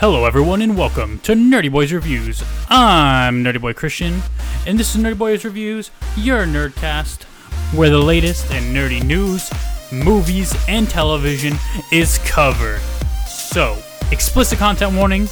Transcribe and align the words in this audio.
Hello, 0.00 0.24
everyone, 0.24 0.62
and 0.62 0.78
welcome 0.78 1.18
to 1.18 1.34
Nerdy 1.34 1.70
Boys 1.70 1.92
Reviews. 1.92 2.42
I'm 2.70 3.44
Nerdy 3.44 3.60
Boy 3.60 3.74
Christian, 3.74 4.22
and 4.66 4.78
this 4.78 4.96
is 4.96 5.02
Nerdy 5.02 5.18
Boys 5.18 5.44
Reviews, 5.44 5.90
your 6.16 6.46
nerdcast, 6.46 7.24
where 7.74 7.90
the 7.90 7.98
latest 7.98 8.50
in 8.50 8.72
nerdy 8.72 9.04
news, 9.04 9.50
movies, 9.92 10.56
and 10.66 10.88
television 10.88 11.52
is 11.92 12.16
covered. 12.24 12.80
So, 13.28 13.76
explicit 14.10 14.58
content 14.58 14.96
warning 14.96 15.28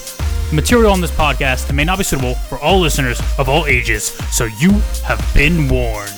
material 0.53 0.93
on 0.93 1.00
this 1.00 1.12
podcast 1.12 1.75
may 1.75 1.85
not 1.85 1.96
be 1.96 2.05
suitable 2.05 2.35
for 2.35 2.59
all 2.59 2.79
listeners 2.79 3.23
of 3.39 3.48
all 3.48 3.64
ages, 3.64 4.09
so 4.30 4.45
you 4.61 4.73
have 5.03 5.30
been 5.32 5.66
warned. 5.71 6.11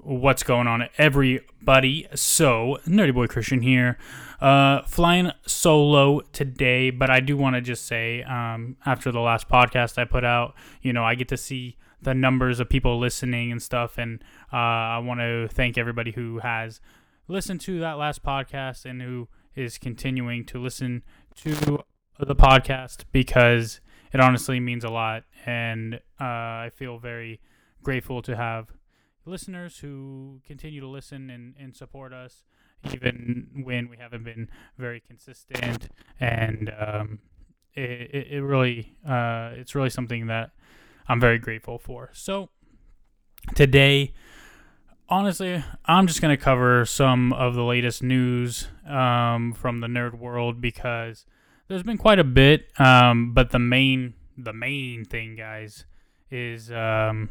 What's 0.00 0.44
going 0.44 0.66
on, 0.66 0.88
everybody? 0.96 2.06
So, 2.14 2.78
Nerdy 2.86 3.12
Boy 3.12 3.26
Christian 3.26 3.60
here. 3.60 3.98
Uh, 4.40 4.82
flying 4.82 5.30
solo 5.46 6.20
today, 6.32 6.90
but 6.90 7.10
I 7.10 7.20
do 7.20 7.36
want 7.36 7.54
to 7.56 7.60
just 7.60 7.86
say, 7.86 8.22
um, 8.24 8.76
after 8.84 9.12
the 9.12 9.20
last 9.20 9.48
podcast 9.48 9.96
I 9.96 10.04
put 10.04 10.24
out, 10.24 10.54
you 10.82 10.92
know, 10.92 11.04
I 11.04 11.14
get 11.14 11.28
to 11.28 11.36
see 11.36 11.76
the 12.02 12.14
numbers 12.14 12.60
of 12.60 12.68
people 12.68 12.98
listening 12.98 13.52
and 13.52 13.62
stuff, 13.62 13.96
and 13.96 14.22
uh, 14.52 14.56
I 14.56 14.98
want 14.98 15.20
to 15.20 15.48
thank 15.48 15.78
everybody 15.78 16.12
who 16.12 16.40
has 16.40 16.80
listened 17.28 17.60
to 17.62 17.80
that 17.80 17.94
last 17.94 18.22
podcast 18.22 18.84
and 18.84 19.00
who 19.00 19.28
is 19.54 19.78
continuing 19.78 20.44
to 20.46 20.60
listen 20.60 21.02
to 21.36 21.84
the 22.18 22.34
podcast 22.34 23.04
because 23.12 23.80
it 24.12 24.20
honestly 24.20 24.60
means 24.60 24.84
a 24.84 24.90
lot, 24.90 25.24
and 25.46 25.94
uh, 26.20 26.66
I 26.66 26.70
feel 26.74 26.98
very 26.98 27.40
grateful 27.82 28.20
to 28.22 28.36
have 28.36 28.72
listeners 29.24 29.78
who 29.78 30.40
continue 30.46 30.80
to 30.80 30.88
listen 30.88 31.30
and, 31.30 31.54
and 31.58 31.74
support 31.74 32.12
us 32.12 32.44
even 32.92 33.48
when 33.64 33.88
we 33.88 33.96
haven't 33.96 34.24
been 34.24 34.48
very 34.78 35.00
consistent. 35.00 35.88
And 36.20 36.72
um, 36.78 37.18
it, 37.74 38.10
it, 38.12 38.26
it 38.32 38.42
really 38.42 38.96
uh, 39.08 39.50
it's 39.54 39.74
really 39.74 39.90
something 39.90 40.26
that 40.28 40.50
i'm 41.08 41.20
very 41.20 41.38
grateful 41.38 41.78
for. 41.78 42.10
So 42.12 42.50
today 43.54 44.14
honestly 45.06 45.62
i'm 45.84 46.06
just 46.06 46.22
going 46.22 46.34
to 46.34 46.42
cover 46.42 46.86
some 46.86 47.30
of 47.34 47.54
the 47.54 47.62
latest 47.62 48.02
news 48.02 48.68
um, 48.88 49.52
from 49.52 49.80
the 49.80 49.86
nerd 49.86 50.18
world 50.18 50.62
because 50.62 51.26
there's 51.68 51.82
been 51.82 51.98
quite 51.98 52.18
a 52.18 52.24
bit 52.24 52.68
um, 52.80 53.34
but 53.34 53.50
the 53.50 53.58
main 53.58 54.14
the 54.38 54.54
main 54.54 55.04
thing 55.04 55.36
guys 55.36 55.84
is 56.30 56.72
um, 56.72 57.28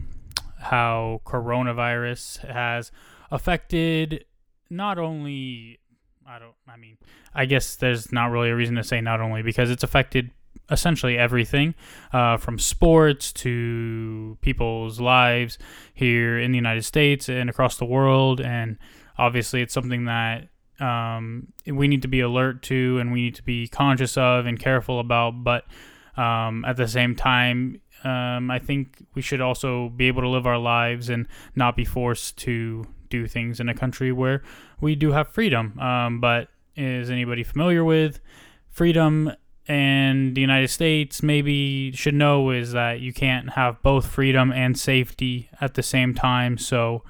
how 0.59 1.19
coronavirus 1.25 2.47
has 2.47 2.91
affected 3.31 4.23
not 4.69 4.97
only 4.97 5.79
I 6.25 6.39
don't 6.39 6.55
I 6.67 6.77
mean 6.77 6.97
I 7.33 7.45
guess 7.45 7.75
there's 7.75 8.11
not 8.11 8.31
really 8.31 8.49
a 8.49 8.55
reason 8.55 8.75
to 8.75 8.83
say 8.83 9.01
not 9.01 9.21
only 9.21 9.41
because 9.41 9.69
it's 9.69 9.83
affected 9.83 10.31
essentially 10.71 11.17
everything 11.17 11.75
uh, 12.13 12.37
from 12.37 12.57
sports 12.57 13.33
to 13.33 14.37
people's 14.41 14.99
lives 14.99 15.57
here 15.93 16.39
in 16.39 16.51
the 16.51 16.57
United 16.57 16.83
States 16.85 17.29
and 17.29 17.49
across 17.49 17.77
the 17.77 17.85
world. 17.85 18.39
And 18.39 18.77
obviously 19.17 19.61
it's 19.61 19.73
something 19.73 20.05
that 20.05 20.47
um, 20.79 21.47
we 21.65 21.87
need 21.87 22.01
to 22.01 22.07
be 22.07 22.21
alert 22.21 22.61
to 22.63 22.97
and 22.99 23.11
we 23.11 23.23
need 23.23 23.35
to 23.35 23.43
be 23.43 23.67
conscious 23.67 24.17
of 24.17 24.45
and 24.45 24.59
careful 24.59 24.99
about. 24.99 25.43
But 25.43 25.65
um, 26.17 26.63
at 26.65 26.77
the 26.77 26.87
same 26.87 27.15
time 27.15 27.81
um, 28.03 28.51
I 28.51 28.59
think 28.59 29.05
we 29.13 29.21
should 29.21 29.41
also 29.41 29.89
be 29.89 30.07
able 30.07 30.23
to 30.23 30.29
live 30.29 30.45
our 30.45 30.57
lives 30.57 31.09
and 31.09 31.27
not 31.55 31.75
be 31.75 31.85
forced 31.85 32.37
to 32.39 32.85
do 33.13 33.27
things 33.27 33.59
in 33.59 33.69
a 33.69 33.75
country 33.75 34.11
where 34.11 34.41
we 34.81 34.95
do 34.95 35.11
have 35.11 35.27
freedom. 35.29 35.79
Um, 35.79 36.19
but 36.19 36.49
is 36.75 37.09
anybody 37.09 37.43
familiar 37.43 37.83
with 37.83 38.19
freedom 38.71 39.31
and 39.67 40.35
the 40.35 40.41
United 40.41 40.69
States? 40.69 41.21
Maybe 41.21 41.91
should 41.93 42.15
know 42.15 42.49
is 42.49 42.71
that 42.71 43.01
you 43.01 43.13
can't 43.13 43.51
have 43.51 43.81
both 43.83 44.07
freedom 44.07 44.51
and 44.51 44.77
safety 44.77 45.49
at 45.61 45.75
the 45.75 45.83
same 45.83 46.15
time. 46.15 46.57
So 46.57 47.03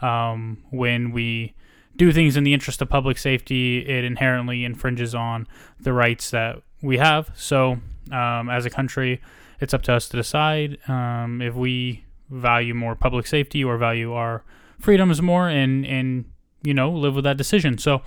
um, 0.00 0.62
when 0.70 1.10
we 1.10 1.54
do 1.96 2.12
things 2.12 2.36
in 2.36 2.44
the 2.44 2.54
interest 2.54 2.80
of 2.80 2.88
public 2.88 3.18
safety, 3.18 3.78
it 3.78 4.04
inherently 4.04 4.64
infringes 4.64 5.14
on 5.14 5.48
the 5.80 5.92
rights 5.92 6.30
that 6.30 6.62
we 6.80 6.98
have. 6.98 7.30
So 7.34 7.80
um, 8.12 8.48
as 8.48 8.64
a 8.66 8.70
country, 8.70 9.20
it's 9.60 9.74
up 9.74 9.82
to 9.82 9.92
us 9.92 10.08
to 10.10 10.16
decide 10.16 10.78
um, 10.88 11.42
if 11.42 11.54
we 11.54 12.04
value 12.30 12.74
more 12.74 12.94
public 12.94 13.26
safety 13.26 13.64
or 13.64 13.76
value 13.76 14.12
our 14.12 14.44
freedoms 14.80 15.22
more 15.22 15.48
and 15.48 15.86
and 15.86 16.24
you 16.62 16.74
know 16.74 16.90
live 16.90 17.14
with 17.14 17.24
that 17.24 17.36
decision. 17.36 17.78
So 17.78 18.02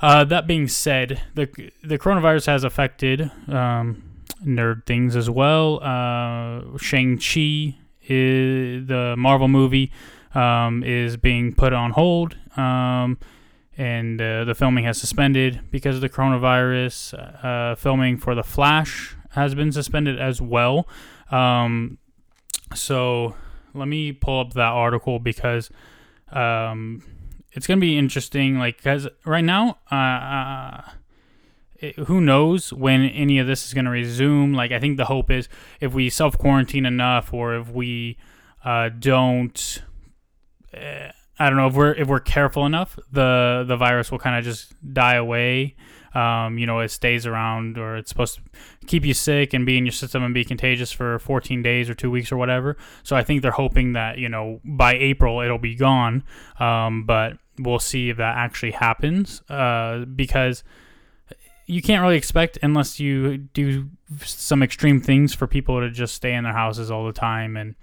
uh, 0.00 0.24
that 0.24 0.46
being 0.46 0.68
said, 0.68 1.22
the 1.34 1.46
the 1.82 1.98
coronavirus 1.98 2.46
has 2.46 2.64
affected 2.64 3.30
um, 3.48 4.22
nerd 4.44 4.86
things 4.86 5.16
as 5.16 5.28
well. 5.28 5.82
Uh, 5.82 6.78
Shang 6.78 7.18
Chi 7.18 7.76
the 8.08 9.14
Marvel 9.18 9.48
movie 9.48 9.92
um, 10.34 10.82
is 10.82 11.16
being 11.16 11.54
put 11.54 11.72
on 11.72 11.92
hold. 11.92 12.36
Um, 12.56 13.18
and 13.76 14.20
uh, 14.20 14.44
the 14.44 14.54
filming 14.54 14.84
has 14.84 14.98
suspended 14.98 15.60
because 15.70 15.94
of 15.94 16.00
the 16.00 16.08
coronavirus. 16.08 17.44
Uh, 17.44 17.74
filming 17.76 18.16
for 18.16 18.34
The 18.34 18.42
Flash 18.42 19.16
has 19.30 19.54
been 19.54 19.70
suspended 19.70 20.18
as 20.18 20.40
well. 20.40 20.88
Um, 21.30 21.98
so 22.74 23.36
let 23.78 23.88
me 23.88 24.12
pull 24.12 24.40
up 24.40 24.52
that 24.54 24.72
article 24.72 25.18
because 25.18 25.70
um, 26.30 27.02
it's 27.52 27.66
gonna 27.66 27.80
be 27.80 27.96
interesting. 27.96 28.58
Like, 28.58 28.82
cause 28.82 29.08
right 29.24 29.44
now, 29.44 29.78
uh, 29.90 29.94
uh 29.94 30.82
it, 31.80 31.96
who 31.96 32.20
knows 32.20 32.72
when 32.72 33.02
any 33.02 33.38
of 33.38 33.46
this 33.46 33.66
is 33.66 33.74
gonna 33.74 33.90
resume? 33.90 34.52
Like, 34.52 34.72
I 34.72 34.80
think 34.80 34.96
the 34.96 35.04
hope 35.04 35.30
is 35.30 35.48
if 35.80 35.94
we 35.94 36.10
self 36.10 36.36
quarantine 36.36 36.86
enough, 36.86 37.32
or 37.32 37.56
if 37.56 37.70
we 37.70 38.18
uh, 38.64 38.90
don't. 38.90 39.82
Uh, 40.74 41.12
I 41.40 41.48
don't 41.48 41.56
know 41.56 41.68
if 41.68 41.74
we're 41.74 41.92
if 41.92 42.08
we're 42.08 42.20
careful 42.20 42.66
enough, 42.66 42.98
the 43.12 43.64
the 43.66 43.76
virus 43.76 44.10
will 44.10 44.18
kind 44.18 44.36
of 44.36 44.44
just 44.44 44.74
die 44.92 45.14
away 45.14 45.76
um, 46.18 46.58
you 46.58 46.66
know, 46.66 46.80
it 46.80 46.90
stays 46.90 47.26
around 47.26 47.78
or 47.78 47.96
it's 47.96 48.08
supposed 48.08 48.36
to 48.36 48.86
keep 48.86 49.04
you 49.04 49.14
sick 49.14 49.54
and 49.54 49.64
be 49.64 49.78
in 49.78 49.86
your 49.86 49.92
system 49.92 50.24
and 50.24 50.34
be 50.34 50.44
contagious 50.44 50.90
for 50.90 51.18
14 51.20 51.62
days 51.62 51.88
or 51.88 51.94
two 51.94 52.10
weeks 52.10 52.32
or 52.32 52.36
whatever. 52.36 52.76
So 53.04 53.14
I 53.14 53.22
think 53.22 53.42
they're 53.42 53.52
hoping 53.52 53.92
that, 53.92 54.18
you 54.18 54.28
know, 54.28 54.60
by 54.64 54.94
April 54.94 55.40
it'll 55.40 55.58
be 55.58 55.76
gone. 55.76 56.24
Um, 56.58 57.04
but 57.04 57.38
we'll 57.58 57.78
see 57.78 58.10
if 58.10 58.16
that 58.16 58.36
actually 58.36 58.72
happens 58.72 59.42
uh, 59.48 60.06
because 60.06 60.64
you 61.66 61.82
can't 61.82 62.02
really 62.02 62.16
expect 62.16 62.58
unless 62.62 62.98
you 62.98 63.36
do 63.36 63.88
some 64.20 64.62
extreme 64.62 65.00
things 65.00 65.34
for 65.34 65.46
people 65.46 65.80
to 65.80 65.90
just 65.90 66.14
stay 66.14 66.34
in 66.34 66.42
their 66.42 66.52
houses 66.52 66.90
all 66.90 67.06
the 67.06 67.12
time 67.12 67.56
and 67.56 67.76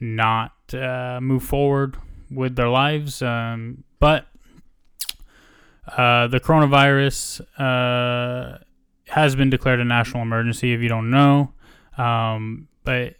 not 0.00 0.52
uh, 0.74 1.18
move 1.22 1.44
forward 1.44 1.96
with 2.30 2.56
their 2.56 2.68
lives. 2.68 3.22
Um, 3.22 3.84
but 4.00 4.26
uh, 5.86 6.26
the 6.28 6.40
coronavirus 6.40 7.40
uh, 7.58 8.58
has 9.08 9.34
been 9.34 9.50
declared 9.50 9.80
a 9.80 9.84
national 9.84 10.22
emergency, 10.22 10.72
if 10.72 10.80
you 10.80 10.88
don't 10.88 11.10
know. 11.10 11.52
Um, 11.98 12.68
but 12.84 13.16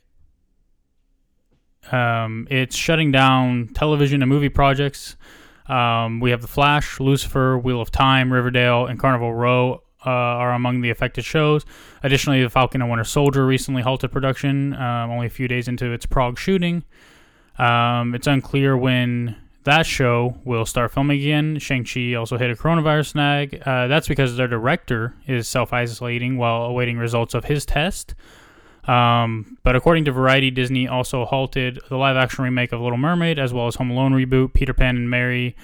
um, 1.93 2.47
it's 2.51 2.77
shutting 2.77 3.11
down 3.11 3.69
television 3.75 4.23
and 4.23 4.29
movie 4.29 4.49
projects. 4.49 5.17
Um, 5.67 6.21
we 6.21 6.31
have 6.31 6.43
The 6.43 6.49
Flash, 6.49 6.99
Lucifer, 7.01 7.59
Wheel 7.59 7.81
of 7.81 7.91
Time, 7.91 8.33
Riverdale, 8.33 8.87
and 8.87 8.99
Carnival 8.99 9.33
Row 9.33 9.83
uh, 10.05 10.11
are 10.11 10.53
among 10.53 10.81
the 10.81 10.91
affected 10.91 11.25
shows. 11.25 11.65
Additionally, 12.03 12.43
The 12.43 12.51
Falcon 12.51 12.81
and 12.81 12.91
Winter 12.91 13.05
Soldier 13.05 13.47
recently 13.47 13.83
halted 13.83 14.11
production, 14.11 14.75
um, 14.75 15.11
only 15.11 15.27
a 15.27 15.31
few 15.31 15.47
days 15.47 15.69
into 15.69 15.93
its 15.93 16.07
Prague 16.07 16.39
shooting. 16.39 16.85
Um, 17.59 18.15
it's 18.15 18.27
unclear 18.27 18.77
when 18.77 19.37
that 19.65 19.85
show 19.87 20.37
will 20.45 20.65
start 20.65 20.93
filming 20.93 21.19
again. 21.21 21.59
Shang-Chi 21.59 22.15
also 22.15 22.39
hit 22.39 22.51
a 22.51 22.55
coronavirus 22.55 23.09
snag. 23.09 23.63
Uh, 23.65 23.89
that's 23.89 24.09
because 24.09 24.37
their 24.37 24.49
director 24.49 25.15
is 25.27 25.49
self 25.49 25.73
isolating 25.73 26.39
while 26.39 26.63
awaiting 26.63 26.97
results 26.97 27.35
of 27.35 27.45
his 27.45 27.67
test. 27.67 28.15
Um, 28.85 29.59
but 29.63 29.77
according 29.77 30.07
to 30.07 30.13
Variety, 30.13 30.51
Disney 30.51 30.89
also 30.89 31.27
halted 31.27 31.79
the 31.89 31.97
live 31.97 32.17
action 32.17 32.45
remake 32.45 32.73
of 32.73 32.81
Little 32.81 32.99
Mermaid, 32.99 33.39
as 33.39 33.53
well 33.53 33.67
as 33.67 33.75
Home 33.77 33.91
Alone 33.91 34.13
reboot, 34.13 34.55
Peter 34.55 34.73
Pan 34.73 34.97
and 34.97 35.11
Mary, 35.11 35.55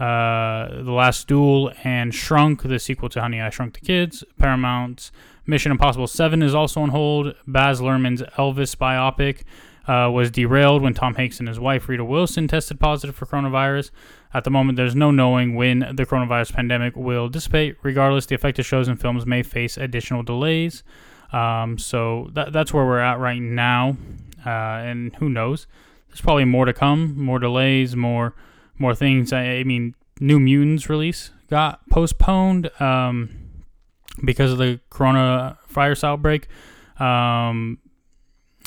uh, 0.00 0.82
The 0.82 0.92
Last 0.92 1.28
Duel, 1.28 1.72
and 1.84 2.12
Shrunk, 2.12 2.62
the 2.62 2.80
sequel 2.80 3.08
to 3.10 3.20
Honey, 3.20 3.40
I 3.40 3.50
Shrunk 3.50 3.74
the 3.74 3.80
Kids. 3.80 4.24
Paramount's 4.38 5.12
Mission 5.46 5.70
Impossible 5.70 6.08
7 6.08 6.42
is 6.42 6.54
also 6.54 6.80
on 6.80 6.88
hold. 6.88 7.34
Baz 7.46 7.80
Luhrmann's 7.80 8.22
Elvis 8.36 8.74
biopic 8.74 9.44
uh, 9.86 10.10
was 10.10 10.30
derailed 10.30 10.82
when 10.82 10.94
Tom 10.94 11.14
Hanks 11.14 11.38
and 11.38 11.48
his 11.48 11.60
wife 11.60 11.88
Rita 11.88 12.04
Wilson 12.04 12.48
tested 12.48 12.80
positive 12.80 13.14
for 13.14 13.26
coronavirus. 13.26 13.90
At 14.34 14.44
the 14.44 14.50
moment, 14.50 14.76
there's 14.76 14.94
no 14.94 15.10
knowing 15.10 15.54
when 15.54 15.80
the 15.80 16.04
coronavirus 16.04 16.52
pandemic 16.52 16.96
will 16.96 17.28
dissipate. 17.28 17.76
Regardless, 17.82 18.26
the 18.26 18.34
affected 18.34 18.64
shows 18.64 18.88
and 18.88 19.00
films 19.00 19.24
may 19.24 19.42
face 19.42 19.76
additional 19.76 20.22
delays. 20.22 20.82
Um, 21.32 21.78
so 21.78 22.30
that, 22.34 22.52
that's 22.52 22.72
where 22.72 22.84
we're 22.84 23.00
at 23.00 23.18
right 23.18 23.40
now, 23.40 23.96
uh, 24.44 24.50
and 24.50 25.14
who 25.16 25.28
knows? 25.28 25.66
There's 26.08 26.20
probably 26.20 26.44
more 26.44 26.64
to 26.64 26.72
come, 26.72 27.18
more 27.18 27.38
delays, 27.38 27.96
more 27.96 28.34
more 28.78 28.94
things. 28.94 29.32
I, 29.32 29.42
I 29.42 29.64
mean, 29.64 29.94
New 30.20 30.38
Mutants 30.38 30.88
release 30.88 31.30
got 31.48 31.88
postponed. 31.88 32.70
Um, 32.80 33.46
because 34.24 34.52
of 34.52 34.58
the 34.58 34.80
coronavirus 34.90 36.04
outbreak. 36.04 36.48
Um, 36.98 37.78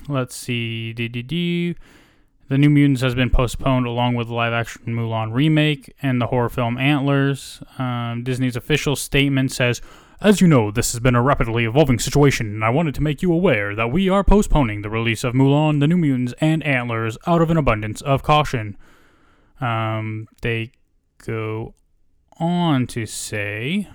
let's 0.09 0.35
see. 0.35 0.94
The 0.94 2.57
New 2.57 2.69
Mutants 2.71 3.01
has 3.01 3.13
been 3.13 3.29
postponed 3.29 3.85
along 3.85 4.15
with 4.15 4.27
the 4.27 4.33
live 4.33 4.53
action 4.53 4.81
Mulan 4.88 5.31
remake 5.31 5.94
and 6.01 6.19
the 6.19 6.27
horror 6.27 6.50
film 6.50 6.79
Antlers. 6.79 7.61
Um, 7.77 8.23
Disney's 8.23 8.56
official 8.56 8.95
statement 8.95 9.51
says, 9.51 9.81
As 10.19 10.41
you 10.41 10.47
know, 10.47 10.71
this 10.71 10.91
has 10.91 11.00
been 11.00 11.13
a 11.13 11.21
rapidly 11.21 11.65
evolving 11.65 12.00
situation, 12.00 12.47
and 12.47 12.65
I 12.65 12.71
wanted 12.71 12.95
to 12.95 13.01
make 13.01 13.21
you 13.21 13.31
aware 13.31 13.75
that 13.75 13.91
we 13.91 14.09
are 14.09 14.23
postponing 14.23 14.81
the 14.81 14.89
release 14.89 15.23
of 15.23 15.35
Mulan, 15.35 15.79
the 15.79 15.88
New 15.88 15.97
Mutants, 15.97 16.33
and 16.41 16.63
Antlers 16.63 17.19
out 17.27 17.44
of 17.44 17.51
an 17.51 17.57
abundance 17.57 18.01
of 18.01 18.23
caution. 18.23 18.75
Um, 19.61 20.27
they 20.41 20.71
go 21.23 21.75
on 22.39 22.88
to 22.88 23.06
say, 23.06 23.88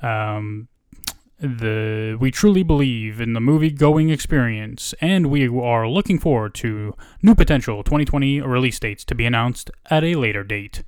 um, 0.00 0.68
the 1.40 2.16
we 2.20 2.30
truly 2.30 2.62
believe 2.62 3.20
in 3.20 3.32
the 3.32 3.40
movie 3.40 3.70
going 3.70 4.10
experience 4.10 4.92
and 5.00 5.26
we 5.26 5.46
are 5.46 5.88
looking 5.88 6.18
forward 6.18 6.52
to 6.52 6.94
new 7.22 7.34
potential 7.34 7.84
2020 7.84 8.40
release 8.40 8.78
dates 8.80 9.04
to 9.04 9.14
be 9.14 9.24
announced 9.24 9.70
at 9.88 10.02
a 10.02 10.16
later 10.16 10.42
date 10.42 10.82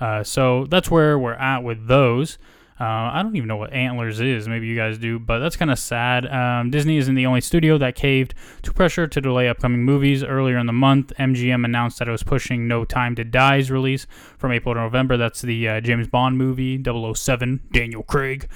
uh, 0.00 0.22
so 0.22 0.64
that's 0.66 0.90
where 0.90 1.18
we're 1.18 1.34
at 1.34 1.64
with 1.64 1.88
those 1.88 2.38
uh, 2.78 2.84
I 2.84 3.22
don't 3.22 3.34
even 3.36 3.48
know 3.48 3.56
what 3.56 3.72
Antlers 3.72 4.20
is. 4.20 4.46
Maybe 4.46 4.66
you 4.66 4.76
guys 4.76 4.98
do, 4.98 5.18
but 5.18 5.38
that's 5.38 5.56
kind 5.56 5.70
of 5.70 5.78
sad. 5.78 6.26
Um, 6.26 6.70
Disney 6.70 6.98
isn't 6.98 7.14
the 7.14 7.24
only 7.24 7.40
studio 7.40 7.78
that 7.78 7.94
caved 7.94 8.34
to 8.62 8.72
pressure 8.72 9.06
to 9.06 9.20
delay 9.20 9.48
upcoming 9.48 9.82
movies. 9.82 10.22
Earlier 10.22 10.58
in 10.58 10.66
the 10.66 10.74
month, 10.74 11.10
MGM 11.18 11.64
announced 11.64 11.98
that 11.98 12.08
it 12.08 12.10
was 12.10 12.22
pushing 12.22 12.68
No 12.68 12.84
Time 12.84 13.14
to 13.14 13.24
Die's 13.24 13.70
release 13.70 14.06
from 14.36 14.52
April 14.52 14.74
to 14.74 14.80
November. 14.80 15.16
That's 15.16 15.40
the 15.40 15.66
uh, 15.66 15.80
James 15.80 16.06
Bond 16.06 16.36
movie, 16.36 16.82
007, 16.84 17.60
Daniel 17.72 18.02
Craig. 18.02 18.46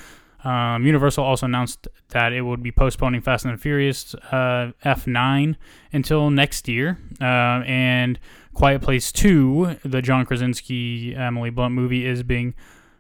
Um, 0.45 0.87
Universal 0.87 1.25
also 1.25 1.47
announced 1.47 1.87
that 2.09 2.33
it 2.33 2.43
would 2.43 2.63
be 2.63 2.73
postponing 2.73 3.21
Fast 3.21 3.45
and 3.45 3.55
the 3.55 3.59
Furious 3.59 4.15
uh, 4.15 4.73
F9 4.85 5.57
until 5.93 6.31
next 6.31 6.69
year. 6.69 6.99
Uh, 7.21 7.63
and 7.67 8.19
Quiet 8.55 8.83
Place 8.83 9.13
2, 9.13 9.79
the 9.85 10.03
John 10.03 10.25
Krasinski 10.25 11.15
Emily 11.15 11.51
Blunt 11.51 11.75
movie, 11.75 12.07
is 12.07 12.23
being. 12.23 12.55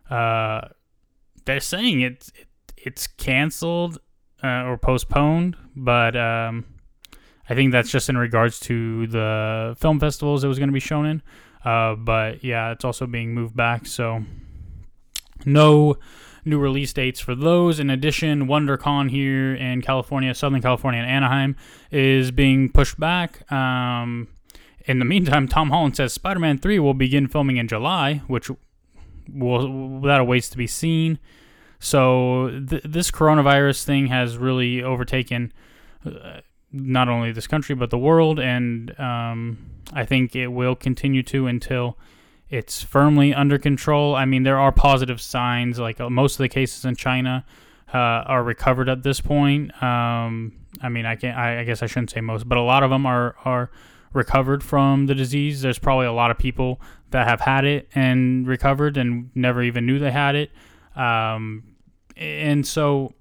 Uh, 0.09 0.69
they're 1.45 1.61
saying 1.61 2.03
it's 2.03 2.29
it, 2.31 2.47
it's 2.77 3.07
canceled 3.07 3.99
uh, 4.43 4.65
or 4.65 4.77
postponed, 4.77 5.57
but 5.75 6.17
um, 6.17 6.67
I 7.49 7.55
think 7.55 7.73
that's 7.73 7.91
just 7.91 8.09
in 8.09 8.19
regards 8.19 8.61
to 8.61 9.07
the 9.07 9.77
film 9.79 9.99
festivals 9.99 10.45
it 10.45 10.49
was 10.49 10.59
going 10.59 10.69
to 10.69 10.75
be 10.75 10.81
shown 10.81 11.07
in. 11.07 11.23
Uh, 11.65 11.95
but 11.95 12.43
yeah, 12.45 12.71
it's 12.73 12.85
also 12.85 13.07
being 13.07 13.35
moved 13.35 13.57
back. 13.57 13.87
So 13.87 14.25
no 15.45 15.97
new 16.45 16.59
release 16.59 16.93
dates 16.93 17.21
for 17.21 17.35
those. 17.35 17.81
In 17.81 17.91
addition, 17.91 18.47
WonderCon 18.47 19.11
here 19.11 19.55
in 19.55 19.83
California, 19.83 20.35
Southern 20.35 20.63
California, 20.63 21.01
and 21.01 21.11
Anaheim 21.11 21.57
is 21.91 22.31
being 22.31 22.71
pushed 22.71 22.99
back. 22.99 23.51
Um, 23.53 24.29
in 24.87 24.99
the 24.99 25.05
meantime, 25.05 25.49
Tom 25.49 25.71
Holland 25.71 25.97
says 25.97 26.13
Spider 26.13 26.41
Man 26.41 26.59
3 26.59 26.79
will 26.79 26.95
begin 26.95 27.29
filming 27.29 27.57
in 27.57 27.69
July, 27.69 28.23
which 28.27 28.51
will 29.29 30.01
that 30.01 30.21
awaits 30.21 30.49
to 30.51 30.57
be 30.57 30.67
seen. 30.67 31.19
So 31.79 32.65
th- 32.69 32.83
this 32.85 33.11
coronavirus 33.11 33.85
thing 33.85 34.09
has 34.09 34.37
really 34.37 34.83
overtaken 34.83 35.53
uh, 36.05 36.41
not 36.73 37.09
only 37.09 37.33
this 37.33 37.47
country 37.47 37.75
but 37.75 37.91
the 37.91 37.99
world, 37.99 38.39
and 38.39 38.99
um, 39.01 39.59
I 39.93 40.05
think 40.05 40.37
it 40.37 40.49
will 40.49 40.77
continue 40.77 41.23
to 41.25 41.47
until 41.47 41.99
it's 42.50 42.82
firmly 42.82 43.32
under 43.32 43.58
control. 43.58 44.17
I 44.17 44.25
mean, 44.25 44.43
there 44.43 44.58
are 44.58 44.73
positive 44.73 45.20
signs. 45.20 45.79
Like 45.79 46.00
uh, 46.00 46.11
most 46.11 46.35
of 46.35 46.38
the 46.38 46.49
cases 46.49 46.85
in 46.85 46.97
China 46.97 47.44
uh, 47.94 47.97
are 47.97 48.43
recovered 48.43 48.88
at 48.88 49.02
this 49.02 49.20
point. 49.20 49.70
Um, 49.82 50.52
I 50.82 50.88
mean, 50.88 51.06
I 51.06 51.17
can 51.17 51.35
I, 51.35 51.61
I 51.61 51.64
guess 51.64 51.82
I 51.82 51.87
shouldn't 51.87 52.11
say 52.11 52.20
most, 52.20 52.49
but 52.49 52.58
a 52.58 52.62
lot 52.62 52.82
of 52.82 52.91
them 52.91 53.06
are 53.06 53.37
are 53.44 53.70
recovered 54.12 54.64
from 54.64 55.06
the 55.06 55.14
disease. 55.14 55.62
There's 55.62 55.79
probably 55.79 56.06
a 56.06 56.12
lot 56.12 56.32
of 56.32 56.38
people 56.38 56.81
that 57.11 57.29
have 57.29 57.41
had 57.41 57.64
it 57.64 57.88
and 57.94 58.47
recovered 58.47 58.97
and 58.97 59.31
never 59.35 59.62
even 59.62 59.87
knew 59.87 59.99
they 59.99 60.11
had 60.11 60.35
it. 60.35 60.50
Um, 60.97 61.76
and 62.17 62.67
so 62.67 63.14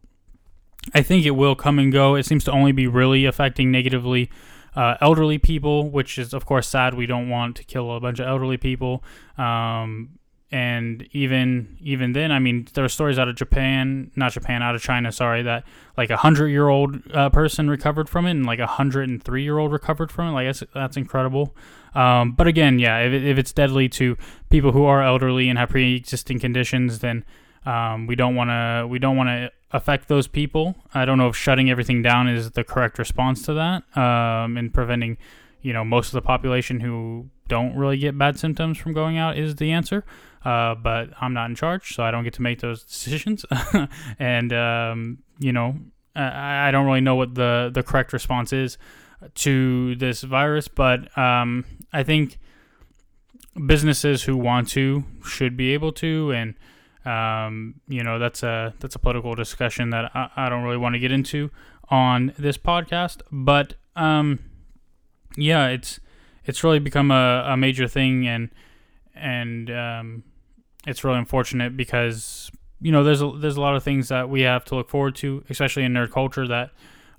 I 0.93 1.03
think 1.03 1.25
it 1.25 1.31
will 1.31 1.55
come 1.55 1.77
and 1.77 1.91
go. 1.91 2.15
It 2.15 2.25
seems 2.25 2.43
to 2.45 2.51
only 2.51 2.71
be 2.71 2.87
really 2.87 3.25
affecting 3.25 3.71
negatively 3.71 4.31
uh, 4.79 4.95
elderly 5.01 5.37
people, 5.37 5.89
which 5.89 6.17
is 6.17 6.33
of 6.33 6.45
course 6.45 6.65
sad. 6.65 6.93
We 6.93 7.05
don't 7.05 7.27
want 7.27 7.57
to 7.57 7.65
kill 7.65 7.91
a 7.91 7.99
bunch 7.99 8.19
of 8.19 8.27
elderly 8.27 8.55
people. 8.55 9.03
Um, 9.37 10.19
and 10.51 11.05
even 11.11 11.77
even 11.81 12.13
then, 12.13 12.31
I 12.31 12.39
mean, 12.39 12.65
there 12.73 12.85
are 12.85 12.89
stories 12.89 13.19
out 13.19 13.27
of 13.27 13.35
Japan, 13.35 14.09
not 14.15 14.31
Japan, 14.31 14.63
out 14.63 14.75
of 14.75 14.81
China, 14.81 15.11
sorry, 15.11 15.43
that 15.43 15.65
like 15.97 16.09
a 16.09 16.15
hundred 16.15 16.47
year 16.47 16.69
old 16.69 17.01
uh, 17.13 17.29
person 17.29 17.69
recovered 17.69 18.07
from 18.07 18.25
it, 18.25 18.31
and 18.31 18.45
like 18.45 18.59
a 18.59 18.67
hundred 18.67 19.09
and 19.09 19.21
three 19.21 19.43
year 19.43 19.57
old 19.57 19.73
recovered 19.73 20.13
from 20.13 20.29
it. 20.29 20.31
Like 20.31 20.47
that's 20.47 20.63
that's 20.73 20.95
incredible. 20.95 21.53
Um, 21.93 22.31
but 22.31 22.47
again, 22.47 22.79
yeah, 22.79 22.99
if, 22.99 23.11
if 23.11 23.37
it's 23.37 23.51
deadly 23.51 23.89
to 23.89 24.15
people 24.49 24.71
who 24.71 24.85
are 24.85 25.03
elderly 25.03 25.49
and 25.49 25.59
have 25.59 25.69
pre 25.69 25.97
existing 25.97 26.39
conditions, 26.39 26.99
then 26.99 27.25
um, 27.65 28.07
we 28.07 28.15
don't 28.15 28.35
want 28.35 28.49
to 28.49 28.87
we 28.87 28.99
don't 28.99 29.17
want 29.17 29.29
to 29.29 29.51
affect 29.71 30.07
those 30.07 30.27
people. 30.27 30.75
I 30.93 31.05
don't 31.05 31.17
know 31.17 31.27
if 31.27 31.35
shutting 31.35 31.69
everything 31.69 32.01
down 32.01 32.27
is 32.27 32.51
the 32.51 32.63
correct 32.63 32.97
response 32.99 33.41
to 33.43 33.53
that, 33.53 33.97
um, 33.97 34.57
and 34.57 34.73
preventing 34.73 35.17
you 35.61 35.73
know 35.73 35.83
most 35.83 36.07
of 36.07 36.13
the 36.13 36.21
population 36.21 36.79
who 36.79 37.29
don't 37.47 37.75
really 37.75 37.97
get 37.97 38.17
bad 38.17 38.39
symptoms 38.39 38.77
from 38.77 38.93
going 38.93 39.17
out 39.17 39.37
is 39.37 39.55
the 39.55 39.71
answer. 39.71 40.05
Uh, 40.45 40.73
but 40.73 41.09
I'm 41.19 41.33
not 41.33 41.49
in 41.49 41.55
charge, 41.55 41.93
so 41.95 42.03
I 42.03 42.11
don't 42.11 42.23
get 42.23 42.33
to 42.35 42.41
make 42.41 42.61
those 42.61 42.83
decisions. 42.85 43.45
and 44.19 44.53
um, 44.53 45.17
you 45.37 45.51
know, 45.51 45.75
I, 46.15 46.69
I, 46.69 46.71
don't 46.71 46.85
really 46.85 47.01
know 47.01 47.15
what 47.15 47.35
the 47.35 47.69
the 47.73 47.83
correct 47.83 48.13
response 48.13 48.53
is 48.53 48.77
to 49.35 49.95
this 49.95 50.21
virus, 50.21 50.69
but 50.69 51.15
um, 51.17 51.65
I 51.91 52.03
think 52.03 52.39
businesses 53.65 54.23
who 54.23 54.37
want 54.37 54.69
to 54.69 55.03
should 55.25 55.57
be 55.57 55.73
able 55.73 55.91
to, 55.93 56.31
and 56.31 56.55
um, 57.05 57.75
you 57.87 58.03
know, 58.03 58.19
that's 58.19 58.43
a 58.43 58.73
that's 58.79 58.95
a 58.95 58.99
political 58.99 59.35
discussion 59.35 59.89
that 59.91 60.11
I, 60.13 60.29
I 60.35 60.49
don't 60.49 60.63
really 60.63 60.77
want 60.77 60.95
to 60.95 60.99
get 60.99 61.11
into 61.11 61.49
on 61.89 62.33
this 62.37 62.57
podcast. 62.57 63.21
But 63.31 63.75
um, 63.95 64.39
yeah, 65.37 65.67
it's 65.67 65.99
it's 66.45 66.63
really 66.63 66.79
become 66.79 67.11
a, 67.11 67.45
a 67.47 67.57
major 67.57 67.87
thing, 67.87 68.27
and 68.27 68.49
and 69.15 69.71
um, 69.71 70.23
it's 70.87 71.03
really 71.03 71.17
unfortunate 71.17 71.77
because 71.77 72.51
you 72.81 72.91
know 72.91 73.03
there's 73.03 73.21
a, 73.21 73.31
there's 73.37 73.57
a 73.57 73.61
lot 73.61 73.75
of 73.75 73.83
things 73.83 74.09
that 74.09 74.29
we 74.29 74.41
have 74.41 74.65
to 74.65 74.75
look 74.75 74.89
forward 74.89 75.15
to, 75.15 75.43
especially 75.49 75.83
in 75.83 75.93
nerd 75.93 76.11
culture 76.11 76.47
that 76.47 76.71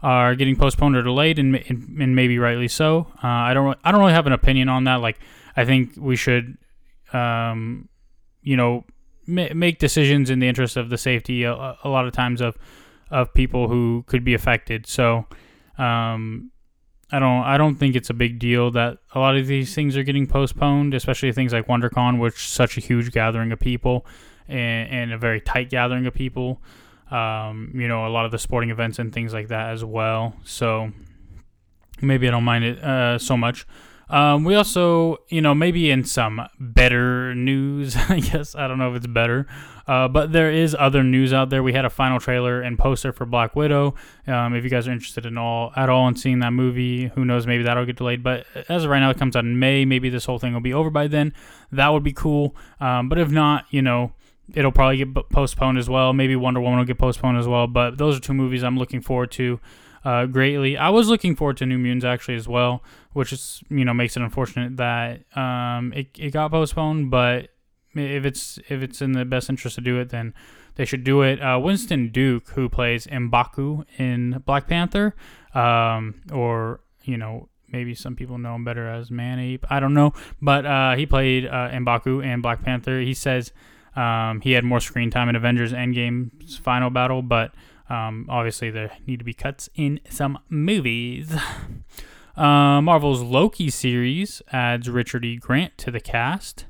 are 0.02 0.34
getting 0.34 0.56
postponed 0.56 0.96
or 0.96 1.02
delayed, 1.02 1.38
and 1.38 1.56
and, 1.68 2.14
maybe 2.14 2.38
rightly 2.38 2.68
so. 2.68 3.06
Uh, 3.22 3.28
I 3.28 3.54
don't 3.54 3.78
I 3.84 3.92
don't 3.92 4.00
really 4.00 4.12
have 4.12 4.26
an 4.26 4.32
opinion 4.32 4.68
on 4.68 4.84
that. 4.84 4.96
Like 4.96 5.18
I 5.56 5.64
think 5.64 5.94
we 5.96 6.16
should, 6.16 6.56
um, 7.12 7.88
you 8.42 8.56
know, 8.56 8.84
make 9.26 9.78
decisions 9.78 10.30
in 10.30 10.40
the 10.40 10.48
interest 10.48 10.76
of 10.76 10.90
the 10.90 10.98
safety 10.98 11.44
a, 11.44 11.52
a, 11.52 11.88
lot 11.88 12.06
of 12.06 12.12
times 12.12 12.40
of 12.40 12.56
of 13.10 13.32
people 13.34 13.68
who 13.68 14.04
could 14.06 14.24
be 14.24 14.34
affected. 14.34 14.86
So 14.86 15.26
um, 15.78 16.50
I 17.12 17.18
don't 17.18 17.42
I 17.42 17.58
don't 17.58 17.76
think 17.76 17.96
it's 17.96 18.10
a 18.10 18.14
big 18.14 18.38
deal 18.38 18.70
that 18.72 18.98
a 19.14 19.18
lot 19.18 19.36
of 19.36 19.46
these 19.46 19.74
things 19.74 19.96
are 19.96 20.02
getting 20.02 20.26
postponed, 20.26 20.94
especially 20.94 21.32
things 21.32 21.52
like 21.52 21.66
WonderCon, 21.66 22.18
which 22.18 22.34
is 22.34 22.42
such 22.42 22.76
a 22.76 22.80
huge 22.80 23.12
gathering 23.12 23.52
of 23.52 23.58
people 23.58 24.06
and, 24.48 24.88
and 24.90 25.12
a 25.12 25.18
very 25.18 25.40
tight 25.40 25.70
gathering 25.70 26.06
of 26.06 26.14
people. 26.14 26.60
Um, 27.10 27.72
you 27.74 27.88
know, 27.88 28.06
a 28.06 28.10
lot 28.10 28.24
of 28.24 28.30
the 28.30 28.38
sporting 28.38 28.70
events 28.70 29.00
and 29.00 29.12
things 29.12 29.34
like 29.34 29.48
that 29.48 29.70
as 29.70 29.84
well. 29.84 30.36
So 30.44 30.92
maybe 32.00 32.28
I 32.28 32.30
don't 32.30 32.44
mind 32.44 32.64
it 32.64 32.82
uh, 32.82 33.18
so 33.18 33.36
much. 33.36 33.66
Um, 34.10 34.42
we 34.42 34.56
also, 34.56 35.18
you 35.28 35.40
know, 35.40 35.54
maybe 35.54 35.90
in 35.90 36.04
some 36.04 36.42
better 36.58 37.34
news, 37.34 37.96
I 38.08 38.20
guess. 38.20 38.54
I 38.54 38.66
don't 38.68 38.78
know 38.78 38.90
if 38.90 38.96
it's 38.96 39.06
better. 39.06 39.46
Uh, 39.86 40.08
but 40.08 40.32
there 40.32 40.50
is 40.50 40.76
other 40.78 41.02
news 41.02 41.32
out 41.32 41.50
there. 41.50 41.62
We 41.62 41.72
had 41.72 41.84
a 41.84 41.90
final 41.90 42.20
trailer 42.20 42.60
and 42.60 42.78
poster 42.78 43.12
for 43.12 43.24
Black 43.24 43.56
Widow. 43.56 43.94
Um, 44.26 44.54
if 44.54 44.62
you 44.62 44.70
guys 44.70 44.86
are 44.86 44.92
interested 44.92 45.26
in 45.26 45.38
all 45.38 45.72
at 45.74 45.88
all 45.88 46.06
in 46.08 46.16
seeing 46.16 46.40
that 46.40 46.52
movie, 46.52 47.08
who 47.08 47.24
knows? 47.24 47.46
Maybe 47.46 47.62
that'll 47.62 47.86
get 47.86 47.96
delayed. 47.96 48.22
But 48.22 48.46
as 48.68 48.84
of 48.84 48.90
right 48.90 49.00
now, 49.00 49.10
it 49.10 49.18
comes 49.18 49.34
out 49.36 49.44
in 49.44 49.58
May. 49.58 49.84
Maybe 49.84 50.08
this 50.08 50.26
whole 50.26 50.38
thing 50.38 50.52
will 50.52 50.60
be 50.60 50.74
over 50.74 50.90
by 50.90 51.06
then. 51.06 51.32
That 51.72 51.88
would 51.88 52.04
be 52.04 52.12
cool. 52.12 52.54
Um, 52.80 53.08
but 53.08 53.18
if 53.18 53.30
not, 53.30 53.64
you 53.70 53.82
know, 53.82 54.12
it'll 54.54 54.72
probably 54.72 54.98
get 54.98 55.14
postponed 55.30 55.78
as 55.78 55.88
well. 55.88 56.12
Maybe 56.12 56.36
Wonder 56.36 56.60
Woman 56.60 56.78
will 56.78 56.86
get 56.86 56.98
postponed 56.98 57.38
as 57.38 57.48
well. 57.48 57.66
But 57.66 57.98
those 57.98 58.16
are 58.16 58.20
two 58.20 58.34
movies 58.34 58.62
I'm 58.62 58.78
looking 58.78 59.00
forward 59.00 59.30
to 59.32 59.60
uh, 60.04 60.26
greatly. 60.26 60.76
I 60.76 60.88
was 60.90 61.08
looking 61.08 61.36
forward 61.36 61.56
to 61.58 61.66
New 61.66 61.78
Mutants 61.78 62.04
actually 62.04 62.36
as 62.36 62.48
well, 62.48 62.82
which 63.12 63.32
is 63.32 63.62
you 63.68 63.84
know 63.84 63.94
makes 63.94 64.16
it 64.16 64.22
unfortunate 64.22 64.76
that 64.76 65.24
um, 65.36 65.92
it, 65.92 66.08
it 66.18 66.32
got 66.32 66.50
postponed. 66.50 67.10
But 67.10 67.48
if 67.94 68.24
it's 68.24 68.58
if 68.68 68.82
it's 68.82 69.02
in 69.02 69.12
the 69.12 69.24
best 69.24 69.48
interest 69.50 69.76
to 69.76 69.80
do 69.80 69.98
it, 69.98 70.10
then 70.10 70.34
they 70.76 70.84
should 70.84 71.04
do 71.04 71.22
it. 71.22 71.40
Uh, 71.42 71.58
Winston 71.62 72.08
Duke, 72.10 72.50
who 72.50 72.68
plays 72.68 73.06
Mbaku 73.06 73.84
in 73.98 74.42
Black 74.46 74.68
Panther, 74.68 75.14
um, 75.54 76.22
or 76.32 76.80
you 77.04 77.16
know 77.16 77.48
maybe 77.68 77.94
some 77.94 78.16
people 78.16 78.38
know 78.38 78.54
him 78.54 78.64
better 78.64 78.88
as 78.88 79.10
Manape. 79.10 79.64
I 79.70 79.80
don't 79.80 79.94
know, 79.94 80.12
but 80.40 80.66
uh, 80.66 80.96
he 80.96 81.06
played 81.06 81.46
uh, 81.46 81.70
Mbaku 81.70 82.24
in 82.24 82.40
Black 82.40 82.62
Panther. 82.62 83.00
He 83.00 83.14
says 83.14 83.52
Um, 83.96 84.40
he 84.40 84.52
had 84.52 84.64
more 84.64 84.80
screen 84.80 85.10
time 85.10 85.28
in 85.28 85.36
Avengers 85.36 85.72
Endgame's 85.72 86.56
final 86.56 86.90
battle, 86.90 87.22
but 87.22 87.52
um, 87.90 88.26
obviously 88.28 88.70
there 88.70 88.96
need 89.06 89.18
to 89.18 89.24
be 89.24 89.34
cuts 89.34 89.68
in 89.74 90.00
some 90.08 90.38
movies. 90.48 91.34
Uh, 92.36 92.80
Marvel's 92.80 93.20
Loki 93.20 93.68
series 93.68 94.40
adds 94.50 94.88
Richard 94.88 95.26
E. 95.26 95.36
Grant 95.36 95.76
to 95.76 95.90
the 95.90 96.00
cast. 96.00 96.64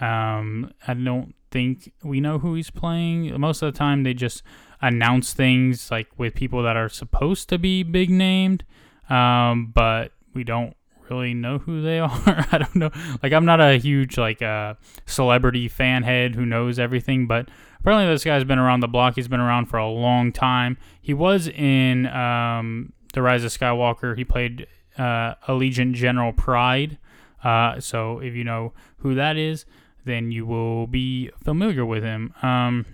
Um, 0.00 0.72
I 0.88 0.94
don't 0.94 1.36
think 1.52 1.92
we 2.02 2.20
know 2.20 2.40
who 2.40 2.54
he's 2.54 2.70
playing. 2.70 3.38
Most 3.40 3.62
of 3.62 3.72
the 3.72 3.78
time, 3.78 4.02
they 4.02 4.14
just 4.14 4.42
announce 4.82 5.32
things 5.32 5.90
like 5.90 6.08
with 6.18 6.34
people 6.34 6.64
that 6.64 6.76
are 6.76 6.88
supposed 6.88 7.48
to 7.50 7.58
be 7.58 7.84
big 7.84 8.10
named, 8.10 8.64
um, 9.08 9.70
but 9.72 10.12
we 10.32 10.42
don't 10.42 10.76
really 11.10 11.34
know 11.34 11.58
who 11.58 11.82
they 11.82 11.98
are. 12.00 12.10
I 12.52 12.58
don't 12.58 12.76
know. 12.76 12.90
Like 13.22 13.32
I'm 13.32 13.44
not 13.44 13.60
a 13.60 13.76
huge 13.76 14.18
like 14.18 14.42
uh, 14.42 14.74
celebrity 15.06 15.68
fan 15.68 16.02
head 16.02 16.34
who 16.34 16.46
knows 16.46 16.78
everything, 16.78 17.26
but 17.26 17.48
apparently 17.80 18.06
this 18.06 18.24
guy's 18.24 18.44
been 18.44 18.58
around 18.58 18.80
the 18.80 18.88
block. 18.88 19.14
He's 19.16 19.28
been 19.28 19.40
around 19.40 19.66
for 19.66 19.76
a 19.76 19.88
long 19.88 20.32
time. 20.32 20.76
He 21.00 21.14
was 21.14 21.48
in 21.48 22.06
um, 22.06 22.92
the 23.12 23.22
Rise 23.22 23.44
of 23.44 23.52
Skywalker. 23.52 24.16
He 24.16 24.24
played 24.24 24.66
uh, 24.98 25.34
Allegiant 25.48 25.94
General 25.94 26.32
Pryde. 26.32 26.98
Uh, 27.42 27.78
so 27.78 28.20
if 28.20 28.34
you 28.34 28.44
know 28.44 28.72
who 28.98 29.14
that 29.14 29.36
is, 29.36 29.66
then 30.04 30.30
you 30.30 30.46
will 30.46 30.86
be 30.86 31.30
familiar 31.42 31.84
with 31.84 32.02
him. 32.02 32.32
Um, 32.42 32.86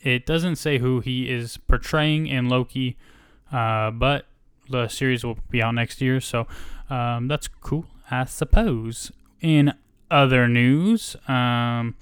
it 0.00 0.26
doesn't 0.26 0.56
say 0.56 0.78
who 0.78 1.00
he 1.00 1.30
is 1.30 1.56
portraying 1.56 2.26
in 2.26 2.48
Loki, 2.48 2.96
uh, 3.52 3.90
but 3.90 4.26
the 4.72 4.88
series 4.88 5.24
will 5.24 5.38
be 5.50 5.62
out 5.62 5.74
next 5.74 6.00
year, 6.00 6.20
so 6.20 6.46
um, 6.90 7.28
that's 7.28 7.48
cool, 7.48 7.86
I 8.10 8.24
suppose. 8.24 9.12
In 9.40 9.74
other 10.10 10.48
news, 10.48 11.16
um, 11.28 11.94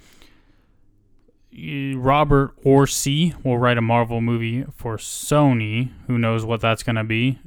Robert 1.96 2.60
Orci 2.64 3.34
will 3.44 3.58
write 3.58 3.78
a 3.78 3.82
Marvel 3.82 4.20
movie 4.20 4.64
for 4.74 4.96
Sony. 4.96 5.90
Who 6.06 6.18
knows 6.18 6.44
what 6.44 6.60
that's 6.60 6.82
going 6.82 6.96
to 6.96 7.04
be? 7.04 7.38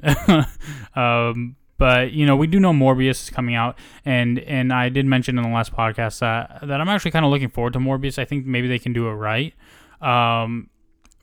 um, 0.96 1.56
but 1.78 2.12
you 2.12 2.26
know, 2.26 2.36
we 2.36 2.48
do 2.48 2.60
know 2.60 2.72
Morbius 2.72 3.24
is 3.24 3.30
coming 3.30 3.56
out, 3.56 3.78
and 4.06 4.40
and 4.40 4.72
I 4.72 4.90
did 4.90 5.06
mention 5.06 5.38
in 5.38 5.44
the 5.44 5.50
last 5.50 5.74
podcast 5.74 6.20
that 6.20 6.60
that 6.68 6.80
I'm 6.80 6.90
actually 6.90 7.12
kind 7.12 7.26
of 7.26 7.32
looking 7.32 7.50
forward 7.50 7.74
to 7.74 7.80
Morbius. 7.80 8.20
I 8.20 8.26
think 8.26 8.46
maybe 8.46 8.68
they 8.68 8.80
can 8.80 8.94
do 8.94 9.08
it 9.08 9.14
right. 9.14 9.54
Um, 10.02 10.70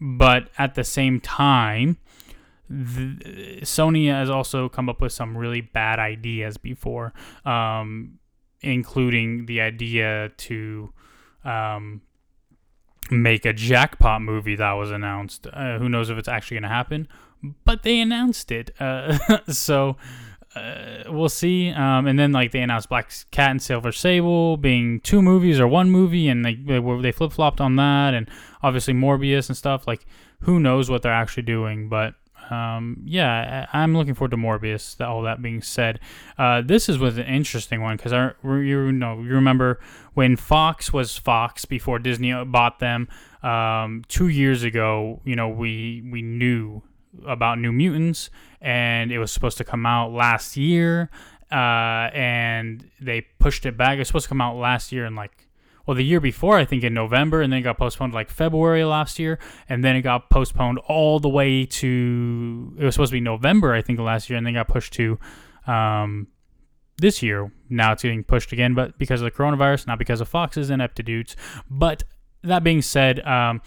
but 0.00 0.48
at 0.58 0.74
the 0.74 0.84
same 0.84 1.20
time, 1.20 1.98
the, 2.70 3.58
Sony 3.62 4.08
has 4.08 4.30
also 4.30 4.68
come 4.68 4.88
up 4.88 5.00
with 5.00 5.12
some 5.12 5.36
really 5.36 5.60
bad 5.60 5.98
ideas 5.98 6.56
before, 6.56 7.12
um, 7.44 8.18
including 8.60 9.46
the 9.46 9.60
idea 9.60 10.30
to 10.36 10.92
um, 11.44 12.00
make 13.10 13.44
a 13.44 13.52
jackpot 13.52 14.22
movie 14.22 14.54
that 14.54 14.72
was 14.72 14.92
announced. 14.92 15.48
Uh, 15.52 15.78
who 15.78 15.88
knows 15.88 16.10
if 16.10 16.18
it's 16.18 16.28
actually 16.28 16.56
going 16.56 16.62
to 16.62 16.68
happen? 16.68 17.08
But 17.64 17.82
they 17.82 18.00
announced 18.00 18.52
it, 18.52 18.70
uh, 18.78 19.18
so 19.48 19.96
uh, 20.54 21.04
we'll 21.08 21.28
see. 21.28 21.70
Um, 21.70 22.06
and 22.06 22.18
then 22.18 22.30
like 22.30 22.52
they 22.52 22.60
announced 22.60 22.88
Black 22.88 23.12
Cat 23.32 23.50
and 23.50 23.62
Silver 23.62 23.90
Sable 23.90 24.56
being 24.58 25.00
two 25.00 25.22
movies 25.22 25.58
or 25.58 25.66
one 25.66 25.90
movie, 25.90 26.28
and 26.28 26.44
they 26.44 26.54
they, 26.54 26.78
they 27.00 27.12
flip 27.12 27.32
flopped 27.32 27.60
on 27.60 27.76
that, 27.76 28.14
and 28.14 28.30
obviously 28.62 28.94
Morbius 28.94 29.48
and 29.48 29.56
stuff. 29.56 29.88
Like 29.88 30.06
who 30.40 30.60
knows 30.60 30.88
what 30.88 31.02
they're 31.02 31.12
actually 31.12 31.42
doing, 31.44 31.88
but 31.88 32.14
um, 32.50 33.02
yeah, 33.04 33.66
I'm 33.72 33.96
looking 33.96 34.14
forward 34.14 34.32
to 34.32 34.36
Morbius. 34.36 35.00
All 35.00 35.22
that 35.22 35.40
being 35.40 35.62
said, 35.62 36.00
uh, 36.36 36.62
this 36.62 36.88
is 36.88 36.98
was 36.98 37.16
an 37.16 37.26
interesting 37.26 37.80
one 37.80 37.96
because 37.96 38.12
you 38.12 38.92
know 38.92 39.20
you 39.22 39.34
remember 39.34 39.80
when 40.14 40.36
Fox 40.36 40.92
was 40.92 41.16
Fox 41.16 41.64
before 41.64 41.98
Disney 41.98 42.32
bought 42.44 42.80
them 42.80 43.08
um, 43.42 44.02
two 44.08 44.28
years 44.28 44.64
ago. 44.64 45.20
You 45.24 45.36
know 45.36 45.48
we 45.48 46.02
we 46.10 46.22
knew 46.22 46.82
about 47.26 47.58
New 47.58 47.72
Mutants 47.72 48.30
and 48.60 49.10
it 49.10 49.18
was 49.18 49.32
supposed 49.32 49.58
to 49.58 49.64
come 49.64 49.86
out 49.86 50.12
last 50.12 50.56
year, 50.56 51.10
uh, 51.50 52.10
and 52.12 52.88
they 53.00 53.22
pushed 53.38 53.64
it 53.64 53.76
back. 53.76 53.96
It 53.96 54.00
was 54.00 54.08
supposed 54.08 54.24
to 54.24 54.28
come 54.28 54.40
out 54.40 54.56
last 54.56 54.92
year 54.92 55.06
in 55.06 55.14
like 55.14 55.46
well, 55.86 55.94
the 55.96 56.04
year 56.04 56.20
before, 56.20 56.58
I 56.58 56.64
think 56.64 56.84
in 56.84 56.94
November, 56.94 57.40
and 57.42 57.52
then 57.52 57.60
it 57.60 57.62
got 57.62 57.78
postponed 57.78 58.12
like 58.12 58.30
February 58.30 58.84
last 58.84 59.18
year, 59.18 59.38
and 59.68 59.82
then 59.82 59.96
it 59.96 60.02
got 60.02 60.30
postponed 60.30 60.78
all 60.86 61.18
the 61.18 61.28
way 61.28 61.64
to 61.64 62.74
it 62.78 62.84
was 62.84 62.94
supposed 62.94 63.10
to 63.10 63.16
be 63.16 63.20
November, 63.20 63.72
I 63.72 63.82
think, 63.82 63.98
last 63.98 64.30
year, 64.30 64.36
and 64.36 64.46
then 64.46 64.54
got 64.54 64.68
pushed 64.68 64.92
to 64.94 65.18
um, 65.66 66.28
this 66.98 67.22
year. 67.22 67.50
Now 67.68 67.92
it's 67.92 68.02
getting 68.02 68.24
pushed 68.24 68.52
again, 68.52 68.74
but 68.74 68.98
because 68.98 69.20
of 69.20 69.24
the 69.24 69.30
coronavirus, 69.30 69.86
not 69.86 69.98
because 69.98 70.20
of 70.20 70.28
Fox's 70.28 70.70
ineptitudes. 70.70 71.34
But 71.68 72.04
that 72.42 72.62
being 72.62 72.82
said, 72.82 73.20
um, 73.26 73.62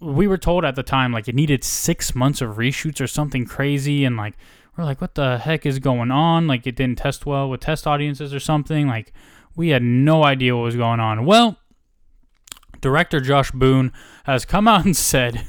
we 0.00 0.26
were 0.26 0.38
told 0.38 0.64
at 0.64 0.74
the 0.74 0.82
time 0.82 1.12
like 1.12 1.28
it 1.28 1.34
needed 1.34 1.64
six 1.64 2.14
months 2.14 2.40
of 2.40 2.56
reshoots 2.56 3.00
or 3.00 3.06
something 3.06 3.44
crazy, 3.44 4.04
and 4.04 4.16
like 4.16 4.34
we're 4.76 4.84
like, 4.84 5.00
what 5.00 5.14
the 5.14 5.38
heck 5.38 5.66
is 5.66 5.78
going 5.78 6.10
on? 6.10 6.46
Like 6.46 6.66
it 6.66 6.76
didn't 6.76 6.98
test 6.98 7.26
well 7.26 7.48
with 7.48 7.60
test 7.60 7.86
audiences 7.86 8.34
or 8.34 8.40
something, 8.40 8.88
like 8.88 9.12
we 9.56 9.68
had 9.68 9.82
no 9.82 10.24
idea 10.24 10.56
what 10.56 10.62
was 10.62 10.76
going 10.76 11.00
on. 11.00 11.24
Well, 11.24 11.58
director 12.80 13.20
Josh 13.20 13.50
Boone 13.50 13.92
has 14.24 14.44
come 14.44 14.68
out 14.68 14.84
and 14.84 14.96
said 14.96 15.46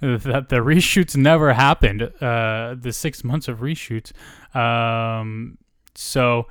that 0.00 0.48
the 0.48 0.56
reshoots 0.56 1.16
never 1.16 1.52
happened. 1.52 2.02
Uh, 2.02 2.74
the 2.78 2.92
six 2.92 3.24
months 3.24 3.48
of 3.48 3.58
reshoots. 3.58 4.12
Um, 4.54 5.58
so 5.94 6.46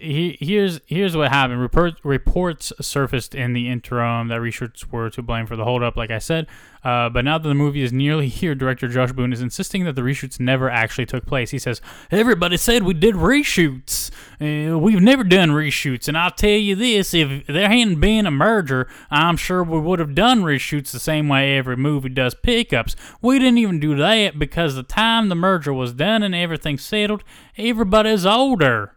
he, 0.00 0.38
here's 0.40 0.80
here's 0.86 1.16
what 1.16 1.30
happened. 1.30 1.60
Report, 1.60 1.94
reports 2.02 2.72
surfaced 2.80 3.34
in 3.34 3.52
the 3.52 3.68
interim 3.68 4.28
that 4.28 4.40
reshoots 4.40 4.90
were 4.90 5.10
to 5.10 5.22
blame 5.22 5.46
for 5.46 5.56
the 5.56 5.64
holdup, 5.64 5.96
like 5.96 6.10
I 6.10 6.18
said. 6.18 6.46
Uh, 6.82 7.10
but 7.10 7.26
now 7.26 7.36
that 7.36 7.46
the 7.46 7.54
movie 7.54 7.82
is 7.82 7.92
nearly 7.92 8.28
here, 8.40 8.54
director 8.54 8.88
Josh 8.88 9.12
Boone 9.12 9.32
is 9.32 9.42
insisting 9.42 9.84
that 9.84 9.94
the 9.94 10.02
reshoots 10.02 10.40
never 10.40 10.70
actually 10.70 11.06
took 11.06 11.26
place. 11.26 11.50
He 11.50 11.58
says, 11.58 11.80
"Everybody 12.10 12.56
said 12.56 12.82
we 12.82 12.94
did 12.94 13.14
reshoots. 13.14 14.10
Uh, 14.40 14.78
we've 14.78 15.02
never 15.02 15.22
done 15.22 15.50
reshoots, 15.50 16.08
and 16.08 16.16
I'll 16.16 16.30
tell 16.30 16.50
you 16.50 16.74
this: 16.74 17.12
if 17.12 17.46
there 17.46 17.68
hadn't 17.68 18.00
been 18.00 18.26
a 18.26 18.30
merger, 18.30 18.88
I'm 19.10 19.36
sure 19.36 19.62
we 19.62 19.78
would 19.78 19.98
have 19.98 20.14
done 20.14 20.42
reshoots 20.42 20.90
the 20.90 20.98
same 20.98 21.28
way 21.28 21.58
every 21.58 21.76
movie 21.76 22.08
does 22.08 22.34
pickups. 22.34 22.96
We 23.20 23.38
didn't 23.38 23.58
even 23.58 23.80
do 23.80 23.96
that 23.96 24.38
because 24.38 24.74
the 24.74 24.82
time 24.82 25.28
the 25.28 25.34
merger 25.34 25.74
was 25.74 25.92
done 25.92 26.22
and 26.22 26.34
everything 26.34 26.78
settled, 26.78 27.22
everybody's 27.58 28.24
older." 28.24 28.94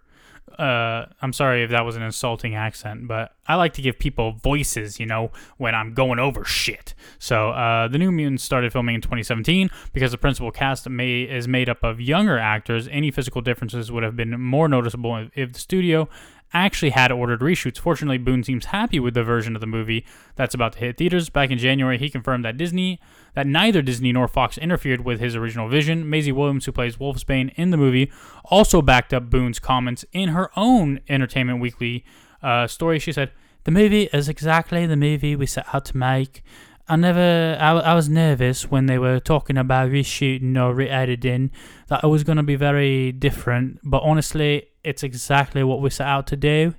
Uh, 0.60 1.08
I'm 1.22 1.34
sorry 1.34 1.64
if 1.64 1.70
that 1.72 1.86
was 1.86 1.96
an 1.96 2.02
insulting 2.02 2.56
accent, 2.56 3.08
but 3.08 3.34
I 3.48 3.56
like 3.56 3.74
to 3.74 3.82
give 3.82 4.00
people 4.00 4.34
voices, 4.34 5.00
you 5.00 5.06
know, 5.06 5.32
when 5.58 5.76
I'm 5.76 5.94
going 5.94 6.20
over 6.20 6.46
shit. 6.46 6.94
So 7.20 7.50
uh, 7.50 7.88
the 7.88 7.98
New 7.98 8.12
Mutants 8.12 8.44
started 8.44 8.72
filming 8.72 8.96
in 8.96 9.02
2017 9.02 9.70
because 9.92 10.12
the 10.12 10.18
principal 10.18 10.52
cast 10.52 10.88
may, 10.90 11.24
is 11.24 11.48
made 11.48 11.70
up 11.70 11.84
of 11.84 12.00
younger 12.00 12.38
actors. 12.38 12.88
Any 12.90 13.12
physical 13.12 13.42
differences 13.42 13.92
would 13.92 14.04
have 14.04 14.16
been 14.16 14.40
more 14.40 14.68
noticeable 14.68 15.28
if 15.36 15.54
the 15.54 15.60
studio 15.60 16.08
actually 16.54 16.92
had 16.92 17.12
ordered 17.12 17.42
reshoots. 17.42 17.80
Fortunately, 17.80 18.18
Boone 18.18 18.44
seems 18.44 18.66
happy 18.66 19.00
with 19.00 19.14
the 19.14 19.24
version 19.24 19.56
of 19.56 19.62
the 19.62 19.68
movie 19.68 20.06
that's 20.36 20.54
about 20.54 20.74
to 20.74 20.80
hit 20.80 20.98
theaters. 20.98 21.30
Back 21.30 21.50
in 21.50 21.58
January, 21.58 21.98
he 21.98 22.10
confirmed 22.10 22.46
that 22.46 22.58
Disney, 22.58 23.00
that 23.34 23.48
neither 23.48 23.82
Disney 23.82 24.12
nor 24.12 24.28
Fox 24.28 24.58
interfered 24.58 25.04
with 25.04 25.20
his 25.20 25.36
original 25.36 25.68
vision. 25.68 26.10
Maisie 26.10 26.32
Williams, 26.32 26.66
who 26.66 26.72
plays 26.72 26.98
Wolfsbane 26.98 27.54
in 27.56 27.72
the 27.72 27.78
movie, 27.78 28.12
also 28.46 28.82
backed 28.82 29.14
up 29.14 29.30
Boone's 29.30 29.60
comments 29.60 30.06
in 30.14 30.30
her 30.30 30.52
own 30.56 31.00
Entertainment 31.10 31.60
Weekly 31.60 32.06
uh, 32.42 32.68
story. 32.68 33.00
She 33.00 33.12
said, 33.12 33.32
"The 33.64 33.72
movie 33.72 34.10
is 34.14 34.30
exactly 34.30 34.86
the 34.86 34.98
movie 34.98 35.36
we 35.36 35.46
set 35.46 35.74
out 35.74 35.86
to 35.86 35.98
make." 35.98 36.44
I 36.86 36.98
never, 36.98 37.58
I, 37.62 37.72
I 37.72 37.94
was 37.94 38.10
nervous 38.10 38.70
when 38.70 38.88
they 38.88 39.00
were 39.00 39.22
talking 39.22 39.58
about 39.58 39.90
reshooting 39.90 40.62
or 40.62 40.74
re-editing 40.74 41.52
that 41.88 42.04
it 42.04 42.08
was 42.08 42.26
going 42.26 42.36
to 42.36 42.44
be 42.44 42.58
very 42.58 43.14
different. 43.14 43.80
But 43.86 44.04
honestly, 44.04 44.68
it's 44.84 45.04
exactly 45.04 45.64
what 45.64 45.82
we 45.82 45.90
set 45.90 46.08
out 46.08 46.28
to 46.28 46.36
do. 46.36 46.76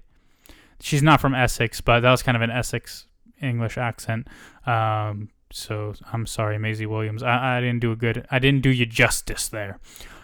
She's 0.81 1.03
not 1.03 1.21
from 1.21 1.35
Essex, 1.35 1.81
but 1.81 2.01
that 2.01 2.11
was 2.11 2.23
kind 2.23 2.37
of 2.37 2.43
an 2.43 2.51
Essex 2.51 3.07
English 3.41 3.79
accent. 3.79 4.29
Um, 4.67 5.31
so 5.53 5.95
I'm 6.13 6.27
sorry, 6.27 6.59
Maisie 6.59 6.87
Williams. 6.87 7.23
I, 7.23 7.59
I 7.59 7.61
didn't 7.61 7.81
do 7.81 7.93
a 7.93 7.97
good, 7.97 8.27
I 8.31 8.39
didn't 8.39 8.63
do 8.63 8.71
you 8.71 8.87
justice 8.87 9.49
there. 9.49 9.79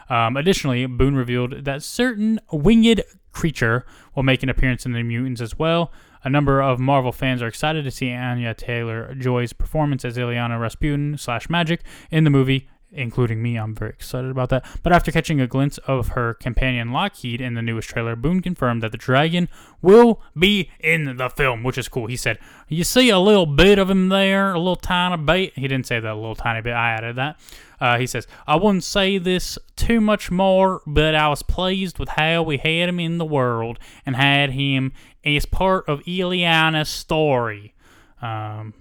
Um, 0.09 0.37
additionally, 0.37 0.87
Boone 0.87 1.15
revealed 1.15 1.65
that 1.65 1.83
certain 1.83 2.41
winged 2.53 3.03
creature 3.33 3.87
will 4.15 4.25
make 4.25 4.43
an 4.43 4.49
appearance 4.49 4.85
in 4.85 4.93
the 4.93 5.03
Mutants 5.05 5.41
as 5.41 5.59
well. 5.59 5.93
A 6.25 6.29
number 6.29 6.61
of 6.61 6.81
Marvel 6.81 7.13
fans 7.13 7.43
are 7.43 7.47
excited 7.47 7.85
to 7.85 7.91
see 7.91 8.13
Anya 8.13 8.55
Taylor 8.55 9.15
Joy's 9.15 9.53
performance 9.53 10.05
as 10.05 10.17
Illyana 10.17 10.61
Rasputin 10.61 11.17
slash 11.17 11.47
Magik 11.47 11.81
in 12.11 12.25
the 12.25 12.31
movie, 12.31 12.69
including 12.93 13.43
me. 13.43 13.57
I'm 13.57 13.75
very 13.75 13.91
excited 13.91 14.31
about 14.31 14.49
that. 14.51 14.65
But 14.83 14.93
after 14.93 15.13
catching 15.13 15.41
a 15.41 15.47
glimpse 15.47 15.79
of 15.79 16.09
her 16.09 16.35
companion 16.35 16.93
Lockheed 16.93 17.41
in 17.41 17.55
the 17.55 17.63
newest 17.63 17.89
trailer, 17.89 18.17
Boone 18.17 18.41
confirmed 18.41 18.83
that 18.83 18.93
the 18.93 18.99
dragon 18.99 19.49
will 19.81 20.21
be 20.39 20.71
in 20.81 21.17
the 21.17 21.29
film, 21.29 21.63
which 21.63 21.79
is 21.79 21.89
cool. 21.89 22.07
He 22.07 22.17
said, 22.17 22.39
You 22.69 22.85
see 22.85 23.11
a 23.11 23.19
little 23.19 23.47
bit 23.47 23.79
of 23.79 23.89
him 23.91 24.09
there, 24.09 24.53
a 24.53 24.59
little 24.59 24.77
tiny 24.77 25.23
bit. 25.23 25.59
He 25.59 25.69
didn't 25.69 25.87
say 25.87 26.01
that 26.01 26.13
a 26.13 26.15
little 26.15 26.35
tiny 26.35 26.61
bit, 26.61 26.73
I 26.73 26.91
added 26.91 27.17
that. 27.17 27.41
Uh, 27.81 27.99
he 27.99 28.07
says, 28.07 28.27
I 28.47 28.57
wouldn't 28.57 28.85
say 28.85 29.17
this 29.17 29.59
too 29.75 30.01
much 30.01 30.31
more, 30.31 30.83
but 30.87 31.15
I 31.15 31.29
was 31.29 31.43
pleased 31.43 31.99
with 31.99 32.11
how 32.11 32.43
we 32.43 32.59
had 32.59 32.89
him 32.91 33.01
in 33.01 33.17
the 33.19 33.25
world 33.25 33.79
and 34.05 34.17
had 34.17 34.51
him 34.51 34.93
as 35.25 35.47
part 35.47 35.89
of 35.89 36.03
Illyana's 36.07 36.91
story. 36.91 37.75
Um, 38.21 38.75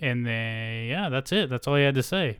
and 0.00 0.24
then 0.24 0.86
yeah, 0.86 1.08
that's 1.08 1.32
it. 1.32 1.50
That's 1.50 1.66
all 1.66 1.74
he 1.74 1.82
had 1.82 1.96
to 1.96 2.02
say. 2.02 2.38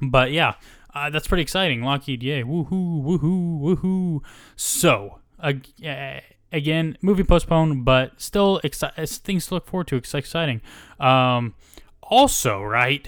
But 0.00 0.32
yeah, 0.32 0.54
uh, 0.94 1.10
that's 1.10 1.26
pretty 1.26 1.42
exciting. 1.42 1.82
Lockheed, 1.82 2.22
yay, 2.22 2.42
woohoo, 2.42 3.02
woohoo, 3.02 3.60
woohoo. 3.60 4.20
So 4.56 5.18
uh, 5.42 5.54
again, 6.52 6.96
movie 7.02 7.24
postponed, 7.24 7.84
but 7.84 8.20
still 8.20 8.60
exci- 8.62 9.18
things 9.18 9.46
to 9.46 9.54
look 9.54 9.66
forward 9.66 9.88
to. 9.88 9.96
It's 9.96 10.14
exciting. 10.14 10.60
Um, 11.00 11.54
also, 12.02 12.62
right. 12.62 13.06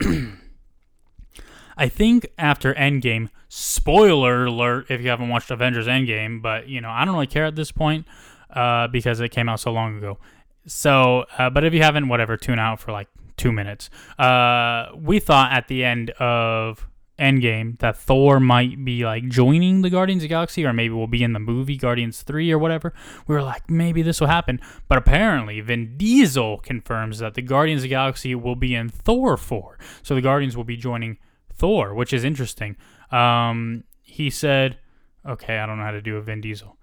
I 1.78 1.88
think 1.88 2.26
after 2.38 2.72
Endgame, 2.74 3.28
spoiler 3.48 4.46
alert 4.46 4.86
if 4.90 5.00
you 5.02 5.08
haven't 5.08 5.28
watched 5.28 5.50
Avengers 5.50 5.86
Endgame, 5.86 6.40
but 6.40 6.68
you 6.68 6.80
know, 6.80 6.90
I 6.90 7.04
don't 7.04 7.14
really 7.14 7.26
care 7.26 7.44
at 7.44 7.56
this 7.56 7.70
point 7.70 8.06
uh, 8.50 8.88
because 8.88 9.20
it 9.20 9.30
came 9.30 9.48
out 9.48 9.60
so 9.60 9.72
long 9.72 9.98
ago. 9.98 10.18
So, 10.66 11.26
uh, 11.38 11.50
but 11.50 11.64
if 11.64 11.74
you 11.74 11.82
haven't, 11.82 12.08
whatever, 12.08 12.36
tune 12.36 12.58
out 12.58 12.80
for 12.80 12.92
like 12.92 13.08
two 13.36 13.52
minutes. 13.52 13.90
Uh, 14.18 14.86
we 14.96 15.18
thought 15.18 15.52
at 15.52 15.68
the 15.68 15.84
end 15.84 16.10
of 16.10 16.88
Endgame 17.18 17.78
that 17.78 17.96
Thor 17.96 18.40
might 18.40 18.84
be 18.84 19.04
like 19.04 19.28
joining 19.28 19.82
the 19.82 19.90
Guardians 19.90 20.20
of 20.22 20.24
the 20.24 20.28
Galaxy 20.28 20.64
or 20.64 20.72
maybe 20.72 20.92
we'll 20.92 21.06
be 21.06 21.22
in 21.22 21.32
the 21.32 21.38
movie 21.38 21.76
Guardians 21.76 22.22
3 22.22 22.52
or 22.52 22.58
whatever. 22.58 22.92
We 23.26 23.34
were 23.34 23.42
like, 23.42 23.70
maybe 23.70 24.02
this 24.02 24.20
will 24.20 24.28
happen. 24.28 24.60
But 24.88 24.98
apparently, 24.98 25.60
Vin 25.60 25.96
Diesel 25.96 26.58
confirms 26.58 27.18
that 27.20 27.34
the 27.34 27.42
Guardians 27.42 27.80
of 27.80 27.84
the 27.84 27.88
Galaxy 27.88 28.34
will 28.34 28.56
be 28.56 28.74
in 28.74 28.88
Thor 28.90 29.36
4. 29.36 29.78
So 30.02 30.14
the 30.14 30.20
Guardians 30.20 30.56
will 30.56 30.64
be 30.64 30.76
joining 30.76 31.18
Thor, 31.52 31.94
which 31.94 32.12
is 32.12 32.22
interesting. 32.22 32.76
Um, 33.10 33.84
he 34.02 34.28
said, 34.28 34.78
okay, 35.26 35.58
I 35.58 35.66
don't 35.66 35.78
know 35.78 35.84
how 35.84 35.90
to 35.92 36.02
do 36.02 36.16
a 36.16 36.22
Vin 36.22 36.42
Diesel. 36.42 36.76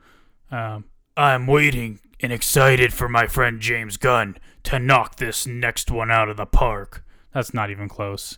Um, 0.50 0.86
I'm 1.16 1.46
waiting 1.46 2.00
and 2.24 2.32
excited 2.32 2.94
for 2.94 3.10
my 3.10 3.28
friend 3.28 3.60
James 3.60 3.98
Gunn 3.98 4.38
to 4.64 4.80
knock 4.80 5.18
this 5.18 5.46
next 5.46 5.92
one 5.92 6.10
out 6.10 6.30
of 6.30 6.38
the 6.38 6.46
park. 6.46 7.04
That's 7.34 7.54
not 7.54 7.70
even 7.70 7.90
close. 7.90 8.38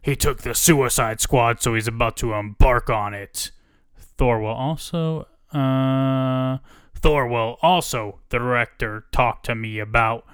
He 0.00 0.14
took 0.14 0.42
the 0.42 0.54
Suicide 0.54 1.20
Squad, 1.20 1.60
so 1.60 1.74
he's 1.74 1.88
about 1.88 2.16
to 2.18 2.32
embark 2.34 2.88
on 2.88 3.12
it. 3.12 3.50
Thor 4.16 4.38
will 4.38 4.50
also, 4.50 5.26
uh, 5.52 6.58
Thor 6.94 7.26
will 7.26 7.58
also, 7.60 8.20
the 8.28 8.38
director 8.38 9.06
talked 9.10 9.46
to 9.46 9.56
me 9.56 9.80
about, 9.80 10.24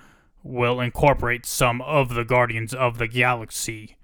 will 0.42 0.78
incorporate 0.78 1.47
some 1.47 1.80
of 1.80 2.14
the 2.14 2.25
Guardians 2.25 2.75
of 2.75 2.99
the 2.99 3.09
Galaxy. 3.09 3.97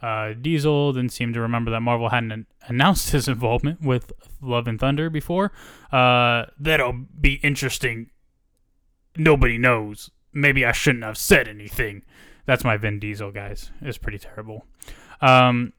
Uh, 0.00 0.34
Diesel 0.34 0.92
didn't 0.92 1.12
seem 1.12 1.32
to 1.32 1.40
remember 1.40 1.72
that 1.72 1.80
Marvel 1.80 2.10
hadn't 2.10 2.46
announced 2.68 3.10
his 3.10 3.26
involvement 3.26 3.80
with 3.80 4.12
Love 4.40 4.68
and 4.68 4.78
Thunder 4.78 5.10
before. 5.10 5.50
Uh, 5.90 6.44
that'll 6.60 7.06
be 7.20 7.40
interesting. 7.42 8.10
Nobody 9.16 9.58
knows. 9.58 10.10
Maybe 10.32 10.64
I 10.64 10.72
shouldn't 10.72 11.04
have 11.04 11.18
said 11.18 11.48
anything. 11.48 12.02
That's 12.44 12.64
my 12.64 12.76
Vin 12.76 12.98
Diesel, 12.98 13.32
guys. 13.32 13.70
It's 13.80 13.98
pretty 13.98 14.18
terrible. 14.18 14.66
Um, 15.20 15.72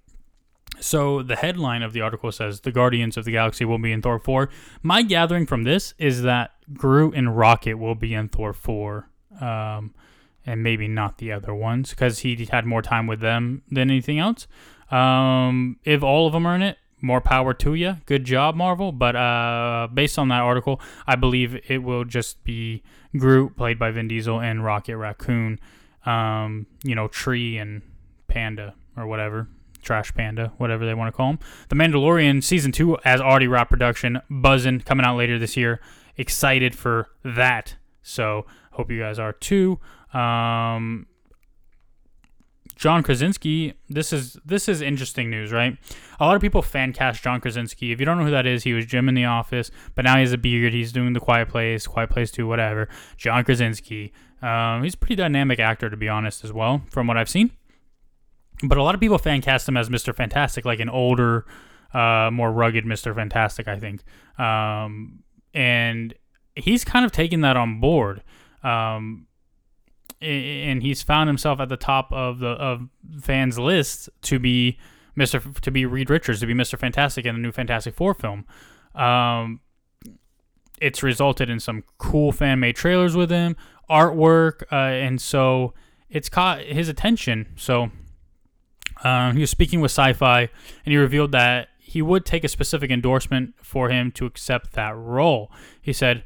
so 0.79 1.23
the 1.23 1.35
headline 1.35 1.81
of 1.81 1.93
the 1.93 2.01
article 2.01 2.31
says 2.31 2.61
the 2.61 2.71
Guardians 2.71 3.17
of 3.17 3.25
the 3.25 3.31
Galaxy 3.31 3.65
will 3.65 3.77
be 3.77 3.91
in 3.91 4.01
Thor 4.01 4.19
4. 4.19 4.49
My 4.83 5.01
gathering 5.01 5.45
from 5.45 5.63
this 5.63 5.93
is 5.97 6.23
that 6.23 6.51
Groot 6.73 7.15
and 7.15 7.37
Rocket 7.37 7.75
will 7.75 7.95
be 7.95 8.13
in 8.13 8.29
Thor 8.29 8.53
4. 8.53 9.09
Um, 9.39 9.93
and 10.47 10.63
maybe 10.63 10.87
not 10.87 11.17
the 11.17 11.31
other 11.31 11.53
ones 11.53 11.91
because 11.91 12.19
he 12.19 12.47
had 12.49 12.65
more 12.65 12.81
time 12.81 13.05
with 13.05 13.19
them 13.19 13.61
than 13.69 13.91
anything 13.91 14.17
else. 14.17 14.47
Um, 14.89 15.77
if 15.83 16.01
all 16.01 16.25
of 16.25 16.33
them 16.33 16.45
are 16.45 16.55
in 16.55 16.61
it, 16.61 16.77
more 17.01 17.21
power 17.21 17.53
to 17.53 17.73
you. 17.73 17.97
Good 18.05 18.25
job, 18.25 18.55
Marvel. 18.55 18.91
But 18.91 19.15
uh, 19.15 19.87
based 19.93 20.17
on 20.17 20.29
that 20.29 20.41
article, 20.41 20.81
I 21.05 21.15
believe 21.15 21.59
it 21.69 21.83
will 21.83 22.05
just 22.05 22.43
be 22.43 22.83
Groot, 23.17 23.55
played 23.55 23.79
by 23.79 23.91
Vin 23.91 24.07
Diesel, 24.07 24.39
and 24.39 24.63
Rocket 24.63 24.97
Raccoon. 24.97 25.59
Um, 26.05 26.67
you 26.83 26.95
know, 26.95 27.07
Tree 27.07 27.57
and 27.57 27.81
Panda 28.27 28.75
or 28.95 29.07
whatever, 29.07 29.47
Trash 29.81 30.13
Panda, 30.13 30.53
whatever 30.57 30.85
they 30.85 30.93
want 30.93 31.13
to 31.13 31.15
call 31.15 31.31
him. 31.31 31.39
The 31.69 31.75
Mandalorian 31.75 32.43
season 32.43 32.71
two 32.71 32.97
has 33.03 33.21
already 33.21 33.47
wrapped 33.47 33.69
production, 33.69 34.21
buzzing, 34.29 34.81
coming 34.81 35.05
out 35.05 35.17
later 35.17 35.37
this 35.37 35.57
year. 35.57 35.79
Excited 36.17 36.75
for 36.75 37.09
that. 37.23 37.75
So 38.01 38.45
hope 38.71 38.89
you 38.89 38.99
guys 38.99 39.19
are 39.19 39.33
too. 39.33 39.79
Um, 40.13 41.07
John 42.77 43.01
Krasinski, 43.01 43.73
this 43.89 44.13
is 44.13 44.37
this 44.45 44.69
is 44.69 44.81
interesting 44.81 45.31
news, 45.31 45.51
right? 45.51 45.75
A 46.19 46.25
lot 46.25 46.35
of 46.35 46.41
people 46.41 46.61
fan 46.61 46.93
cast 46.93 47.23
John 47.23 47.41
Krasinski. 47.41 47.91
If 47.91 47.99
you 47.99 48.05
don't 48.05 48.19
know 48.19 48.25
who 48.25 48.31
that 48.31 48.45
is, 48.45 48.63
he 48.63 48.73
was 48.73 48.85
Jim 48.85 49.09
in 49.09 49.15
The 49.15 49.25
Office, 49.25 49.71
but 49.95 50.05
now 50.05 50.15
he 50.15 50.21
has 50.21 50.31
a 50.31 50.37
beard. 50.37 50.73
He's 50.73 50.91
doing 50.91 51.13
The 51.13 51.19
Quiet 51.19 51.49
Place, 51.49 51.87
Quiet 51.87 52.11
Place 52.11 52.29
Two, 52.29 52.47
whatever. 52.47 52.87
John 53.17 53.43
Krasinski. 53.43 54.13
Um, 54.43 54.83
he's 54.83 54.93
a 54.93 54.97
pretty 54.97 55.15
dynamic 55.15 55.59
actor, 55.59 55.89
to 55.89 55.97
be 55.97 56.07
honest, 56.07 56.43
as 56.43 56.53
well, 56.53 56.83
from 56.91 57.07
what 57.07 57.17
I've 57.17 57.29
seen. 57.29 57.51
But 58.63 58.77
a 58.77 58.83
lot 58.83 58.93
of 58.93 59.01
people 59.01 59.17
fan 59.17 59.41
cast 59.41 59.67
him 59.67 59.75
as 59.75 59.89
Mr. 59.89 60.13
Fantastic, 60.15 60.63
like 60.63 60.79
an 60.79 60.89
older, 60.89 61.45
uh, 61.95 62.29
more 62.31 62.51
rugged 62.51 62.85
Mr. 62.85 63.15
Fantastic, 63.15 63.67
I 63.67 63.79
think. 63.79 64.03
Um, 64.39 65.23
and 65.53 66.13
he's 66.55 66.83
kind 66.83 67.05
of 67.05 67.11
taken 67.11 67.41
that 67.41 67.57
on 67.57 67.79
board. 67.79 68.21
Um, 68.63 69.25
and 70.21 70.81
he's 70.81 71.03
found 71.03 71.27
himself 71.27 71.59
at 71.59 71.69
the 71.69 71.77
top 71.77 72.11
of 72.11 72.39
the 72.39 72.49
of 72.49 72.87
fans' 73.21 73.59
lists 73.59 74.09
to 74.23 74.39
be 74.39 74.77
Mr. 75.17 75.59
to 75.59 75.71
be 75.71 75.85
Reed 75.85 76.09
Richards 76.09 76.39
to 76.39 76.47
be 76.47 76.53
Mr. 76.53 76.77
Fantastic 76.77 77.25
in 77.25 77.35
the 77.35 77.41
new 77.41 77.51
Fantastic 77.51 77.95
Four 77.95 78.13
film. 78.13 78.45
Um, 78.95 79.61
it's 80.79 81.01
resulted 81.01 81.49
in 81.49 81.59
some 81.59 81.83
cool 81.97 82.31
fan 82.31 82.59
made 82.59 82.75
trailers 82.75 83.15
with 83.15 83.31
him, 83.31 83.55
artwork, 83.89 84.63
uh, 84.71 84.75
and 84.75 85.19
so 85.21 85.73
it's 86.09 86.29
caught 86.29 86.61
his 86.61 86.87
attention. 86.87 87.47
So 87.55 87.91
um, 89.03 89.35
he 89.35 89.41
was 89.41 89.49
speaking 89.49 89.81
with 89.81 89.91
Sci-Fi, 89.91 90.41
and 90.41 90.49
he 90.91 90.97
revealed 90.97 91.31
that 91.31 91.69
he 91.79 92.01
would 92.01 92.25
take 92.25 92.43
a 92.43 92.47
specific 92.47 92.91
endorsement 92.91 93.55
for 93.61 93.89
him 93.89 94.11
to 94.11 94.25
accept 94.25 94.73
that 94.73 94.95
role. 94.95 95.51
He 95.81 95.93
said 95.93 96.25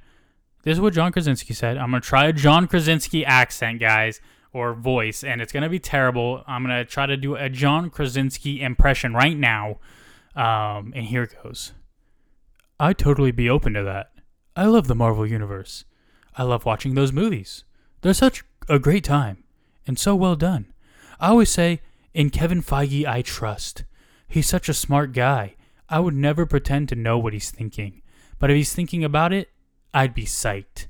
this 0.64 0.74
is 0.74 0.82
what 0.82 0.94
John 0.94 1.12
Krasinski 1.12 1.54
said. 1.54 1.78
I'm 1.78 1.92
gonna 1.92 2.02
try 2.02 2.28
a 2.28 2.34
John 2.34 2.68
Krasinski 2.68 3.26
accent, 3.26 3.80
guys, 3.80 4.22
or 4.54 4.74
voice, 4.74 5.24
and 5.24 5.42
it's 5.42 5.52
gonna 5.52 5.70
be 5.70 5.80
terrible. 5.80 6.44
I'm 6.48 6.64
gonna 6.64 6.86
try 6.86 7.06
to 7.06 7.18
do 7.18 7.36
a 7.36 7.50
John 7.50 7.90
Krasinski 7.90 8.62
impression 8.62 9.14
right 9.14 9.38
now. 9.38 9.80
Um, 10.36 10.94
and 10.96 11.06
here 11.06 11.24
it 11.24 11.36
goes. 11.44 11.74
I'd 12.80 12.98
totally 12.98 13.32
be 13.32 13.50
open 13.50 13.74
to 13.74 13.84
that. 13.84 14.12
I 14.56 14.66
love 14.66 14.88
the 14.88 14.96
Marvel 14.96 15.28
Universe. 15.28 15.86
I 16.36 16.44
love 16.44 16.66
watching 16.66 16.96
those 16.96 17.12
movies. 17.12 17.64
They're 18.02 18.14
such 18.14 18.44
a 18.68 18.80
great 18.80 19.04
time 19.04 19.44
and 19.86 20.00
so 20.00 20.16
well 20.16 20.36
done. 20.36 20.72
I 21.20 21.30
always 21.30 21.50
say, 21.50 21.82
in 22.14 22.30
Kevin 22.30 22.62
Feige, 22.62 23.06
I 23.06 23.22
trust. 23.22 23.84
He's 24.28 24.48
such 24.48 24.70
a 24.70 24.74
smart 24.74 25.12
guy. 25.14 25.56
I 25.90 26.00
would 26.00 26.16
never 26.16 26.46
pretend 26.46 26.90
to 26.90 26.96
know 26.96 27.18
what 27.18 27.34
he's 27.34 27.52
thinking. 27.52 28.02
But 28.40 28.50
if 28.50 28.56
he's 28.56 28.74
thinking 28.74 29.04
about 29.04 29.34
it, 29.34 29.50
I'd 29.94 30.14
be 30.14 30.26
psyched. 30.26 30.88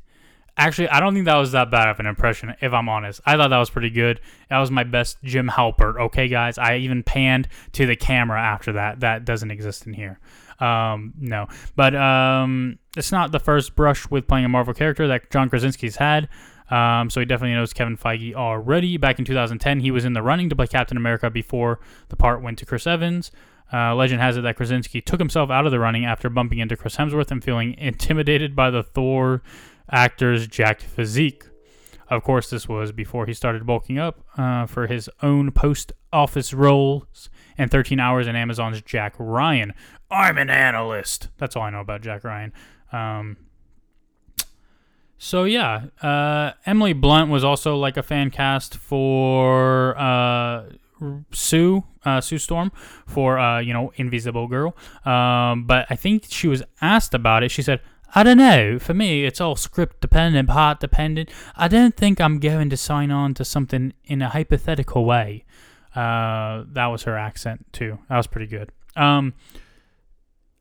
Actually, 0.58 0.90
I 0.90 1.00
don't 1.00 1.14
think 1.14 1.26
that 1.26 1.38
was 1.38 1.54
that 1.54 1.72
bad 1.72 1.88
of 1.88 2.00
an 2.00 2.06
impression, 2.06 2.54
if 2.62 2.74
I'm 2.74 2.90
honest. 2.90 3.22
I 3.26 3.38
thought 3.38 3.50
that 3.50 3.58
was 3.58 3.70
pretty 3.70 3.90
good. 3.90 4.20
That 4.50 4.60
was 4.60 4.70
my 4.70 4.84
best 4.84 5.18
Jim 5.24 5.48
Halpert. 5.48 6.00
Okay, 6.00 6.28
guys. 6.28 6.58
I 6.58 6.78
even 6.78 7.04
panned 7.04 7.48
to 7.74 7.86
the 7.86 7.96
camera 7.96 8.40
after 8.40 8.74
that. 8.74 9.00
That 9.00 9.26
doesn't 9.26 9.50
exist 9.50 9.88
in 9.88 9.94
here. 9.94 10.20
Um, 10.60 11.14
no, 11.18 11.48
but 11.76 11.96
um, 11.96 12.78
it's 12.96 13.12
not 13.12 13.32
the 13.32 13.40
first 13.40 13.76
brush 13.76 14.08
with 14.12 14.28
playing 14.28 14.46
a 14.46 14.50
Marvel 14.50 14.74
character 14.74 15.08
that 15.08 15.32
John 15.32 15.50
Krasinski's 15.50 15.96
had. 15.96 16.30
Um, 16.70 17.10
so 17.10 17.20
he 17.20 17.26
definitely 17.26 17.56
knows 17.56 17.74
Kevin 17.74 17.98
Feige 17.98 18.34
already. 18.34 18.98
Back 18.98 19.20
in 19.20 19.26
2010, 19.26 19.80
he 19.80 19.92
was 19.92 20.06
in 20.06 20.14
the 20.14 20.22
running 20.22 20.50
to 20.50 20.56
play 20.56 20.68
Captain 20.68 20.96
America 20.96 21.30
before 21.30 21.80
the 22.10 22.16
part 22.16 22.42
went 22.42 22.60
to 22.60 22.66
Chris 22.66 22.88
Evans. 22.88 23.32
Uh, 23.74 23.96
legend 23.96 24.22
has 24.22 24.38
it 24.38 24.42
that 24.42 24.58
Krasinski 24.58 25.02
took 25.02 25.20
himself 25.20 25.50
out 25.50 25.66
of 25.66 25.72
the 25.72 25.80
running 25.80 26.06
after 26.06 26.30
bumping 26.30 26.60
into 26.60 26.76
Chris 26.76 26.98
Hemsworth 26.98 27.32
and 27.32 27.44
feeling 27.44 27.76
intimidated 27.78 28.56
by 28.56 28.70
the 28.70 28.84
Thor 28.84 29.42
actor's 29.90 30.48
jacked 30.48 30.84
physique. 30.84 31.46
Of 32.10 32.24
course, 32.24 32.50
this 32.50 32.68
was 32.68 32.92
before 32.92 33.26
he 33.26 33.34
started 33.34 33.66
bulking 33.66 33.98
up 33.98 34.26
uh, 34.38 34.66
for 34.66 34.88
his 34.88 35.10
own 35.24 35.52
post 35.52 35.94
office 36.12 36.54
roles 36.54 37.30
and 37.58 37.72
13 37.72 38.00
hours 38.00 38.28
in 38.28 38.36
Amazon's 38.36 38.82
Jack 38.82 39.16
Ryan. 39.18 39.74
I'm 40.10 40.38
an 40.38 40.50
analyst. 40.50 41.30
That's 41.38 41.56
all 41.56 41.64
I 41.64 41.70
know 41.70 41.80
about 41.80 42.02
Jack 42.02 42.26
Ryan. 42.26 42.52
Um, 42.92 43.38
so 45.18 45.46
yeah, 45.46 45.86
uh, 46.02 46.52
Emily 46.66 46.94
Blunt 46.94 47.30
was 47.30 47.44
also 47.44 47.78
like 47.78 47.96
a 47.96 48.04
fan 48.04 48.32
cast 48.32 48.76
for 48.76 49.98
uh, 49.98 50.64
Sue 51.32 51.84
uh, 52.06 52.22
Sue 52.22 52.38
Storm 52.38 52.72
for 53.08 53.40
uh, 53.40 53.60
you 53.60 53.74
know 53.74 53.92
Invisible 53.96 54.48
Girl. 54.48 54.76
Um, 55.06 55.66
but 55.66 55.86
I 55.90 55.96
think 55.96 56.26
she 56.30 56.48
was 56.48 56.64
asked 56.82 57.14
about 57.14 57.44
it. 57.44 57.52
She 57.52 57.62
said, 57.62 57.82
"I 58.16 58.24
don't 58.24 58.38
know. 58.38 58.80
For 58.80 58.94
me, 58.94 59.26
it's 59.26 59.42
all 59.42 59.56
script 59.56 60.02
dependent, 60.02 60.50
part 60.50 60.80
dependent. 60.80 61.30
I 61.56 61.68
don't 61.68 61.96
think 61.96 62.20
I'm 62.20 62.40
going 62.40 62.70
to 62.70 62.78
sign 62.78 63.12
on 63.12 63.34
to 63.36 63.46
something 63.46 63.94
in 64.06 64.22
a 64.22 64.30
hypothetical 64.30 65.06
way." 65.06 65.46
Uh, 65.96 66.64
that 66.72 66.88
was 66.88 67.04
her 67.04 67.18
accent 67.18 67.66
too. 67.74 68.00
That 68.10 68.18
was 68.18 68.28
pretty 68.28 68.48
good. 68.48 68.72
Um, 68.96 69.34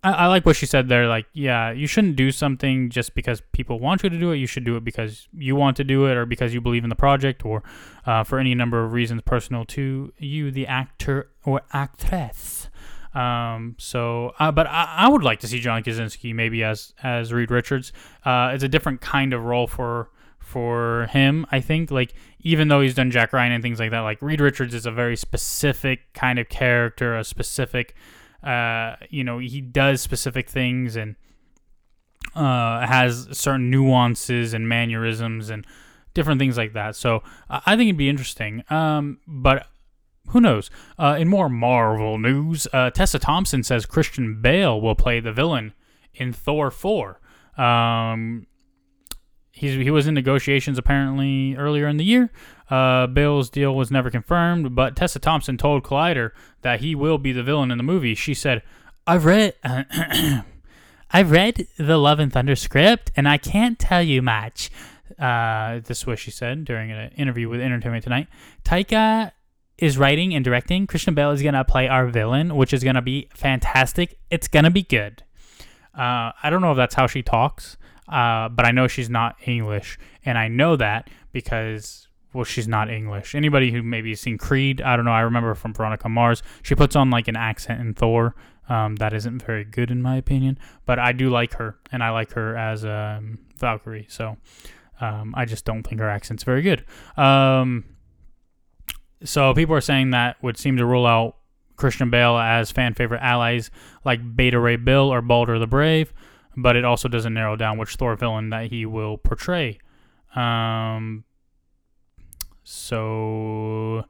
I, 0.03 0.13
I 0.13 0.27
like 0.27 0.47
what 0.47 0.57
she 0.57 0.67
said 0.67 0.89
there. 0.89 1.07
Like, 1.09 1.27
yeah, 1.33 1.71
you 1.71 1.87
shouldn't 1.87 2.17
do 2.17 2.31
something 2.31 2.91
just 2.91 3.15
because 3.15 3.43
people 3.53 3.79
want 3.79 4.03
you 4.03 4.11
to 4.11 4.19
do 4.19 4.33
it. 4.33 4.37
You 4.37 4.47
should 4.47 4.65
do 4.65 4.77
it 4.77 4.85
because 4.85 5.29
you 5.33 5.57
want 5.57 5.77
to 5.79 5.85
do 5.85 6.07
it, 6.07 6.17
or 6.17 6.27
because 6.27 6.55
you 6.55 6.61
believe 6.61 6.85
in 6.85 6.91
the 6.91 6.97
project, 6.97 7.45
or 7.45 7.63
uh, 8.07 8.25
for 8.25 8.39
any 8.39 8.55
number 8.55 8.85
of 8.85 8.93
reasons 8.93 9.23
personal 9.23 9.65
to 9.67 10.13
you, 10.19 10.51
the 10.51 10.67
actor 10.67 11.31
or 11.45 11.63
actress. 11.73 12.69
Um, 13.15 13.75
so, 13.79 14.35
uh, 14.39 14.53
but 14.53 14.67
I, 14.69 14.95
I 14.99 15.09
would 15.09 15.25
like 15.25 15.41
to 15.41 15.49
see 15.49 15.59
John 15.61 15.83
Krasinski 15.83 16.33
maybe 16.33 16.63
as 16.63 16.95
as 17.03 17.33
Reed 17.33 17.51
Richards. 17.51 17.93
Uh, 18.25 18.53
it's 18.55 18.65
a 18.65 18.69
different 18.69 19.01
kind 19.01 19.33
of 19.33 19.45
role 19.45 19.67
for 19.67 20.11
for 20.39 21.07
him. 21.11 21.47
I 21.51 21.61
think 21.61 21.91
like 21.91 22.15
even 22.41 22.69
though 22.69 22.81
he's 22.81 22.95
done 22.95 23.11
Jack 23.11 23.33
Ryan 23.33 23.53
and 23.53 23.63
things 23.63 23.81
like 23.81 23.91
that, 23.91 24.01
like 24.01 24.23
Reed 24.23 24.41
Richards 24.41 24.75
is 24.75 24.87
a 24.87 24.91
very 24.91 25.17
specific 25.17 26.13
kind 26.13 26.39
of 26.39 26.49
character, 26.49 27.17
a 27.17 27.25
specific, 27.25 27.95
uh, 28.43 28.97
you 29.09 29.25
know, 29.25 29.39
he 29.39 29.61
does 29.61 30.01
specific 30.01 30.49
things 30.49 30.97
and 30.97 31.17
uh, 32.35 32.87
has 32.87 33.29
certain 33.33 33.71
nuances 33.71 34.55
and 34.55 34.69
mannerisms 34.69 35.51
and 35.51 35.67
different 36.15 36.39
things 36.41 36.57
like 36.57 36.73
that. 36.73 36.97
So 36.97 37.23
I 37.49 37.77
think 37.77 37.89
it'd 37.89 37.97
be 37.97 38.09
interesting. 38.09 38.65
Um, 38.71 39.19
but 39.27 39.67
who 40.29 40.41
knows? 40.41 40.71
Uh, 40.99 41.17
in 41.19 41.29
more 41.29 41.49
Marvel 41.49 42.19
news, 42.19 42.67
uh, 42.73 42.91
Tessa 42.91 43.19
Thompson 43.19 43.63
says 43.63 43.87
Christian 43.87 44.41
Bale 44.41 44.81
will 44.81 44.95
play 44.95 45.21
the 45.21 45.33
villain 45.33 45.75
in 46.15 46.33
Thor 46.33 46.71
4. 46.71 47.21
Um, 47.57 48.47
he's, 49.53 49.75
he 49.75 49.91
was 49.91 50.07
in 50.07 50.15
negotiations 50.15 50.79
apparently 50.79 51.55
earlier 51.57 51.87
in 51.89 51.97
the 51.97 52.05
year. 52.05 52.31
Uh, 52.69 53.07
Bale's 53.07 53.51
deal 53.51 53.75
was 53.75 53.91
never 53.91 54.11
confirmed, 54.11 54.75
but 54.75 54.97
Tessa 54.97 55.19
Thompson 55.19 55.57
told 55.57 55.83
Collider 55.83 56.31
that 56.63 56.81
he 56.81 56.95
will 56.95 57.19
be 57.19 57.33
the 57.33 57.43
villain 57.43 57.71
in 57.71 57.79
the 57.79 57.85
movie. 57.85 58.15
She 58.15 58.35
said, 58.35 58.63
"I've 59.07 59.25
read, 59.25 59.55
I've 61.11 61.31
read 61.31 61.67
the 61.79 61.97
Love 61.97 62.21
and 62.21 62.33
Thunder 62.33 62.55
script, 62.55 63.11
and 63.17 63.29
I 63.29 63.39
can't 63.39 63.79
tell 63.79 64.03
you 64.03 64.23
much." 64.23 64.71
Uh, 65.19 65.81
this 65.81 65.99
is 65.99 66.07
what 66.07 66.19
she 66.19 66.31
said 66.31 66.65
during 66.65 66.93
an 66.93 67.11
interview 67.17 67.49
with 67.49 67.61
Entertainment 67.61 68.05
Tonight. 68.05 68.29
Taika 68.65 69.33
is 69.77 69.99
writing 69.99 70.35
and 70.35 70.45
directing. 70.45 70.87
Christian 70.87 71.15
Bale 71.15 71.31
is 71.33 71.43
gonna 71.43 71.65
play 71.65 71.89
our 71.89 72.07
villain, 72.07 72.55
which 72.55 72.73
is 72.73 72.85
gonna 72.85 73.03
be 73.03 73.29
fantastic. 73.35 74.19
It's 74.31 74.47
gonna 74.47 74.71
be 74.71 74.83
good. 74.83 75.25
Uh, 75.93 76.31
I 76.43 76.51
don't 76.51 76.61
know 76.61 76.71
if 76.71 76.77
that's 76.77 76.95
how 76.95 77.07
she 77.07 77.23
talks, 77.23 77.77
uh, 78.11 78.49
but 78.49 78.67
I 78.67 78.71
know 78.71 78.87
she's 78.89 79.11
not 79.11 79.37
English, 79.47 79.99
and 80.25 80.37
I 80.37 80.49
know 80.49 80.77
that 80.77 81.09
because 81.33 82.09
well, 82.33 82.45
she's 82.45 82.69
not 82.69 82.89
English. 82.91 83.35
Anybody 83.35 83.73
who 83.73 83.83
maybe 83.83 84.11
has 84.11 84.21
seen 84.21 84.39
Creed, 84.39 84.81
I 84.81 84.97
don't 84.97 85.05
know. 85.05 85.13
I 85.13 85.21
remember 85.21 85.55
from 85.55 85.75
Veronica 85.75 86.09
Mars, 86.09 86.43
she 86.63 86.75
puts 86.75 86.95
on 86.95 87.11
like 87.11 87.29
an 87.29 87.37
accent 87.37 87.81
in 87.81 87.95
Thor. 87.95 88.35
Um, 88.69 88.97
that 88.97 89.13
isn't 89.13 89.43
very 89.43 89.65
good 89.65 89.91
in 89.91 90.01
my 90.01 90.17
opinion, 90.17 90.57
but 90.87 91.01
I 91.01 91.11
do 91.11 91.29
like 91.29 91.55
her, 91.55 91.79
and 91.91 92.05
I 92.05 92.11
like 92.11 92.33
her 92.33 92.57
as 92.57 92.85
um, 92.85 93.39
Valkyrie. 93.59 94.07
So 94.09 94.37
um, 95.01 95.35
I 95.37 95.45
just 95.45 95.65
don't 95.65 95.83
think 95.83 96.01
her 96.01 96.09
accent's 96.09 96.45
very 96.45 96.63
good. 96.63 96.85
Um, 97.17 97.85
so 99.25 99.55
people 99.55 99.75
are 99.75 99.81
saying 99.81 100.11
that 100.11 100.41
would 100.41 100.57
seem 100.57 100.77
to 100.77 100.87
rule 100.87 101.07
out 101.07 101.37
Christian 101.77 102.11
Bale 102.11 102.37
as 102.37 102.71
fan 102.71 102.95
favorite 102.95 103.23
allies 103.23 103.71
like 104.05 104.37
Beta 104.37 104.61
Ray 104.61 104.77
Bill 104.77 105.13
or 105.13 105.21
Balder 105.21 105.59
the 105.59 105.67
Brave, 105.67 106.13
but 106.57 106.77
it 106.77 106.85
also 106.85 107.09
doesn't 107.09 107.35
narrow 107.35 107.57
down 107.57 107.79
which 107.79 107.97
Thor 107.97 108.17
villain 108.17 108.51
that 108.51 108.71
he 108.71 108.87
will 108.87 109.19
portray. 109.19 109.79
Um, 110.35 111.25
so 112.63 114.05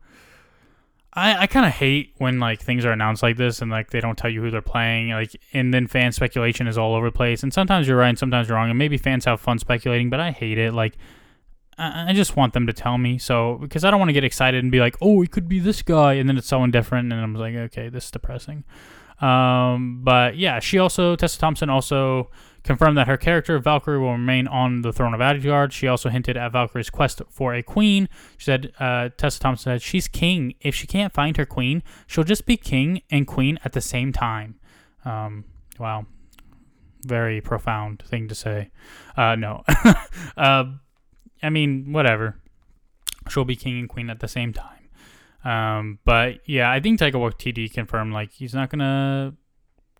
I 1.12 1.42
I 1.42 1.46
kind 1.46 1.66
of 1.66 1.72
hate 1.72 2.14
when 2.18 2.38
like 2.38 2.60
things 2.60 2.84
are 2.84 2.92
announced 2.92 3.22
like 3.22 3.36
this 3.36 3.62
and 3.62 3.70
like 3.70 3.90
they 3.90 4.00
don't 4.00 4.16
tell 4.16 4.30
you 4.30 4.42
who 4.42 4.50
they're 4.50 4.62
playing, 4.62 5.10
like 5.10 5.34
and 5.52 5.72
then 5.72 5.86
fan 5.86 6.12
speculation 6.12 6.66
is 6.66 6.78
all 6.78 6.94
over 6.94 7.08
the 7.08 7.16
place. 7.16 7.42
And 7.42 7.52
sometimes 7.52 7.88
you're 7.88 7.96
right, 7.96 8.08
and 8.08 8.18
sometimes 8.18 8.48
you're 8.48 8.56
wrong, 8.56 8.70
and 8.70 8.78
maybe 8.78 8.96
fans 8.96 9.24
have 9.24 9.40
fun 9.40 9.58
speculating, 9.58 10.10
but 10.10 10.20
I 10.20 10.30
hate 10.30 10.58
it. 10.58 10.72
Like 10.72 10.96
I 11.80 12.12
just 12.12 12.36
want 12.36 12.52
them 12.52 12.66
to 12.66 12.72
tell 12.72 12.98
me. 12.98 13.18
So 13.18 13.56
because 13.60 13.84
I 13.84 13.90
don't 13.90 13.98
want 13.98 14.10
to 14.10 14.12
get 14.14 14.24
excited 14.24 14.62
and 14.62 14.70
be 14.70 14.80
like, 14.80 14.96
oh, 15.00 15.22
it 15.22 15.30
could 15.30 15.48
be 15.48 15.58
this 15.58 15.82
guy, 15.82 16.14
and 16.14 16.28
then 16.28 16.36
it's 16.36 16.46
someone 16.46 16.70
different, 16.70 17.12
and 17.12 17.20
I'm 17.20 17.34
like, 17.34 17.54
okay, 17.54 17.88
this 17.88 18.06
is 18.06 18.10
depressing. 18.10 18.64
Um, 19.20 20.00
but 20.02 20.36
yeah, 20.36 20.60
she 20.60 20.78
also 20.78 21.14
Tessa 21.16 21.38
Thompson 21.38 21.68
also 21.68 22.30
confirmed 22.62 22.96
that 22.96 23.06
her 23.06 23.16
character 23.16 23.58
Valkyrie 23.58 23.98
will 23.98 24.12
remain 24.12 24.46
on 24.46 24.82
the 24.82 24.92
throne 24.92 25.14
of 25.14 25.20
Asgard. 25.20 25.72
She 25.72 25.86
also 25.86 26.08
hinted 26.08 26.36
at 26.36 26.52
Valkyrie's 26.52 26.90
quest 26.90 27.22
for 27.30 27.54
a 27.54 27.62
queen. 27.62 28.08
She 28.36 28.44
said, 28.44 28.72
uh, 28.78 29.10
Tessa 29.16 29.40
Thompson 29.40 29.72
said, 29.72 29.82
she's 29.82 30.08
king. 30.08 30.54
If 30.60 30.74
she 30.74 30.86
can't 30.86 31.12
find 31.12 31.36
her 31.36 31.46
queen, 31.46 31.82
she'll 32.06 32.24
just 32.24 32.46
be 32.46 32.56
king 32.56 33.02
and 33.10 33.26
queen 33.26 33.58
at 33.64 33.72
the 33.72 33.80
same 33.80 34.12
time. 34.12 34.56
Um, 35.04 35.44
wow, 35.78 36.06
very 37.02 37.40
profound 37.40 38.02
thing 38.02 38.28
to 38.28 38.34
say. 38.34 38.70
Uh, 39.16 39.36
no. 39.36 39.64
uh, 40.36 40.64
I 41.42 41.50
mean, 41.50 41.92
whatever. 41.92 42.36
She'll 43.28 43.44
be 43.44 43.56
king 43.56 43.78
and 43.78 43.88
queen 43.88 44.10
at 44.10 44.20
the 44.20 44.28
same 44.28 44.52
time. 44.52 44.80
Um, 45.44 45.98
but 46.04 46.40
yeah, 46.46 46.70
I 46.70 46.80
think 46.80 47.00
Taika 47.00 47.12
Waititi 47.12 47.72
confirmed 47.72 48.12
like 48.12 48.32
he's 48.32 48.54
not 48.54 48.70
gonna 48.70 49.34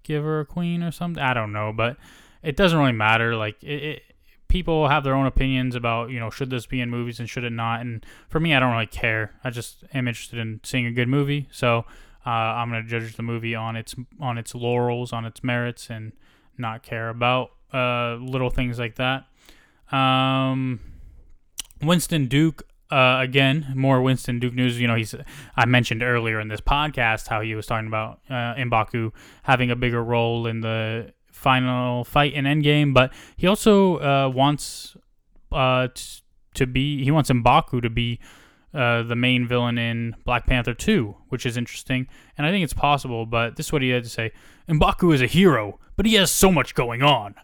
give 0.03 0.23
her 0.23 0.41
a 0.41 0.47
queen 0.47 0.83
or 0.83 0.91
something. 0.91 1.23
I 1.23 1.35
don't 1.35 1.53
know, 1.53 1.73
but 1.75 1.97
it 2.43 2.57
doesn't 2.57 2.79
really 2.79 2.93
matter. 2.93 3.35
Like 3.37 3.63
it, 3.63 3.83
it, 3.83 4.03
people 4.49 4.89
have 4.89 5.05
their 5.05 5.15
own 5.15 5.27
opinions 5.27 5.75
about 5.75 6.11
you 6.11 6.21
know 6.21 6.29
should 6.29 6.51
this 6.51 6.67
be 6.67 6.81
in 6.81 6.91
movies 6.91 7.21
and 7.21 7.29
should 7.29 7.45
it 7.45 7.53
not. 7.53 7.81
And 7.81 8.05
for 8.29 8.41
me, 8.41 8.55
I 8.55 8.61
don't 8.61 8.73
really 8.73 8.87
care. 8.87 9.35
I 9.43 9.51
just 9.51 9.85
am 9.95 10.09
interested 10.09 10.39
in 10.39 10.61
seeing 10.63 10.87
a 10.87 10.93
good 10.93 11.09
movie. 11.09 11.49
So 11.53 11.85
uh, 12.27 12.31
I'm 12.31 12.69
gonna 12.69 12.85
judge 12.85 13.17
the 13.17 13.23
movie 13.23 13.55
on 13.55 13.77
its 13.77 13.95
on 14.21 14.37
its 14.37 14.55
laurels, 14.55 15.13
on 15.13 15.25
its 15.25 15.43
merits, 15.43 15.89
and 15.89 16.13
not 16.59 16.83
care 16.83 17.09
about 17.09 17.53
uh, 17.73 18.17
little 18.17 18.51
things 18.51 18.79
like 18.79 18.97
that. 18.97 19.25
Um, 19.91 20.81
Winston 21.83 22.27
Duke, 22.27 22.67
uh, 22.91 23.19
again, 23.21 23.73
more 23.75 24.03
Winston 24.03 24.39
Duke 24.39 24.55
news. 24.55 24.81
You 24.81 24.89
know, 24.89 24.97
he's 24.97 25.15
I 25.57 25.65
mentioned 25.67 26.03
earlier 26.03 26.41
in 26.41 26.49
this 26.49 26.61
podcast 26.61 27.29
how 27.29 27.41
he 27.41 27.55
was 27.55 27.67
talking 27.67 27.87
about 27.87 28.21
uh, 28.29 28.55
Mbaku 28.55 29.13
having 29.45 29.71
a 29.71 29.77
bigger 29.77 30.03
role 30.03 30.47
in 30.47 30.61
the 30.61 31.13
final 31.31 32.05
fight 32.05 32.35
in 32.35 32.45
Endgame, 32.45 32.93
but 32.93 33.13
he 33.37 33.47
also 33.47 33.99
uh, 33.99 34.29
wants 34.29 34.97
uh, 35.53 35.89
t- 35.95 36.21
to 36.55 36.67
be 36.67 37.03
he 37.05 37.11
wants 37.11 37.31
Mbaku 37.31 37.81
to 37.83 37.91
be 37.91 38.19
uh, 38.75 39.03
the 39.03 39.17
main 39.17 39.47
villain 39.47 39.79
in 39.79 40.15
Black 40.25 40.47
Panther 40.47 40.75
2, 40.75 41.17
which 41.29 41.45
is 41.45 41.57
interesting, 41.57 42.07
and 42.37 42.47
I 42.47 42.51
think 42.51 42.65
it's 42.65 42.73
possible. 42.73 43.27
But 43.27 43.57
this 43.57 43.67
is 43.67 43.73
what 43.73 43.83
he 43.83 43.91
had 43.91 44.05
to 44.05 44.11
say: 44.11 44.33
Mbaku 44.69 45.15
is 45.15 45.23
a 45.23 45.27
hero, 45.27 45.79
but 45.97 46.07
he 46.07 46.15
has 46.15 46.31
so 46.31 46.53
much 46.53 46.75
going 46.75 47.03
on. 47.03 47.35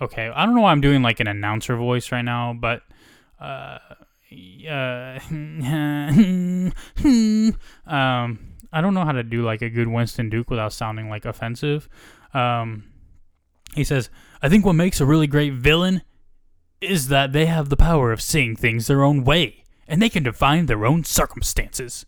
Okay, 0.00 0.28
I 0.28 0.44
don't 0.44 0.54
know 0.54 0.62
why 0.62 0.72
I'm 0.72 0.80
doing 0.80 1.02
like 1.02 1.20
an 1.20 1.28
announcer 1.28 1.76
voice 1.76 2.10
right 2.10 2.22
now, 2.22 2.52
but 2.52 2.82
uh, 3.42 3.78
um, 7.86 8.38
I 8.72 8.80
don't 8.80 8.94
know 8.94 9.04
how 9.04 9.12
to 9.12 9.22
do 9.22 9.42
like 9.42 9.62
a 9.62 9.68
good 9.68 9.88
Winston 9.88 10.30
Duke 10.30 10.48
without 10.48 10.72
sounding 10.72 11.10
like 11.10 11.24
offensive. 11.24 11.88
Um, 12.32 12.84
he 13.74 13.84
says, 13.84 14.10
I 14.40 14.48
think 14.48 14.64
what 14.64 14.74
makes 14.74 15.00
a 15.00 15.06
really 15.06 15.26
great 15.26 15.54
villain 15.54 16.02
is 16.80 17.08
that 17.08 17.32
they 17.32 17.46
have 17.46 17.68
the 17.68 17.76
power 17.76 18.12
of 18.12 18.20
seeing 18.20 18.56
things 18.56 18.86
their 18.86 19.04
own 19.04 19.24
way, 19.24 19.64
and 19.86 20.00
they 20.00 20.08
can 20.08 20.22
define 20.22 20.66
their 20.66 20.86
own 20.86 21.04
circumstances. 21.04 22.06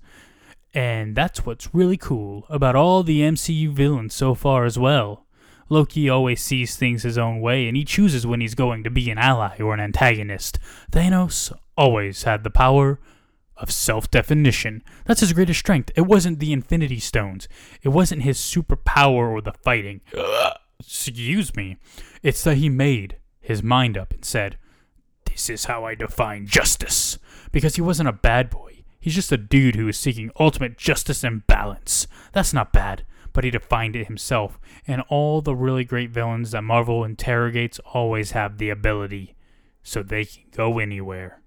And 0.73 1.15
that's 1.15 1.47
what's 1.47 1.75
really 1.75 1.97
cool 1.97 2.47
about 2.49 2.75
all 2.75 3.03
the 3.03 3.21
MCU 3.21 3.71
villains 3.71 4.15
so 4.15 4.35
far 4.35 4.65
as 4.65 4.79
well. 4.79 5.27
Loki 5.69 6.09
always 6.09 6.43
sees 6.43 6.77
things 6.77 7.03
his 7.03 7.19
own 7.19 7.41
way, 7.41 7.67
and 7.67 7.77
he 7.77 7.85
chooses 7.85 8.27
when 8.27 8.41
he's 8.41 8.55
going 8.55 8.85
to 8.85 8.91
be 8.91 9.11
an 9.11 9.19
ally 9.19 9.59
or 9.59 9.75
an 9.75 9.81
antagonist. 9.81 10.59
Thanos 10.91 11.53
always 11.77 12.25
had 12.25 12.45
the 12.45 12.51
power 12.51 13.01
of 13.57 13.71
self 13.71 14.11
definition. 14.11 14.83
That's 15.07 15.21
his 15.21 15.33
greatest 15.33 15.61
strength. 15.61 15.91
It 15.97 16.03
wasn't 16.03 16.39
the 16.39 16.53
Infinity 16.53 17.01
Stones, 17.01 17.49
it 17.83 17.91
wasn't 17.91 18.23
his 18.23 18.39
superpower 18.39 19.31
or 19.31 19.41
the 19.41 19.53
fighting. 19.53 20.01
Excuse 20.81 21.55
me. 21.57 21.79
It's 22.23 22.43
that 22.45 22.57
he 22.57 22.69
made 22.69 23.17
his 23.41 23.63
mind 23.63 23.97
up 23.97 24.13
and 24.13 24.25
said, 24.25 24.59
This 25.25 25.49
is 25.49 25.67
how 25.67 25.85
I 25.85 25.95
define 25.95 26.47
justice. 26.47 27.19
Because 27.53 27.77
he 27.77 27.83
wasn't 27.83 28.09
a 28.09 28.13
bad 28.13 28.51
boy. 28.51 28.83
He's 29.01 29.15
just 29.15 29.33
a 29.33 29.37
dude 29.37 29.77
who 29.77 29.87
is 29.89 29.99
seeking 29.99 30.31
ultimate 30.41 30.77
justice 30.77 31.23
and 31.23 31.47
balance. 31.47 32.07
That's 32.33 32.53
not 32.53 32.73
bad 32.73 33.05
but 33.35 33.45
he 33.45 33.51
defined 33.51 33.95
it 33.95 34.07
himself. 34.07 34.59
And 34.87 35.03
all 35.11 35.43
the 35.43 35.55
really 35.55 35.85
great 35.85 36.11
villains 36.11 36.53
that 36.53 36.63
Marvel 36.63 37.05
interrogates 37.05 37.79
always 37.93 38.31
have 38.31 38.57
the 38.57 38.71
ability, 38.71 39.35
so 39.83 40.03
they 40.03 40.25
can 40.25 40.45
go 40.53 40.79
anywhere. 40.79 41.43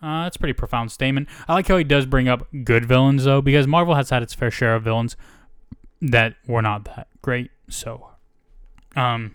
Uh, 0.00 0.22
that's 0.22 0.36
a 0.36 0.38
pretty 0.38 0.52
profound 0.52 0.92
statement. 0.92 1.28
I 1.48 1.54
like 1.54 1.66
how 1.66 1.76
he 1.76 1.82
does 1.82 2.06
bring 2.06 2.28
up 2.28 2.46
good 2.62 2.84
villains, 2.84 3.24
though, 3.24 3.42
because 3.42 3.66
Marvel 3.66 3.96
has 3.96 4.10
had 4.10 4.22
its 4.22 4.32
fair 4.32 4.52
share 4.52 4.76
of 4.76 4.84
villains 4.84 5.16
that 6.00 6.36
were 6.46 6.62
not 6.62 6.84
that 6.84 7.08
great. 7.20 7.50
So, 7.68 8.10
um, 8.94 9.34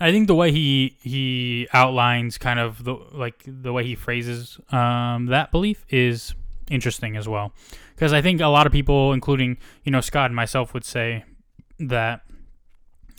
I 0.00 0.10
think 0.10 0.26
the 0.26 0.34
way 0.34 0.50
he 0.50 0.96
he 1.00 1.68
outlines 1.72 2.36
kind 2.36 2.58
of 2.58 2.82
the 2.82 2.94
like 3.12 3.44
the 3.46 3.72
way 3.72 3.84
he 3.84 3.94
phrases 3.94 4.58
um, 4.70 5.26
that 5.26 5.52
belief 5.52 5.86
is 5.88 6.34
interesting 6.72 7.16
as 7.16 7.28
well 7.28 7.52
because 7.94 8.12
I 8.12 8.20
think 8.20 8.40
a 8.40 8.48
lot 8.48 8.66
of 8.66 8.72
people, 8.72 9.12
including 9.12 9.58
you 9.84 9.92
know 9.92 10.00
Scott 10.00 10.26
and 10.26 10.34
myself, 10.34 10.74
would 10.74 10.84
say 10.84 11.24
that 11.78 12.22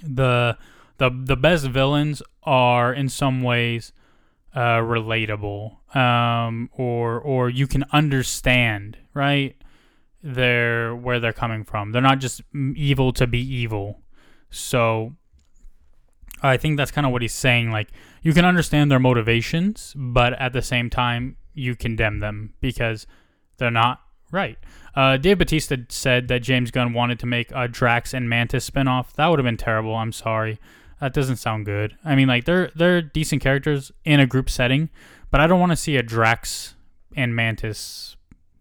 the 0.04 0.58
the 0.98 1.10
the 1.10 1.38
best 1.38 1.68
villains 1.68 2.22
are 2.44 2.94
in 2.94 3.08
some 3.08 3.42
ways 3.44 3.94
uh, 4.54 4.80
relatable, 4.80 5.96
um, 5.96 6.70
or 6.74 7.20
or 7.20 7.50
you 7.50 7.66
can 7.66 7.86
understand, 7.94 8.98
right? 9.14 9.56
Their 10.22 10.96
where 10.96 11.20
they're 11.20 11.34
coming 11.34 11.64
from. 11.64 11.92
They're 11.92 12.02
not 12.02 12.20
just 12.20 12.42
evil 12.54 13.14
to 13.14 13.26
be 13.26 13.40
evil. 13.40 14.02
So 14.50 15.14
I 16.42 16.58
think 16.58 16.78
that's 16.78 16.92
kind 16.92 17.08
of 17.08 17.14
what 17.14 17.22
he's 17.22 17.34
saying. 17.34 17.72
Like 17.72 17.90
you 18.22 18.34
can 18.34 18.44
understand 18.46 18.92
their 18.92 19.00
motivations, 19.00 19.94
but 19.96 20.34
at 20.34 20.54
the 20.54 20.62
same 20.62 20.90
time 20.90 21.38
you 21.54 21.76
condemn 21.76 22.20
them 22.20 22.54
because 22.60 23.06
they're 23.58 23.72
not 23.72 24.02
right. 24.32 24.58
Uh, 24.96 25.18
Dave 25.18 25.40
Batista 25.40 25.78
said 25.90 26.28
that 26.28 26.40
James 26.44 26.72
Gunn 26.72 26.94
wanted 26.94 27.20
to 27.20 27.26
make 27.26 27.52
a 27.54 27.68
Drax 27.68 28.14
and 28.14 28.30
Mantis 28.30 28.70
spinoff. 28.70 29.14
That 29.14 29.28
would 29.28 29.40
have 29.40 29.46
been 29.46 29.58
terrible. 29.58 29.96
I'm 29.96 30.12
sorry. 30.12 30.60
That 31.00 31.14
doesn't 31.14 31.38
sound 31.38 31.66
good. 31.66 31.98
I 32.06 32.16
mean, 32.16 32.28
like 32.28 32.46
they're 32.46 32.72
they're 32.76 33.02
decent 33.02 33.42
characters 33.42 33.92
in 34.06 34.20
a 34.20 34.28
group 34.28 34.50
setting, 34.50 34.90
but 35.32 35.42
I 35.42 35.48
don't 35.48 35.60
want 35.60 35.72
to 35.72 35.76
see 35.76 35.98
a 35.98 36.04
Drax 36.04 36.76
and 37.16 37.36
Mantis 37.36 38.16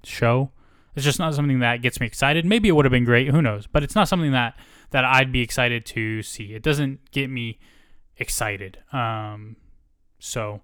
show. 0.05 0.51
It's 0.95 1.05
just 1.05 1.19
not 1.19 1.35
something 1.35 1.61
that 1.61 1.83
gets 1.83 2.01
me 2.01 2.07
excited. 2.07 2.45
Maybe 2.45 2.69
it 2.69 2.73
would 2.73 2.85
have 2.85 2.93
been 2.93 3.05
great. 3.05 3.29
Who 3.29 3.41
knows? 3.41 3.67
But 3.67 3.83
it's 3.83 3.95
not 3.95 4.09
something 4.09 4.33
that 4.33 4.57
that 4.91 5.05
I'd 5.05 5.33
be 5.33 5.41
excited 5.41 5.87
to 5.87 6.23
see. 6.23 6.55
It 6.55 6.63
doesn't 6.63 7.11
get 7.13 7.31
me 7.31 7.59
excited. 8.17 8.79
Um, 8.93 9.57
so 10.19 10.63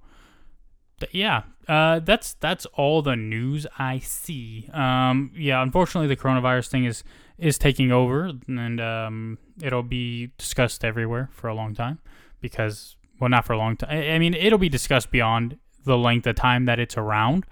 yeah, 1.13 1.43
uh, 1.69 2.01
that's 2.01 2.35
that's 2.35 2.67
all 2.67 3.03
the 3.03 3.17
news 3.17 3.67
I 3.79 3.99
see. 3.99 4.69
Um, 4.73 5.33
yeah, 5.37 5.63
unfortunately, 5.63 6.09
the 6.09 6.21
coronavirus 6.21 6.69
thing 6.69 6.85
is 6.85 7.05
is 7.39 7.59
taking 7.59 7.93
over, 7.93 8.33
and 8.49 8.81
um, 8.81 9.39
it'll 9.63 9.83
be 9.83 10.33
discussed 10.39 10.85
everywhere 10.85 11.29
for 11.33 11.49
a 11.49 11.55
long 11.55 11.75
time 11.75 12.01
because, 12.41 12.97
well, 13.21 13.31
not 13.31 13.45
for 13.45 13.53
a 13.53 13.59
long 13.59 13.77
time. 13.77 13.91
I, 13.91 14.19
mean, 14.19 14.35
it'll 14.35 14.59
be 14.59 14.69
discussed 14.69 15.11
beyond 15.11 15.57
the 15.85 15.97
length 15.97 16.27
of 16.27 16.35
time 16.35 16.65
that 16.65 16.81
it's 16.81 16.97
around, 16.97 17.47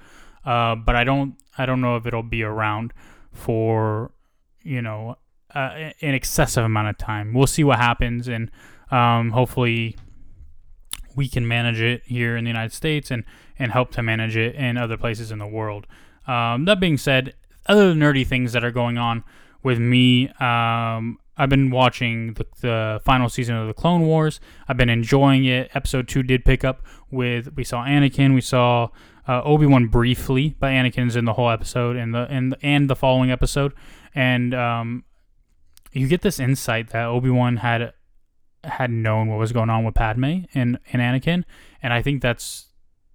uh, 0.44 0.74
but 0.74 0.96
I 0.96 1.04
don't 1.04 1.36
I 1.56 1.66
don't 1.66 1.80
know 1.80 1.96
if 1.96 2.06
it'll 2.06 2.22
be 2.22 2.42
around 2.42 2.92
for 3.32 4.10
you 4.62 4.82
know 4.82 5.18
uh, 5.54 5.90
an 6.00 6.14
excessive 6.14 6.64
amount 6.64 6.88
of 6.88 6.98
time. 6.98 7.32
We'll 7.32 7.46
see 7.46 7.64
what 7.64 7.78
happens, 7.78 8.28
and 8.28 8.50
um, 8.90 9.30
hopefully 9.30 9.96
we 11.16 11.28
can 11.28 11.48
manage 11.48 11.80
it 11.80 12.02
here 12.04 12.36
in 12.36 12.44
the 12.44 12.50
United 12.50 12.72
States 12.72 13.10
and, 13.10 13.24
and 13.58 13.72
help 13.72 13.90
to 13.92 14.02
manage 14.02 14.36
it 14.36 14.54
in 14.54 14.76
other 14.76 14.96
places 14.96 15.30
in 15.30 15.38
the 15.38 15.46
world. 15.46 15.86
Um, 16.26 16.64
that 16.66 16.78
being 16.78 16.98
said, 16.98 17.34
other 17.66 17.94
nerdy 17.94 18.26
things 18.26 18.52
that 18.52 18.64
are 18.64 18.70
going 18.70 18.98
on 18.98 19.24
with 19.62 19.78
me, 19.78 20.28
um, 20.40 21.18
I've 21.36 21.48
been 21.48 21.70
watching 21.70 22.34
the, 22.34 22.46
the, 22.60 23.00
final 23.04 23.28
season 23.28 23.56
of 23.56 23.66
the 23.66 23.74
Clone 23.74 24.02
Wars. 24.02 24.40
I've 24.68 24.76
been 24.76 24.88
enjoying 24.88 25.44
it. 25.44 25.70
Episode 25.74 26.08
two 26.08 26.22
did 26.22 26.44
pick 26.44 26.64
up 26.64 26.82
with 27.10 27.54
we 27.56 27.64
saw 27.64 27.84
Anakin, 27.84 28.34
we 28.34 28.40
saw 28.40 28.88
uh, 29.28 29.42
Obi 29.42 29.66
Wan 29.66 29.88
briefly, 29.88 30.56
but 30.58 30.68
Anakin's 30.68 31.16
in 31.16 31.24
the 31.24 31.34
whole 31.34 31.50
episode 31.50 31.96
and 31.96 32.14
the 32.14 32.26
and 32.30 32.56
and 32.62 32.88
the 32.88 32.96
following 32.96 33.30
episode, 33.30 33.74
and 34.14 34.54
um, 34.54 35.04
you 35.92 36.08
get 36.08 36.22
this 36.22 36.40
insight 36.40 36.90
that 36.90 37.04
Obi 37.04 37.30
Wan 37.30 37.58
had 37.58 37.92
had 38.66 38.90
known 38.90 39.28
what 39.28 39.38
was 39.38 39.52
going 39.52 39.70
on 39.70 39.84
with 39.84 39.94
Padme 39.94 40.44
and, 40.54 40.78
and 40.92 41.00
Anakin, 41.02 41.44
and 41.82 41.92
I 41.92 42.02
think 42.02 42.22
that's 42.22 42.66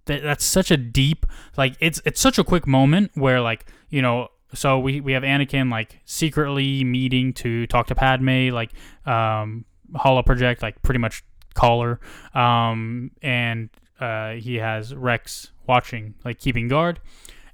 that, 0.06 0.22
that's 0.22 0.44
such 0.44 0.70
a 0.70 0.76
deep 0.76 1.26
like 1.56 1.76
it's 1.80 2.00
it's 2.04 2.20
such 2.20 2.38
a 2.38 2.44
quick 2.44 2.66
moment 2.66 3.10
where 3.14 3.40
like 3.40 3.66
you 3.88 4.02
know 4.02 4.28
so 4.54 4.78
we 4.78 5.00
we 5.00 5.12
have 5.12 5.22
Anakin 5.22 5.70
like 5.70 6.00
secretly 6.04 6.84
meeting 6.84 7.32
to 7.34 7.66
talk 7.66 7.86
to 7.88 7.94
Padme 7.94 8.48
like 8.48 8.72
um 9.06 9.64
holo 9.94 10.22
project 10.22 10.62
like 10.62 10.80
pretty 10.82 10.98
much 10.98 11.22
call 11.54 11.82
her 11.82 12.00
um 12.38 13.10
and 13.22 13.70
uh 14.00 14.32
he 14.32 14.56
has 14.56 14.94
Rex 14.94 15.52
watching 15.66 16.14
like 16.24 16.38
keeping 16.38 16.68
guard 16.68 17.00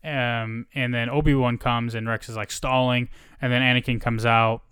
um 0.05 0.67
and 0.75 0.95
then 0.95 1.11
Obi-Wan 1.11 1.59
comes 1.59 1.95
and 1.95 2.09
Rex 2.09 2.29
is 2.29 2.37
like 2.37 2.51
stalling 2.51 3.09
and 3.43 3.53
then 3.53 3.61
Anakin 3.61 4.01
comes 4.01 4.25
out 4.25 4.63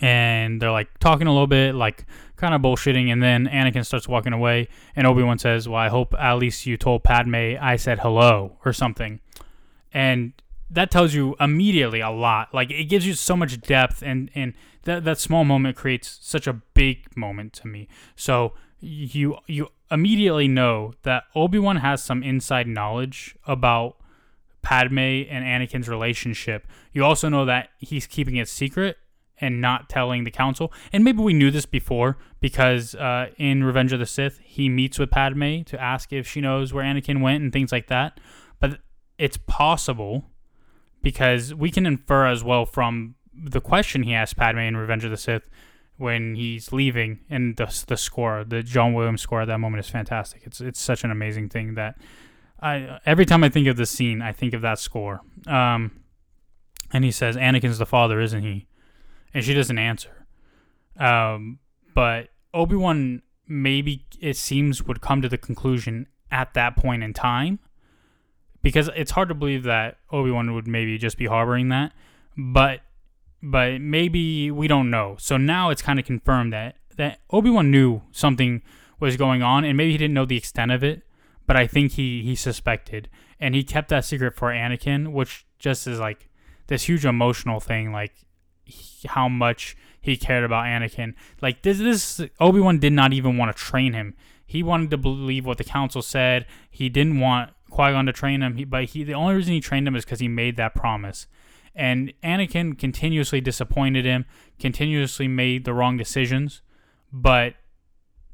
and 0.00 0.60
they're 0.60 0.70
like 0.70 0.98
talking 0.98 1.26
a 1.26 1.32
little 1.32 1.46
bit, 1.46 1.74
like 1.74 2.06
kind 2.36 2.54
of 2.54 2.62
bullshitting, 2.62 3.12
and 3.12 3.22
then 3.22 3.46
Anakin 3.46 3.84
starts 3.84 4.08
walking 4.08 4.32
away, 4.32 4.68
and 4.96 5.06
Obi 5.06 5.22
Wan 5.22 5.38
says, 5.38 5.68
"Well, 5.68 5.78
I 5.80 5.88
hope 5.88 6.14
at 6.18 6.34
least 6.34 6.66
you 6.66 6.76
told 6.76 7.04
Padme 7.04 7.56
I 7.60 7.76
said 7.76 8.00
hello 8.00 8.56
or 8.64 8.72
something," 8.72 9.20
and 9.92 10.32
that 10.70 10.90
tells 10.90 11.12
you 11.14 11.36
immediately 11.38 12.00
a 12.00 12.10
lot. 12.10 12.54
Like 12.54 12.70
it 12.70 12.84
gives 12.84 13.06
you 13.06 13.14
so 13.14 13.36
much 13.36 13.60
depth, 13.60 14.02
and 14.02 14.30
and 14.34 14.54
that 14.84 15.04
that 15.04 15.18
small 15.18 15.44
moment 15.44 15.76
creates 15.76 16.18
such 16.22 16.46
a 16.46 16.54
big 16.54 17.14
moment 17.16 17.52
to 17.54 17.68
me. 17.68 17.88
So 18.16 18.54
you 18.80 19.36
you 19.46 19.68
immediately 19.90 20.48
know 20.48 20.94
that 21.02 21.24
Obi 21.34 21.58
Wan 21.58 21.76
has 21.76 22.02
some 22.02 22.22
inside 22.22 22.66
knowledge 22.66 23.36
about 23.46 23.96
Padme 24.62 24.98
and 24.98 25.44
Anakin's 25.44 25.88
relationship. 25.88 26.66
You 26.92 27.04
also 27.04 27.28
know 27.28 27.44
that 27.44 27.70
he's 27.78 28.06
keeping 28.06 28.36
it 28.36 28.48
secret 28.48 28.96
and 29.40 29.60
not 29.60 29.88
telling 29.88 30.24
the 30.24 30.30
council. 30.30 30.72
And 30.92 31.04
maybe 31.04 31.22
we 31.22 31.32
knew 31.32 31.50
this 31.50 31.66
before 31.66 32.18
because 32.40 32.94
uh, 32.94 33.28
in 33.36 33.64
Revenge 33.64 33.92
of 33.92 33.98
the 33.98 34.06
Sith, 34.06 34.38
he 34.42 34.68
meets 34.68 34.98
with 34.98 35.10
Padme 35.10 35.62
to 35.62 35.80
ask 35.80 36.12
if 36.12 36.26
she 36.26 36.40
knows 36.40 36.72
where 36.72 36.84
Anakin 36.84 37.20
went 37.20 37.42
and 37.42 37.52
things 37.52 37.72
like 37.72 37.88
that. 37.88 38.20
But 38.58 38.80
it's 39.18 39.36
possible 39.36 40.26
because 41.02 41.54
we 41.54 41.70
can 41.70 41.86
infer 41.86 42.26
as 42.26 42.44
well 42.44 42.66
from 42.66 43.14
the 43.32 43.60
question 43.60 44.02
he 44.02 44.14
asked 44.14 44.36
Padme 44.36 44.58
in 44.58 44.76
Revenge 44.76 45.04
of 45.04 45.10
the 45.10 45.16
Sith 45.16 45.48
when 45.96 46.34
he's 46.34 46.72
leaving 46.72 47.20
and 47.28 47.56
the 47.58 47.84
the 47.86 47.96
score, 47.96 48.42
the 48.42 48.62
John 48.62 48.94
Williams 48.94 49.20
score 49.20 49.42
at 49.42 49.48
that 49.48 49.58
moment 49.58 49.84
is 49.84 49.90
fantastic. 49.90 50.42
It's 50.44 50.60
it's 50.60 50.80
such 50.80 51.04
an 51.04 51.10
amazing 51.10 51.50
thing 51.50 51.74
that 51.74 51.96
I 52.60 52.98
every 53.04 53.26
time 53.26 53.44
I 53.44 53.50
think 53.50 53.66
of 53.66 53.76
the 53.76 53.84
scene, 53.84 54.22
I 54.22 54.32
think 54.32 54.54
of 54.54 54.62
that 54.62 54.78
score. 54.78 55.20
Um, 55.46 56.00
and 56.90 57.04
he 57.04 57.10
says, 57.10 57.36
"Anakin's 57.36 57.78
the 57.78 57.86
father, 57.86 58.18
isn't 58.18 58.42
he?" 58.42 58.66
And 59.32 59.44
she 59.44 59.54
doesn't 59.54 59.78
answer. 59.78 60.26
Um, 60.98 61.58
but 61.94 62.28
Obi 62.52 62.76
Wan 62.76 63.22
maybe 63.46 64.06
it 64.20 64.36
seems 64.36 64.82
would 64.82 65.00
come 65.00 65.20
to 65.22 65.28
the 65.28 65.38
conclusion 65.38 66.06
at 66.30 66.54
that 66.54 66.76
point 66.76 67.02
in 67.02 67.12
time, 67.12 67.58
because 68.62 68.88
it's 68.94 69.10
hard 69.12 69.28
to 69.28 69.34
believe 69.34 69.64
that 69.64 69.96
Obi 70.12 70.30
Wan 70.30 70.54
would 70.54 70.68
maybe 70.68 70.98
just 70.98 71.18
be 71.18 71.26
harboring 71.26 71.68
that, 71.70 71.92
but 72.36 72.80
but 73.42 73.80
maybe 73.80 74.50
we 74.50 74.68
don't 74.68 74.90
know. 74.90 75.16
So 75.18 75.36
now 75.38 75.70
it's 75.70 75.82
kind 75.82 75.98
of 75.98 76.04
confirmed 76.04 76.52
that 76.52 76.76
that 76.96 77.20
Obi 77.30 77.50
Wan 77.50 77.70
knew 77.70 78.02
something 78.12 78.62
was 79.00 79.16
going 79.16 79.42
on, 79.42 79.64
and 79.64 79.76
maybe 79.76 79.92
he 79.92 79.98
didn't 79.98 80.14
know 80.14 80.26
the 80.26 80.36
extent 80.36 80.70
of 80.70 80.84
it, 80.84 81.02
but 81.46 81.56
I 81.56 81.66
think 81.66 81.92
he 81.92 82.22
he 82.22 82.36
suspected, 82.36 83.08
and 83.40 83.54
he 83.54 83.64
kept 83.64 83.88
that 83.88 84.04
secret 84.04 84.36
for 84.36 84.50
Anakin, 84.50 85.12
which 85.12 85.46
just 85.58 85.86
is 85.86 85.98
like 85.98 86.28
this 86.66 86.84
huge 86.84 87.06
emotional 87.06 87.58
thing. 87.58 87.92
Like 87.92 88.12
how 89.06 89.28
much 89.28 89.76
he 90.00 90.16
cared 90.16 90.44
about 90.44 90.64
Anakin. 90.64 91.14
Like 91.42 91.62
this, 91.62 91.78
this 91.78 92.20
Obi 92.40 92.60
Wan 92.60 92.78
did 92.78 92.92
not 92.92 93.12
even 93.12 93.36
want 93.36 93.54
to 93.54 93.62
train 93.62 93.92
him. 93.92 94.14
He 94.46 94.62
wanted 94.62 94.90
to 94.90 94.96
believe 94.96 95.46
what 95.46 95.58
the 95.58 95.64
council 95.64 96.02
said. 96.02 96.46
He 96.70 96.88
didn't 96.88 97.20
want 97.20 97.50
Qui 97.70 97.92
Gon 97.92 98.06
to 98.06 98.12
train 98.12 98.42
him. 98.42 98.56
He, 98.56 98.64
but 98.64 98.84
he, 98.86 99.04
the 99.04 99.14
only 99.14 99.34
reason 99.34 99.54
he 99.54 99.60
trained 99.60 99.86
him 99.86 99.94
is 99.94 100.04
because 100.04 100.20
he 100.20 100.28
made 100.28 100.56
that 100.56 100.74
promise. 100.74 101.26
And 101.74 102.12
Anakin 102.24 102.76
continuously 102.76 103.40
disappointed 103.40 104.04
him, 104.04 104.24
continuously 104.58 105.28
made 105.28 105.64
the 105.64 105.72
wrong 105.72 105.96
decisions. 105.96 106.62
But 107.12 107.54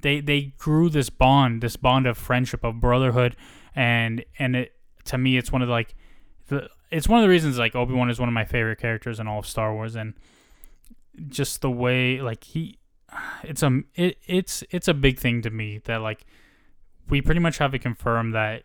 they 0.00 0.20
they 0.20 0.54
grew 0.58 0.88
this 0.88 1.10
bond, 1.10 1.62
this 1.62 1.76
bond 1.76 2.06
of 2.06 2.16
friendship, 2.16 2.64
of 2.64 2.80
brotherhood, 2.80 3.36
and 3.74 4.24
and 4.38 4.56
it 4.56 4.72
to 5.06 5.18
me, 5.18 5.36
it's 5.36 5.50
one 5.50 5.62
of 5.62 5.68
the, 5.68 5.72
like 5.72 5.94
the 6.48 6.68
it's 6.90 7.08
one 7.08 7.18
of 7.18 7.22
the 7.22 7.28
reasons 7.28 7.58
like 7.58 7.74
Obi 7.74 7.94
Wan 7.94 8.10
is 8.10 8.18
one 8.18 8.28
of 8.28 8.32
my 8.32 8.44
favorite 8.44 8.78
characters 8.78 9.18
in 9.18 9.26
all 9.26 9.38
of 9.38 9.46
Star 9.46 9.74
Wars, 9.74 9.96
and 9.96 10.14
just 11.28 11.60
the 11.60 11.70
way 11.70 12.20
like 12.20 12.44
he, 12.44 12.78
it's 13.42 13.62
a 13.62 13.82
it, 13.94 14.18
it's 14.26 14.62
it's 14.70 14.88
a 14.88 14.94
big 14.94 15.18
thing 15.18 15.42
to 15.42 15.50
me 15.50 15.80
that 15.84 16.00
like 16.00 16.24
we 17.08 17.20
pretty 17.20 17.40
much 17.40 17.58
have 17.58 17.74
it 17.74 17.80
confirmed 17.80 18.34
that 18.34 18.64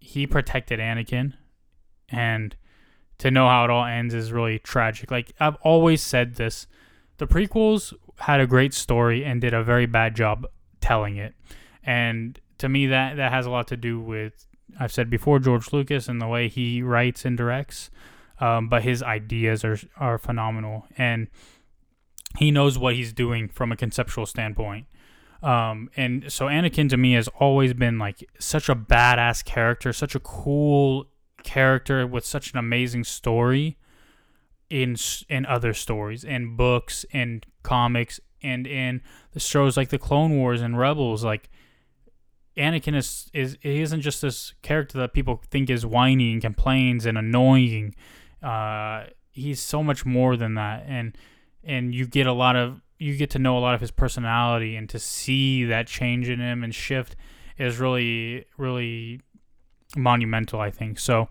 he 0.00 0.26
protected 0.26 0.80
Anakin, 0.80 1.34
and 2.08 2.56
to 3.18 3.30
know 3.30 3.48
how 3.48 3.64
it 3.64 3.70
all 3.70 3.84
ends 3.84 4.14
is 4.14 4.32
really 4.32 4.58
tragic. 4.58 5.10
Like 5.10 5.32
I've 5.38 5.56
always 5.62 6.02
said 6.02 6.34
this, 6.34 6.66
the 7.18 7.26
prequels 7.26 7.92
had 8.18 8.40
a 8.40 8.46
great 8.46 8.74
story 8.74 9.24
and 9.24 9.40
did 9.40 9.54
a 9.54 9.62
very 9.62 9.86
bad 9.86 10.16
job 10.16 10.46
telling 10.80 11.16
it, 11.16 11.34
and 11.84 12.40
to 12.58 12.68
me 12.68 12.86
that 12.86 13.16
that 13.16 13.32
has 13.32 13.46
a 13.46 13.50
lot 13.50 13.68
to 13.68 13.76
do 13.76 14.00
with 14.00 14.46
I've 14.78 14.92
said 14.92 15.10
before 15.10 15.38
George 15.38 15.72
Lucas 15.72 16.08
and 16.08 16.20
the 16.20 16.26
way 16.26 16.48
he 16.48 16.82
writes 16.82 17.24
and 17.24 17.36
directs, 17.36 17.90
um, 18.40 18.68
but 18.68 18.82
his 18.82 19.02
ideas 19.02 19.64
are 19.64 19.78
are 19.96 20.18
phenomenal, 20.18 20.86
and 20.96 21.28
he 22.38 22.50
knows 22.50 22.78
what 22.78 22.94
he's 22.94 23.12
doing 23.12 23.48
from 23.48 23.72
a 23.72 23.76
conceptual 23.76 24.26
standpoint. 24.26 24.86
Um, 25.42 25.90
and 25.96 26.30
so 26.32 26.46
Anakin 26.46 26.88
to 26.90 26.96
me 26.96 27.14
has 27.14 27.28
always 27.28 27.74
been 27.74 27.98
like 27.98 28.28
such 28.38 28.68
a 28.68 28.76
badass 28.76 29.44
character, 29.44 29.92
such 29.92 30.14
a 30.14 30.20
cool 30.20 31.06
character 31.42 32.06
with 32.06 32.24
such 32.24 32.52
an 32.52 32.58
amazing 32.58 33.04
story 33.04 33.76
in 34.70 34.96
in 35.28 35.44
other 35.46 35.74
stories, 35.74 36.24
in 36.24 36.56
books, 36.56 37.04
in 37.12 37.42
comics, 37.62 38.20
and 38.42 38.66
in 38.66 39.02
the 39.32 39.40
shows 39.40 39.76
like 39.76 39.90
the 39.90 39.98
Clone 39.98 40.36
Wars 40.38 40.62
and 40.62 40.78
Rebels, 40.78 41.24
like 41.24 41.50
Anakin 42.56 42.94
is 42.94 43.30
is 43.32 43.56
he 43.60 43.80
isn't 43.80 44.02
just 44.02 44.20
this 44.22 44.54
character 44.62 44.98
that 44.98 45.12
people 45.12 45.40
think 45.50 45.70
is 45.70 45.86
whiny 45.86 46.32
and 46.32 46.40
complains 46.40 47.06
and 47.06 47.16
annoying. 47.16 47.94
Uh, 48.42 49.04
he's 49.30 49.60
so 49.60 49.82
much 49.82 50.04
more 50.04 50.36
than 50.36 50.54
that, 50.54 50.84
and 50.86 51.16
and 51.64 51.94
you 51.94 52.06
get 52.06 52.26
a 52.26 52.32
lot 52.32 52.56
of 52.56 52.80
you 52.98 53.16
get 53.16 53.30
to 53.30 53.38
know 53.38 53.56
a 53.56 53.60
lot 53.60 53.74
of 53.74 53.80
his 53.80 53.90
personality 53.90 54.76
and 54.76 54.88
to 54.90 54.98
see 54.98 55.64
that 55.64 55.86
change 55.86 56.28
in 56.28 56.40
him 56.40 56.62
and 56.62 56.74
shift 56.74 57.16
is 57.58 57.78
really 57.78 58.44
really 58.58 59.20
monumental. 59.96 60.60
I 60.60 60.70
think 60.70 60.98
so. 60.98 61.28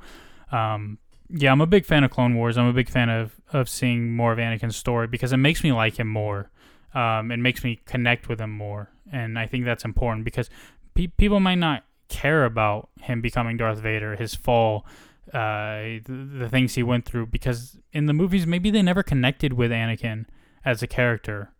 Um, 0.51 0.97
yeah, 1.29 1.51
I'm 1.51 1.62
a 1.62 1.67
big 1.67 1.86
fan 1.86 2.03
of 2.03 2.12
Clone 2.12 2.36
Wars. 2.36 2.57
I'm 2.57 2.67
a 2.67 2.73
big 2.73 2.89
fan 2.89 3.10
of 3.10 3.39
of 3.53 3.69
seeing 3.69 4.15
more 4.15 4.34
of 4.34 4.39
Anakin's 4.39 4.75
story 4.75 5.07
because 5.07 5.31
it 5.34 5.38
makes 5.38 5.63
me 5.63 5.71
like 5.71 5.99
him 5.99 6.07
more. 6.07 6.49
Um, 6.93 7.31
it 7.31 7.38
makes 7.38 7.63
me 7.63 7.79
connect 7.86 8.27
with 8.27 8.41
him 8.41 8.51
more, 8.51 8.89
and 9.12 9.39
I 9.39 9.45
think 9.45 9.65
that's 9.65 9.86
important 9.86 10.25
because 10.25 10.49
pe- 10.93 11.08
people 11.08 11.39
might 11.39 11.56
not 11.56 11.84
care 12.10 12.45
about 12.45 12.89
him 13.01 13.21
becoming 13.21 13.58
Darth 13.58 13.80
Vader, 13.80 14.15
his 14.15 14.36
fall, 14.36 14.86
uh, 15.34 15.99
the, 16.04 16.30
the 16.39 16.49
things 16.49 16.75
he 16.75 16.84
went 16.84 17.06
through, 17.06 17.27
because 17.27 17.77
in 17.93 18.06
the 18.06 18.13
movies 18.13 18.45
maybe 18.45 18.69
they 18.69 18.82
never 18.82 19.04
connected 19.04 19.54
with 19.54 19.71
Anakin 19.71 20.25
as 20.65 20.84
a 20.84 20.88
character. 20.88 21.51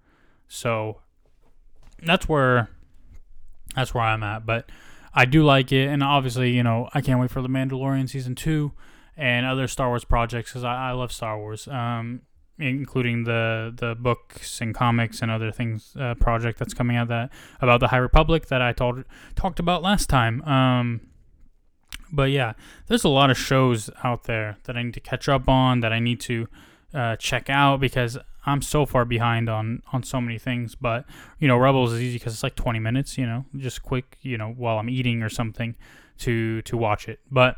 So 0.48 1.02
that's 2.04 2.28
where 2.28 2.70
that's 3.76 3.94
where 3.94 4.04
I'm 4.04 4.24
at. 4.24 4.46
But 4.46 4.70
I 5.14 5.26
do 5.26 5.44
like 5.44 5.72
it, 5.72 5.88
and 5.88 6.04
obviously, 6.04 6.52
you 6.52 6.64
know, 6.64 6.90
I 6.94 7.02
can't 7.02 7.20
wait 7.20 7.32
for 7.32 7.42
the 7.42 7.48
Mandalorian 7.48 8.10
season 8.10 8.36
two 8.36 8.74
and 9.18 9.46
other 9.46 9.68
Star 9.68 9.90
Wars 9.90 10.06
projects 10.06 10.52
because 10.52 10.64
I, 10.64 10.90
I 10.90 10.92
love 10.92 11.12
Star 11.12 11.38
Wars. 11.38 11.68
Um, 11.68 12.22
including 12.62 13.24
the 13.24 13.74
the 13.76 13.96
books 13.96 14.62
and 14.62 14.74
comics 14.74 15.22
and 15.22 15.32
other 15.32 15.52
things 15.52 15.96
uh, 16.00 16.16
project 16.16 16.60
that's 16.60 16.74
coming 16.74 16.96
out 16.96 17.08
that 17.10 17.32
about 17.60 17.80
the 17.80 17.88
High 17.88 17.98
Republic 17.98 18.48
that 18.48 18.62
I 18.62 18.74
told 18.74 19.04
talked 19.36 19.60
about 19.60 19.82
last 19.82 20.10
time. 20.10 20.42
Um, 20.44 21.02
but 22.12 22.32
yeah, 22.32 22.54
there's 22.88 23.04
a 23.04 23.10
lot 23.10 23.30
of 23.30 23.38
shows 23.38 23.90
out 24.04 24.26
there 24.26 24.58
that 24.64 24.78
I 24.78 24.84
need 24.84 24.94
to 24.96 25.00
catch 25.00 25.30
up 25.30 25.48
on 25.48 25.80
that 25.80 25.94
I 25.94 26.00
need 26.00 26.20
to 26.22 26.48
uh, 26.94 27.16
check 27.16 27.50
out 27.50 27.80
because 27.80 28.18
I'm 28.46 28.62
so 28.62 28.86
far 28.86 29.06
behind 29.06 29.50
on 29.50 29.82
on 29.94 30.04
so 30.04 30.20
many 30.20 30.38
things. 30.38 30.76
But 30.76 31.06
you 31.40 31.48
know, 31.48 31.58
Rebels 31.58 31.94
is 31.94 32.02
easy 32.02 32.18
because 32.18 32.34
it's 32.34 32.44
like 32.44 32.56
20 32.56 32.80
minutes. 32.80 33.18
You 33.18 33.26
know, 33.26 33.46
just 33.56 33.84
quick. 33.84 34.18
You 34.22 34.38
know, 34.38 34.50
while 34.52 34.78
I'm 34.78 34.90
eating 34.90 35.24
or 35.24 35.30
something 35.30 35.76
to 36.20 36.62
to 36.64 36.78
watch 36.78 37.08
it. 37.08 37.20
But 37.30 37.56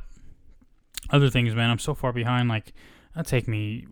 other 1.10 1.30
things, 1.30 1.56
man, 1.56 1.70
I'm 1.70 1.80
so 1.80 1.94
far 1.94 2.14
behind. 2.14 2.50
Like 2.50 2.74
that 3.16 3.28
take 3.28 3.48
me 3.48 3.88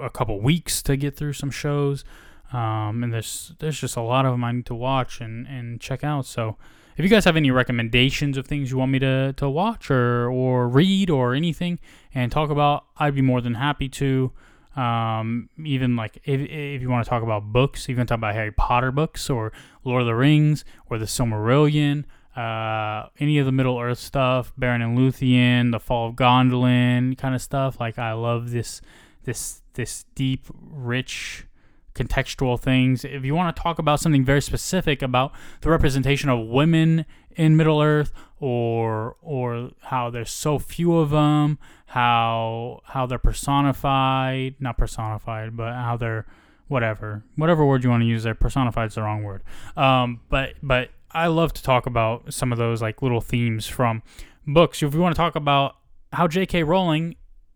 a 0.00 0.10
couple 0.10 0.40
weeks 0.40 0.82
to 0.82 0.96
get 0.96 1.16
through 1.16 1.34
some 1.34 1.50
shows. 1.50 2.04
Um, 2.52 3.02
and 3.04 3.12
there's 3.12 3.52
there's 3.58 3.78
just 3.78 3.96
a 3.96 4.00
lot 4.00 4.24
of 4.24 4.32
them 4.32 4.44
I 4.44 4.52
need 4.52 4.66
to 4.66 4.74
watch 4.74 5.20
and, 5.20 5.46
and 5.46 5.80
check 5.80 6.02
out. 6.02 6.26
So 6.26 6.56
if 6.96 7.04
you 7.04 7.10
guys 7.10 7.24
have 7.26 7.36
any 7.36 7.50
recommendations 7.50 8.36
of 8.36 8.46
things 8.46 8.70
you 8.70 8.78
want 8.78 8.90
me 8.90 8.98
to, 8.98 9.32
to 9.34 9.48
watch 9.48 9.90
or, 9.90 10.28
or 10.30 10.66
read 10.66 11.10
or 11.10 11.34
anything 11.34 11.78
and 12.12 12.32
talk 12.32 12.50
about, 12.50 12.86
I'd 12.96 13.14
be 13.14 13.22
more 13.22 13.40
than 13.40 13.54
happy 13.54 13.88
to. 13.90 14.32
Um, 14.76 15.48
even 15.64 15.96
like 15.96 16.18
if, 16.24 16.40
if 16.40 16.82
you 16.82 16.88
want 16.88 17.04
to 17.04 17.08
talk 17.08 17.22
about 17.22 17.52
books, 17.52 17.88
even 17.88 18.06
talk 18.06 18.18
about 18.18 18.34
Harry 18.34 18.52
Potter 18.52 18.92
books 18.92 19.28
or 19.28 19.52
Lord 19.84 20.02
of 20.02 20.06
the 20.06 20.14
Rings 20.14 20.64
or 20.88 20.98
the 20.98 21.04
Silmarillion, 21.04 22.04
uh, 22.36 23.08
any 23.18 23.38
of 23.38 23.46
the 23.46 23.52
Middle 23.52 23.78
Earth 23.78 23.98
stuff, 23.98 24.52
Beren 24.58 24.82
and 24.82 24.96
Luthien, 24.96 25.72
the 25.72 25.80
Fall 25.80 26.08
of 26.08 26.14
Gondolin 26.14 27.18
kind 27.18 27.34
of 27.34 27.42
stuff. 27.42 27.80
Like 27.80 27.98
I 27.98 28.12
love 28.12 28.50
this 28.50 28.80
this 29.24 29.62
this 29.78 30.04
deep, 30.16 30.48
rich, 30.52 31.46
contextual 31.94 32.60
things. 32.60 33.04
If 33.04 33.24
you 33.24 33.34
want 33.34 33.54
to 33.54 33.62
talk 33.62 33.78
about 33.78 34.00
something 34.00 34.24
very 34.24 34.42
specific 34.42 35.02
about 35.02 35.32
the 35.60 35.70
representation 35.70 36.28
of 36.28 36.46
women 36.46 37.06
in 37.36 37.56
Middle 37.56 37.80
Earth, 37.80 38.12
or 38.40 39.16
or 39.22 39.70
how 39.82 40.10
there's 40.10 40.30
so 40.30 40.58
few 40.58 40.96
of 40.96 41.10
them, 41.10 41.58
how 41.86 42.80
how 42.86 43.06
they're 43.06 43.18
personified, 43.18 44.56
not 44.58 44.76
personified, 44.76 45.56
but 45.56 45.72
how 45.74 45.96
they're 45.96 46.26
whatever 46.66 47.24
whatever 47.36 47.64
word 47.64 47.84
you 47.84 47.90
want 47.90 48.02
to 48.02 48.06
use 48.06 48.24
there. 48.24 48.34
Personified 48.34 48.88
is 48.88 48.96
the 48.96 49.02
wrong 49.02 49.22
word. 49.22 49.42
Um, 49.76 50.20
but 50.28 50.54
but 50.60 50.90
I 51.12 51.28
love 51.28 51.52
to 51.54 51.62
talk 51.62 51.86
about 51.86 52.34
some 52.34 52.50
of 52.50 52.58
those 52.58 52.82
like 52.82 53.00
little 53.00 53.20
themes 53.20 53.68
from 53.68 54.02
books. 54.44 54.82
If 54.82 54.92
you 54.92 55.00
want 55.00 55.14
to 55.14 55.18
talk 55.18 55.36
about 55.36 55.76
how 56.12 56.26
J.K. 56.26 56.64
Rowling 56.64 57.14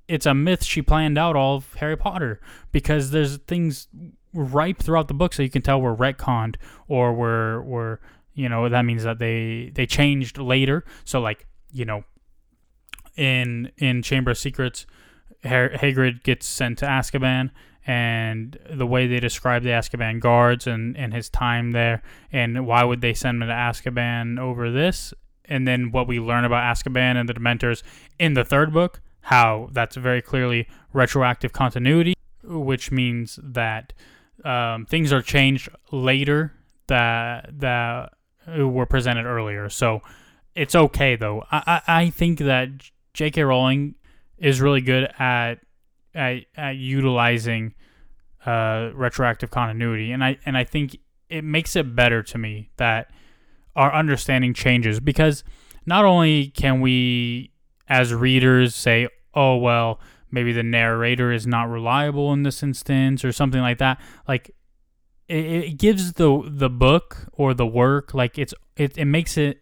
it's 0.09 0.27
a 0.27 0.35
myth 0.35 0.65
she 0.65 0.83
planned 0.83 1.19
out 1.19 1.37
all 1.37 1.57
of 1.57 1.75
Harry 1.75 1.97
Potter 1.97 2.41
because 2.71 3.11
there's 3.11 3.37
things 3.39 3.89
ripe 4.35 4.79
throughout 4.79 5.09
the 5.09 5.15
book 5.15 5.33
so 5.33 5.43
you 5.43 5.51
can 5.51 5.63
tell 5.63 5.81
we're 5.81 5.95
retconned 5.95 6.57
or 6.89 7.13
we're 7.13 7.61
we're 7.63 7.99
you 8.35 8.49
know 8.49 8.69
that 8.69 8.83
means 8.83 9.05
that 9.05 9.19
they 9.19 9.71
they 9.75 9.87
changed 9.87 10.39
later. 10.39 10.85
So 11.05 11.21
like 11.21 11.47
you 11.71 11.85
know 11.85 12.05
in 13.17 13.71
in 13.79 14.03
Chamber 14.03 14.31
of 14.31 14.39
Secrets 14.39 14.87
Hagrid 15.45 16.23
gets 16.23 16.47
sent 16.47 16.79
to 16.79 16.87
Azkaban 16.87 17.51
and 17.85 18.59
the 18.71 18.87
way 18.87 19.09
they 19.09 19.19
describe 19.19 19.65
the 19.65 19.71
Azkaban 19.71 20.21
guards 20.21 20.69
and, 20.69 20.97
and 20.97 21.13
his 21.13 21.29
time 21.29 21.73
there 21.73 22.03
and 22.31 22.65
why 22.67 22.85
would 22.85 23.01
they 23.01 23.13
send 23.13 23.43
him 23.43 23.49
to 23.49 23.55
Azkaban 23.55 24.39
over 24.39 24.71
this? 24.71 25.13
And 25.45 25.67
then 25.67 25.91
what 25.91 26.07
we 26.07 26.21
learn 26.21 26.45
about 26.45 26.63
Azkaban 26.63 27.17
and 27.17 27.29
the 27.29 27.35
Dementors 27.35 27.83
in 28.19 28.35
the 28.35 28.45
third 28.45 28.73
book 28.73 29.01
how 29.23 29.69
that's 29.73 29.97
very 29.97 30.21
clearly 30.21 30.69
retroactive 30.93 31.53
continuity, 31.53 32.15
which 32.43 32.91
means 32.91 33.39
that 33.43 33.93
um, 34.45 34.85
things 34.87 35.13
are 35.13 35.23
changed 35.23 35.69
later 35.91 36.53
that 36.89 37.49
that 37.61 38.13
were 38.59 38.87
presented 38.87 39.25
earlier. 39.25 39.69
So 39.69 40.03
it's 40.55 40.75
okay 40.75 41.17
though. 41.17 41.45
I 41.51 41.81
I, 41.87 42.01
I 42.01 42.11
think 42.11 42.41
that 42.41 42.69
J.K. 43.15 43.43
Rowling 43.43 43.95
is 44.39 44.61
really 44.61 44.81
good 44.81 45.05
at 45.19 45.57
at, 46.15 46.43
at 46.57 46.77
utilizing 46.77 47.75
uh, 48.45 48.91
retroactive 48.93 49.51
continuity, 49.51 50.13
and 50.13 50.25
I 50.25 50.39
and 50.45 50.57
I 50.57 50.65
think 50.65 50.99
it 51.29 51.45
makes 51.45 51.77
it 51.77 51.95
better 51.95 52.23
to 52.25 52.39
me 52.39 52.71
that 52.77 53.11
our 53.75 53.95
understanding 53.95 54.53
changes 54.53 55.01
because 55.01 55.45
not 55.87 56.05
only 56.05 56.49
can 56.49 56.81
we 56.81 57.52
as 57.93 58.15
readers 58.15 58.75
say, 58.75 59.07
oh, 59.35 59.57
well, 59.59 60.01
maybe 60.31 60.51
the 60.51 60.63
narrator 60.63 61.31
is 61.31 61.47
not 61.47 61.69
reliable 61.69 62.33
in 62.33 62.43
this 62.43 62.63
instance 62.63 63.23
or 63.23 63.33
something 63.33 63.61
like 63.61 63.77
that. 63.79 64.01
Like, 64.27 64.55
it, 65.29 65.45
it 65.45 65.79
gives 65.79 66.15
the 66.15 66.43
the 66.47 66.71
book 66.71 67.29
or 67.33 67.53
the 67.53 67.67
work 67.67 68.15
like 68.15 68.39
it's 68.39 68.55
it, 68.77 68.97
it 68.97 69.05
makes 69.05 69.37
it 69.37 69.61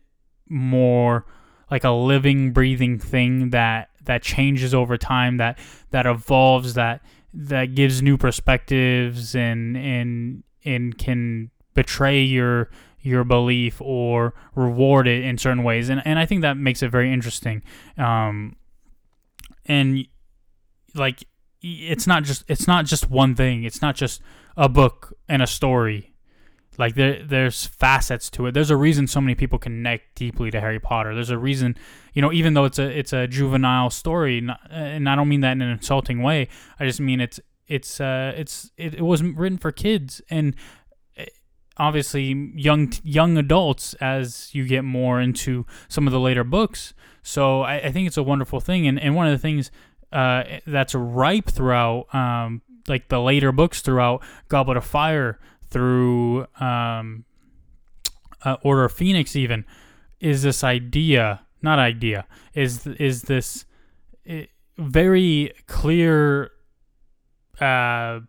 more 0.49 1.27
like 1.71 1.85
a 1.85 1.91
living 1.91 2.53
breathing 2.53 2.99
thing 2.99 3.51
that 3.51 3.91
that 4.05 4.23
changes 4.23 4.75
over 4.75 4.97
time 4.97 5.37
that 5.37 5.59
that 5.91 6.07
evolves 6.07 6.75
that 6.75 7.03
that 7.35 7.75
gives 7.75 8.01
new 8.01 8.17
perspectives 8.17 9.35
and 9.35 9.77
and 9.77 10.45
and 10.65 10.97
can 10.99 11.51
betray 11.75 12.23
your 12.23 12.71
your 13.03 13.25
belief 13.25 13.81
or 13.81 14.35
reward 14.55 15.09
it 15.09 15.25
in 15.25 15.39
certain 15.39 15.63
ways. 15.63 15.89
And 15.89 16.03
and 16.05 16.19
I 16.19 16.27
think 16.27 16.43
that 16.43 16.57
makes 16.57 16.83
it 16.83 16.91
very 16.91 17.13
interesting. 17.13 17.63
Um, 17.97 18.57
and 19.67 20.07
like 20.95 21.25
it's 21.63 22.07
not 22.07 22.25
just 22.25 22.45
it's 22.49 22.67
not 22.67 22.87
just 22.87 23.11
one 23.11 23.35
thing. 23.35 23.65
It's 23.65 23.83
not 23.83 23.97
just 23.97 24.23
a 24.57 24.69
book 24.69 25.13
and 25.29 25.43
a 25.43 25.47
story. 25.47 26.15
Like 26.79 26.95
there 26.95 27.23
there's 27.23 27.67
facets 27.67 28.31
to 28.31 28.47
it. 28.47 28.53
There's 28.53 28.71
a 28.71 28.77
reason 28.77 29.07
so 29.07 29.21
many 29.21 29.35
people 29.35 29.59
connect 29.59 30.15
deeply 30.15 30.51
to 30.51 30.61
Harry 30.61 30.81
Potter. 30.81 31.15
There's 31.15 31.31
a 31.31 31.39
reason, 31.39 31.77
you 32.15 32.23
know, 32.23 32.33
even 32.33 32.55
though 32.55 32.65
it's 32.65 32.79
a 32.79 32.99
it's 32.99 33.13
a 33.13 33.27
juvenile 33.27 33.91
story, 33.91 34.47
and 34.71 35.09
I 35.09 35.15
don't 35.15 35.29
mean 35.29 35.43
that 35.43 35.53
in 35.53 35.63
an 35.63 35.71
insulting 35.71 36.23
way. 36.23 36.49
I 36.79 36.87
just 36.87 37.01
mean 37.01 37.21
it's 37.21 37.39
it's 37.67 38.01
uh 38.01 38.33
it's 38.37 38.71
it, 38.77 38.95
it 38.95 39.03
was 39.03 39.23
written 39.23 39.59
for 39.59 39.73
kids 39.73 40.23
and 40.31 40.57
obviously 41.81 42.53
young 42.55 42.93
young 43.03 43.39
adults 43.39 43.95
as 43.95 44.55
you 44.55 44.67
get 44.67 44.85
more 44.85 45.19
into 45.21 45.65
some 45.89 46.07
of 46.07 46.13
the 46.13 46.21
later 46.21 46.45
books. 46.45 46.93
So 47.23 47.63
I, 47.63 47.77
I 47.77 47.93
think 47.93 48.07
it's 48.07 48.19
a 48.19 48.23
wonderful 48.23 48.61
thing, 48.61 48.87
and, 48.87 49.01
and 49.01 49.17
one 49.17 49.27
of 49.27 49.33
the 49.33 49.39
things 49.39 49.71
uh, 50.13 50.45
that's 50.67 50.95
ripe 50.95 51.49
throughout 51.49 52.15
um, 52.15 52.61
like 52.87 53.09
the 53.09 53.19
later 53.19 53.51
books 53.51 53.81
throughout 53.81 54.23
Goblet 54.49 54.77
of 54.77 54.85
Fire 54.85 55.39
through 55.71 56.47
um, 56.61 57.25
uh, 58.45 58.57
Order 58.63 58.85
of 58.85 58.93
Phoenix 58.93 59.35
even 59.35 59.65
is 60.21 60.43
this 60.43 60.63
idea 60.63 61.41
not 61.63 61.79
idea 61.79 62.27
is 62.55 62.87
is 62.87 63.23
this 63.23 63.65
eh, 64.27 64.47
very 64.77 65.53
clear 65.67 66.51
uh, 67.61 68.21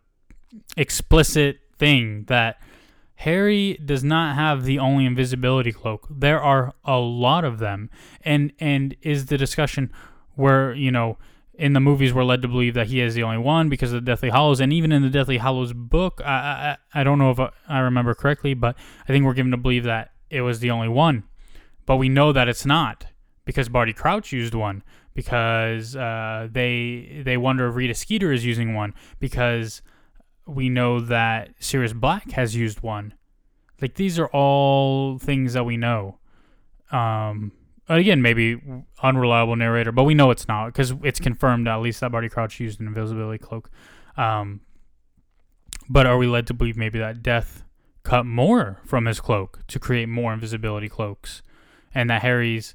explicit 0.76 1.58
thing 1.78 2.24
that 2.28 2.60
Harry 3.22 3.74
does 3.84 4.02
not 4.02 4.34
have 4.34 4.64
the 4.64 4.80
only 4.80 5.06
invisibility 5.06 5.70
cloak. 5.70 6.08
There 6.10 6.40
are 6.40 6.74
a 6.84 6.98
lot 6.98 7.44
of 7.44 7.60
them. 7.60 7.88
And 8.22 8.52
and 8.58 8.96
is 9.02 9.26
the 9.26 9.38
discussion 9.38 9.92
where, 10.34 10.74
you 10.74 10.90
know, 10.90 11.18
in 11.54 11.72
the 11.72 11.80
movies 11.80 12.12
we're 12.12 12.24
led 12.24 12.42
to 12.42 12.48
believe 12.48 12.74
that 12.74 12.88
he 12.88 13.00
is 13.00 13.14
the 13.14 13.22
only 13.22 13.38
one 13.38 13.68
because 13.68 13.92
of 13.92 14.04
the 14.04 14.10
Deathly 14.10 14.30
Hallows, 14.30 14.58
and 14.58 14.72
even 14.72 14.90
in 14.90 15.02
the 15.02 15.10
Deathly 15.10 15.38
Hallows 15.38 15.72
book, 15.72 16.20
I 16.24 16.76
I, 16.94 17.00
I 17.00 17.04
don't 17.04 17.18
know 17.18 17.30
if 17.30 17.38
I 17.68 17.78
remember 17.78 18.12
correctly, 18.14 18.54
but 18.54 18.76
I 19.04 19.12
think 19.12 19.24
we're 19.24 19.34
given 19.34 19.52
to 19.52 19.56
believe 19.56 19.84
that 19.84 20.10
it 20.28 20.40
was 20.40 20.58
the 20.58 20.70
only 20.70 20.88
one, 20.88 21.22
but 21.86 21.98
we 21.98 22.08
know 22.08 22.32
that 22.32 22.48
it's 22.48 22.66
not 22.66 23.06
because 23.44 23.68
Barty 23.68 23.92
Crouch 23.92 24.32
used 24.32 24.54
one 24.54 24.82
because 25.14 25.94
uh, 25.94 26.48
they 26.50 27.22
they 27.24 27.36
wonder 27.36 27.68
if 27.68 27.76
Rita 27.76 27.94
Skeeter 27.94 28.32
is 28.32 28.44
using 28.44 28.74
one 28.74 28.94
because 29.20 29.80
we 30.46 30.68
know 30.68 31.00
that 31.00 31.50
Sirius 31.60 31.92
Black 31.92 32.32
has 32.32 32.56
used 32.56 32.82
one. 32.82 33.14
Like 33.80 33.94
these 33.94 34.18
are 34.18 34.28
all 34.28 35.18
things 35.18 35.54
that 35.54 35.64
we 35.64 35.76
know. 35.76 36.18
Um, 36.90 37.52
again, 37.88 38.22
maybe 38.22 38.60
unreliable 39.02 39.56
narrator, 39.56 39.92
but 39.92 40.04
we 40.04 40.14
know 40.14 40.30
it's 40.30 40.46
not 40.48 40.66
because 40.66 40.92
it's 41.02 41.20
confirmed 41.20 41.66
at 41.68 41.76
least 41.76 42.00
that 42.00 42.12
Barty 42.12 42.28
Crouch 42.28 42.60
used 42.60 42.80
an 42.80 42.86
invisibility 42.86 43.38
cloak. 43.38 43.70
Um, 44.16 44.60
but 45.88 46.06
are 46.06 46.18
we 46.18 46.26
led 46.26 46.46
to 46.48 46.54
believe 46.54 46.76
maybe 46.76 46.98
that 46.98 47.22
Death 47.22 47.64
cut 48.02 48.26
more 48.26 48.80
from 48.84 49.06
his 49.06 49.20
cloak 49.20 49.60
to 49.68 49.78
create 49.78 50.08
more 50.08 50.32
invisibility 50.32 50.88
cloaks, 50.88 51.42
and 51.94 52.10
that 52.10 52.22
Harry's 52.22 52.74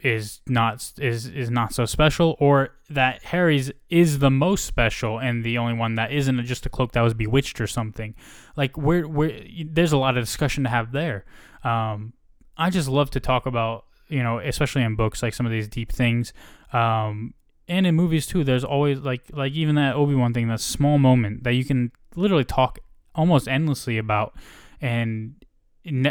is 0.00 0.40
not 0.46 0.92
is 0.98 1.26
is 1.26 1.50
not 1.50 1.74
so 1.74 1.84
special, 1.84 2.36
or 2.38 2.70
that 2.90 3.24
Harry's 3.24 3.72
is 3.90 4.20
the 4.20 4.30
most 4.30 4.64
special 4.64 5.18
and 5.18 5.44
the 5.44 5.58
only 5.58 5.74
one 5.74 5.96
that 5.96 6.12
isn't 6.12 6.44
just 6.44 6.66
a 6.66 6.68
cloak 6.68 6.92
that 6.92 7.00
was 7.00 7.14
bewitched 7.14 7.60
or 7.60 7.66
something. 7.66 8.14
Like 8.56 8.76
where 8.76 9.08
where 9.08 9.40
there's 9.64 9.92
a 9.92 9.98
lot 9.98 10.16
of 10.16 10.24
discussion 10.24 10.64
to 10.64 10.70
have 10.70 10.92
there. 10.92 11.24
Um, 11.64 12.12
I 12.56 12.70
just 12.70 12.88
love 12.88 13.10
to 13.10 13.20
talk 13.20 13.46
about 13.46 13.84
you 14.08 14.22
know, 14.22 14.38
especially 14.38 14.82
in 14.82 14.96
books, 14.96 15.22
like 15.22 15.34
some 15.34 15.46
of 15.46 15.52
these 15.52 15.68
deep 15.68 15.92
things. 15.92 16.32
Um, 16.72 17.34
and 17.68 17.86
in 17.86 17.94
movies 17.94 18.26
too, 18.26 18.44
there's 18.44 18.64
always 18.64 19.00
like 19.00 19.22
like 19.32 19.52
even 19.52 19.74
that 19.74 19.94
Obi 19.94 20.14
Wan 20.14 20.32
thing, 20.32 20.48
that 20.48 20.60
small 20.60 20.98
moment 20.98 21.44
that 21.44 21.54
you 21.54 21.64
can 21.64 21.92
literally 22.16 22.44
talk 22.44 22.78
almost 23.14 23.48
endlessly 23.48 23.98
about, 23.98 24.34
and 24.80 25.34
and 25.84 26.06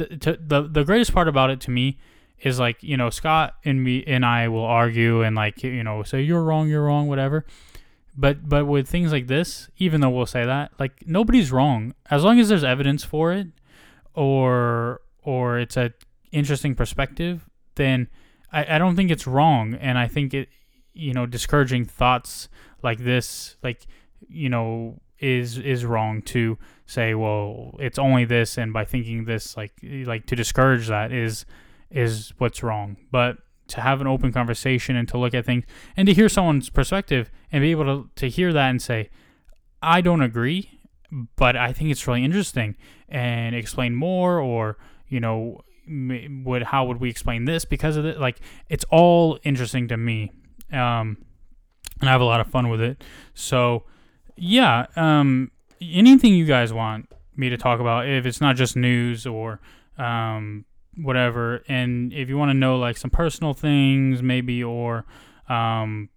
the, 0.00 0.38
the 0.40 0.68
the 0.70 0.84
greatest 0.84 1.12
part 1.12 1.28
about 1.28 1.50
it 1.50 1.60
to 1.60 1.70
me 1.70 1.98
is 2.42 2.58
like 2.58 2.82
you 2.82 2.96
know 2.96 3.10
Scott 3.10 3.54
and 3.64 3.82
me 3.82 4.04
and 4.06 4.24
I 4.24 4.48
will 4.48 4.64
argue 4.64 5.22
and 5.22 5.36
like 5.36 5.62
you 5.62 5.84
know 5.84 6.02
say 6.02 6.22
you're 6.22 6.42
wrong, 6.42 6.68
you're 6.68 6.84
wrong, 6.84 7.06
whatever. 7.06 7.44
But 8.16 8.48
but 8.48 8.66
with 8.66 8.88
things 8.88 9.12
like 9.12 9.28
this, 9.28 9.68
even 9.78 10.00
though 10.00 10.10
we'll 10.10 10.26
say 10.26 10.44
that, 10.44 10.72
like 10.78 11.06
nobody's 11.06 11.52
wrong 11.52 11.94
as 12.10 12.24
long 12.24 12.38
as 12.40 12.48
there's 12.48 12.64
evidence 12.64 13.04
for 13.04 13.32
it, 13.32 13.48
or 14.14 15.00
or 15.22 15.58
it's 15.58 15.76
a 15.76 15.92
interesting 16.32 16.74
perspective, 16.74 17.48
then 17.76 18.08
I, 18.52 18.76
I 18.76 18.78
don't 18.78 18.96
think 18.96 19.10
it's 19.10 19.26
wrong. 19.26 19.74
And 19.74 19.98
I 19.98 20.08
think 20.08 20.34
it, 20.34 20.48
you 20.92 21.12
know, 21.12 21.26
discouraging 21.26 21.84
thoughts 21.84 22.48
like 22.82 22.98
this, 22.98 23.56
like, 23.62 23.86
you 24.28 24.48
know, 24.48 25.00
is 25.18 25.58
is 25.58 25.84
wrong 25.84 26.22
to 26.22 26.58
say, 26.86 27.14
well, 27.14 27.76
it's 27.78 27.98
only 27.98 28.24
this, 28.24 28.58
and 28.58 28.72
by 28.72 28.84
thinking 28.84 29.24
this, 29.24 29.56
like, 29.56 29.72
like 29.82 30.26
to 30.26 30.36
discourage 30.36 30.88
that 30.88 31.12
is 31.12 31.44
is 31.90 32.32
what's 32.38 32.62
wrong. 32.62 32.96
But 33.10 33.38
to 33.68 33.80
have 33.80 34.00
an 34.00 34.06
open 34.06 34.32
conversation 34.32 34.96
and 34.96 35.08
to 35.08 35.18
look 35.18 35.34
at 35.34 35.44
things 35.44 35.64
and 35.96 36.06
to 36.06 36.14
hear 36.14 36.28
someone's 36.28 36.70
perspective 36.70 37.30
and 37.52 37.62
be 37.62 37.70
able 37.70 37.84
to, 37.84 38.10
to 38.16 38.28
hear 38.28 38.52
that 38.52 38.68
and 38.68 38.82
say, 38.82 39.10
I 39.82 40.00
don't 40.00 40.22
agree, 40.22 40.80
but 41.36 41.56
I 41.56 41.72
think 41.72 41.90
it's 41.90 42.06
really 42.06 42.24
interesting 42.24 42.76
and 43.08 43.54
explain 43.54 43.94
more 43.94 44.38
or, 44.38 44.76
you 45.08 45.20
know, 45.20 45.62
would 46.44 46.62
how 46.62 46.84
would 46.84 47.00
we 47.00 47.10
explain 47.10 47.44
this 47.44 47.64
because 47.64 47.96
of 47.96 48.04
it? 48.04 48.20
Like 48.20 48.40
it's 48.68 48.84
all 48.90 49.38
interesting 49.42 49.88
to 49.88 49.96
me, 49.96 50.30
um, 50.72 51.16
and 52.00 52.08
I 52.08 52.12
have 52.12 52.20
a 52.20 52.24
lot 52.24 52.40
of 52.40 52.46
fun 52.46 52.68
with 52.68 52.80
it. 52.80 53.02
So 53.34 53.84
yeah, 54.36 54.86
um, 54.94 55.50
anything 55.80 56.34
you 56.34 56.44
guys 56.44 56.72
want 56.72 57.10
me 57.36 57.48
to 57.48 57.56
talk 57.56 57.80
about, 57.80 58.08
if 58.08 58.24
it's 58.26 58.40
not 58.40 58.56
just 58.56 58.76
news 58.76 59.26
or 59.26 59.60
um, 59.98 60.64
whatever, 61.02 61.62
and 61.68 62.12
if 62.12 62.28
you 62.28 62.36
want 62.36 62.50
to 62.50 62.54
know 62.54 62.78
like 62.78 62.96
some 62.96 63.10
personal 63.10 63.54
things 63.54 64.22
maybe 64.22 64.62
or 64.62 65.04
um, 65.48 66.08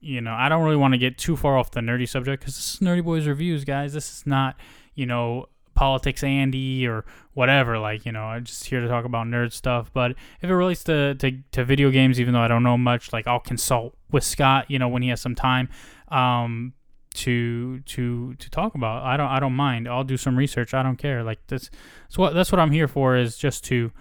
you 0.00 0.20
know, 0.20 0.32
I 0.32 0.48
don't 0.48 0.64
really 0.64 0.76
want 0.76 0.94
to 0.94 0.98
get 0.98 1.16
too 1.16 1.36
far 1.36 1.56
off 1.56 1.70
the 1.70 1.80
nerdy 1.80 2.08
subject 2.08 2.42
because 2.42 2.56
this 2.56 2.74
is 2.74 2.80
Nerdy 2.80 3.04
Boys 3.04 3.26
reviews, 3.26 3.64
guys. 3.64 3.92
This 3.92 4.10
is 4.10 4.26
not 4.26 4.56
you 4.94 5.06
know 5.06 5.46
politics 5.74 6.22
Andy 6.22 6.86
or 6.86 7.04
whatever. 7.34 7.78
Like, 7.78 8.04
you 8.04 8.12
know, 8.12 8.24
I'm 8.24 8.44
just 8.44 8.64
here 8.64 8.80
to 8.80 8.88
talk 8.88 9.04
about 9.04 9.26
nerd 9.26 9.52
stuff. 9.52 9.90
But 9.92 10.12
if 10.40 10.50
it 10.50 10.54
relates 10.54 10.84
to, 10.84 11.14
to, 11.14 11.38
to 11.52 11.64
video 11.64 11.90
games, 11.90 12.20
even 12.20 12.34
though 12.34 12.40
I 12.40 12.48
don't 12.48 12.62
know 12.62 12.76
much, 12.76 13.12
like 13.12 13.26
I'll 13.26 13.40
consult 13.40 13.96
with 14.10 14.24
Scott, 14.24 14.70
you 14.70 14.78
know, 14.78 14.88
when 14.88 15.02
he 15.02 15.08
has 15.08 15.20
some 15.20 15.34
time. 15.34 15.68
Um, 16.08 16.74
to 17.14 17.80
to 17.80 18.34
to 18.36 18.50
talk 18.50 18.74
about. 18.74 19.02
I 19.02 19.18
don't 19.18 19.28
I 19.28 19.38
don't 19.38 19.52
mind. 19.52 19.86
I'll 19.86 20.02
do 20.02 20.16
some 20.16 20.34
research. 20.34 20.72
I 20.72 20.82
don't 20.82 20.96
care. 20.96 21.22
Like 21.22 21.40
that's 21.46 21.68
that's 22.04 22.16
what 22.16 22.32
that's 22.32 22.50
what 22.50 22.58
I'm 22.58 22.70
here 22.70 22.88
for 22.88 23.16
is 23.16 23.36
just 23.36 23.64
to 23.64 23.92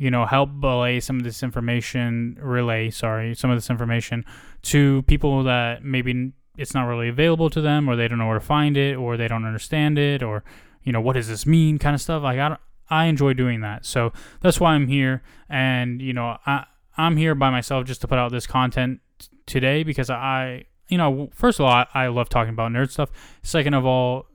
you 0.00 0.10
know 0.10 0.24
help 0.26 0.50
relay 0.62 0.98
some 0.98 1.18
of 1.18 1.24
this 1.24 1.42
information 1.42 2.36
relay 2.40 2.90
sorry 2.90 3.34
some 3.34 3.50
of 3.50 3.56
this 3.56 3.70
information 3.70 4.24
to 4.62 5.02
people 5.02 5.44
that 5.44 5.84
maybe 5.84 6.32
it's 6.56 6.74
not 6.74 6.84
really 6.84 7.08
available 7.08 7.48
to 7.48 7.60
them 7.60 7.88
or 7.88 7.94
they 7.94 8.08
don't 8.08 8.18
know 8.18 8.26
where 8.26 8.38
to 8.38 8.44
find 8.44 8.76
it 8.76 8.96
or 8.96 9.16
they 9.16 9.28
don't 9.28 9.44
understand 9.44 9.98
it 9.98 10.22
or 10.22 10.42
you 10.82 10.92
know, 10.92 11.00
what 11.00 11.14
does 11.14 11.28
this 11.28 11.46
mean 11.46 11.78
kind 11.78 11.94
of 11.94 12.00
stuff. 12.00 12.22
Like 12.22 12.38
I, 12.38 12.56
I 12.88 13.06
enjoy 13.06 13.34
doing 13.34 13.60
that. 13.60 13.84
So 13.84 14.12
that's 14.40 14.60
why 14.60 14.72
I'm 14.72 14.88
here. 14.88 15.22
And, 15.48 16.00
you 16.00 16.12
know, 16.12 16.38
I, 16.46 16.64
I'm 16.96 17.16
here 17.16 17.34
by 17.34 17.50
myself 17.50 17.86
just 17.86 18.00
to 18.02 18.08
put 18.08 18.18
out 18.18 18.32
this 18.32 18.46
content 18.46 19.00
today 19.46 19.82
because 19.82 20.10
I, 20.10 20.64
you 20.88 20.98
know, 20.98 21.30
first 21.34 21.60
of 21.60 21.66
all, 21.66 21.72
I, 21.72 21.86
I 21.94 22.06
love 22.08 22.28
talking 22.28 22.52
about 22.52 22.72
nerd 22.72 22.90
stuff. 22.90 23.10
Second 23.42 23.74
of 23.74 23.84
all, 23.84 24.26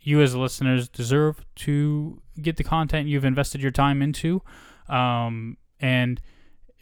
you 0.00 0.20
as 0.20 0.36
listeners 0.36 0.88
deserve 0.88 1.44
to 1.56 2.20
get 2.40 2.56
the 2.56 2.64
content 2.64 3.08
you've 3.08 3.24
invested 3.24 3.62
your 3.62 3.70
time 3.70 4.02
into. 4.02 4.42
Um, 4.88 5.56
and, 5.80 6.20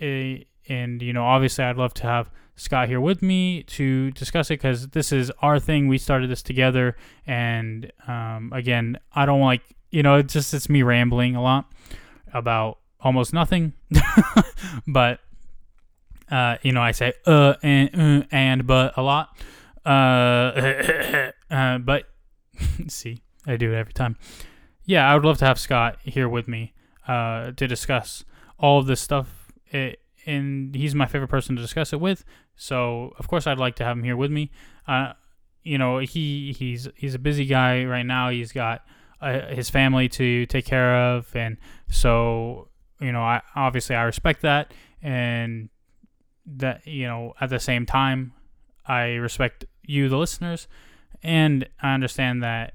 eh, 0.00 0.38
and, 0.68 1.02
you 1.02 1.12
know, 1.12 1.24
obviously 1.24 1.64
I'd 1.64 1.76
love 1.76 1.94
to 1.94 2.02
have 2.04 2.30
Scott 2.56 2.88
here 2.88 3.00
with 3.00 3.22
me 3.22 3.62
to 3.64 4.10
discuss 4.12 4.50
it 4.50 4.54
because 4.54 4.88
this 4.88 5.12
is 5.12 5.32
our 5.40 5.58
thing. 5.58 5.88
We 5.88 5.98
started 5.98 6.30
this 6.30 6.42
together, 6.42 6.96
and 7.26 7.90
um, 8.06 8.52
again, 8.54 8.98
I 9.12 9.26
don't 9.26 9.40
like 9.40 9.62
you 9.90 10.02
know 10.02 10.16
it's 10.16 10.32
just 10.32 10.52
it's 10.54 10.68
me 10.68 10.82
rambling 10.82 11.34
a 11.34 11.42
lot 11.42 11.70
about 12.32 12.78
almost 13.00 13.32
nothing, 13.32 13.72
but 14.86 15.20
uh, 16.30 16.56
you 16.62 16.72
know 16.72 16.82
I 16.82 16.92
say 16.92 17.14
uh 17.26 17.54
and 17.62 17.90
uh, 17.94 18.26
and 18.30 18.66
but 18.66 18.96
a 18.96 19.02
lot, 19.02 19.36
uh, 19.84 19.88
uh 21.50 21.78
but 21.78 22.04
see 22.88 23.22
I 23.46 23.56
do 23.56 23.72
it 23.72 23.76
every 23.76 23.92
time. 23.92 24.16
Yeah, 24.84 25.10
I 25.10 25.14
would 25.14 25.24
love 25.24 25.38
to 25.38 25.44
have 25.46 25.58
Scott 25.58 25.98
here 26.02 26.28
with 26.28 26.48
me 26.48 26.74
uh, 27.06 27.52
to 27.52 27.66
discuss 27.66 28.24
all 28.58 28.78
of 28.78 28.86
this 28.86 29.00
stuff. 29.00 29.52
It, 29.66 30.00
and 30.26 30.74
he's 30.74 30.94
my 30.94 31.06
favorite 31.06 31.28
person 31.28 31.56
to 31.56 31.62
discuss 31.62 31.92
it 31.92 32.00
with. 32.00 32.24
So 32.56 33.12
of 33.18 33.28
course 33.28 33.46
I'd 33.46 33.58
like 33.58 33.76
to 33.76 33.84
have 33.84 33.96
him 33.96 34.04
here 34.04 34.16
with 34.16 34.30
me. 34.30 34.50
Uh, 34.86 35.14
you 35.62 35.78
know, 35.78 35.98
he 35.98 36.54
he's 36.56 36.88
he's 36.96 37.14
a 37.14 37.18
busy 37.18 37.46
guy 37.46 37.84
right 37.84 38.06
now. 38.06 38.30
He's 38.30 38.52
got 38.52 38.84
uh, 39.20 39.46
his 39.48 39.70
family 39.70 40.08
to 40.10 40.46
take 40.46 40.64
care 40.64 40.96
of, 40.96 41.34
and 41.34 41.56
so 41.88 42.68
you 43.00 43.12
know, 43.12 43.22
I 43.22 43.42
obviously 43.54 43.96
I 43.96 44.02
respect 44.02 44.42
that, 44.42 44.72
and 45.02 45.68
that 46.46 46.86
you 46.86 47.06
know 47.06 47.34
at 47.40 47.50
the 47.50 47.60
same 47.60 47.86
time 47.86 48.32
I 48.86 49.14
respect 49.14 49.64
you, 49.82 50.08
the 50.08 50.16
listeners, 50.18 50.66
and 51.22 51.68
I 51.80 51.94
understand 51.94 52.42
that 52.42 52.74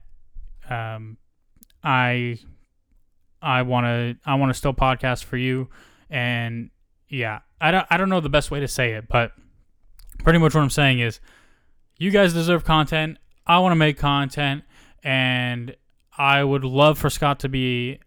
um, 0.70 1.18
I 1.84 2.40
I 3.42 3.62
want 3.62 3.86
to 3.86 4.30
I 4.30 4.36
want 4.36 4.50
to 4.50 4.54
still 4.54 4.74
podcast 4.74 5.24
for 5.24 5.38
you, 5.38 5.70
and 6.10 6.70
yeah, 7.10 7.40
I 7.62 7.72
don't 7.72 7.88
I 7.90 7.98
don't 7.98 8.10
know 8.10 8.20
the 8.20 8.30
best 8.30 8.52
way 8.52 8.60
to 8.60 8.68
say 8.68 8.94
it, 8.94 9.08
but 9.08 9.32
pretty 10.24 10.40
much 10.40 10.54
what 10.54 10.62
I'm 10.62 10.70
saying 10.70 11.00
is 11.00 11.20
you 11.98 12.12
guys 12.12 12.34
deserve 12.34 12.64
content. 12.64 13.18
I 13.46 13.60
want 13.60 13.72
to 13.72 13.78
make 13.78 13.98
content 13.98 14.64
and 15.04 15.76
I 16.18 16.44
would 16.44 16.64
love 16.64 16.98
for 16.98 17.10
Scott 17.10 17.40
to 17.40 17.50
be 17.50 18.00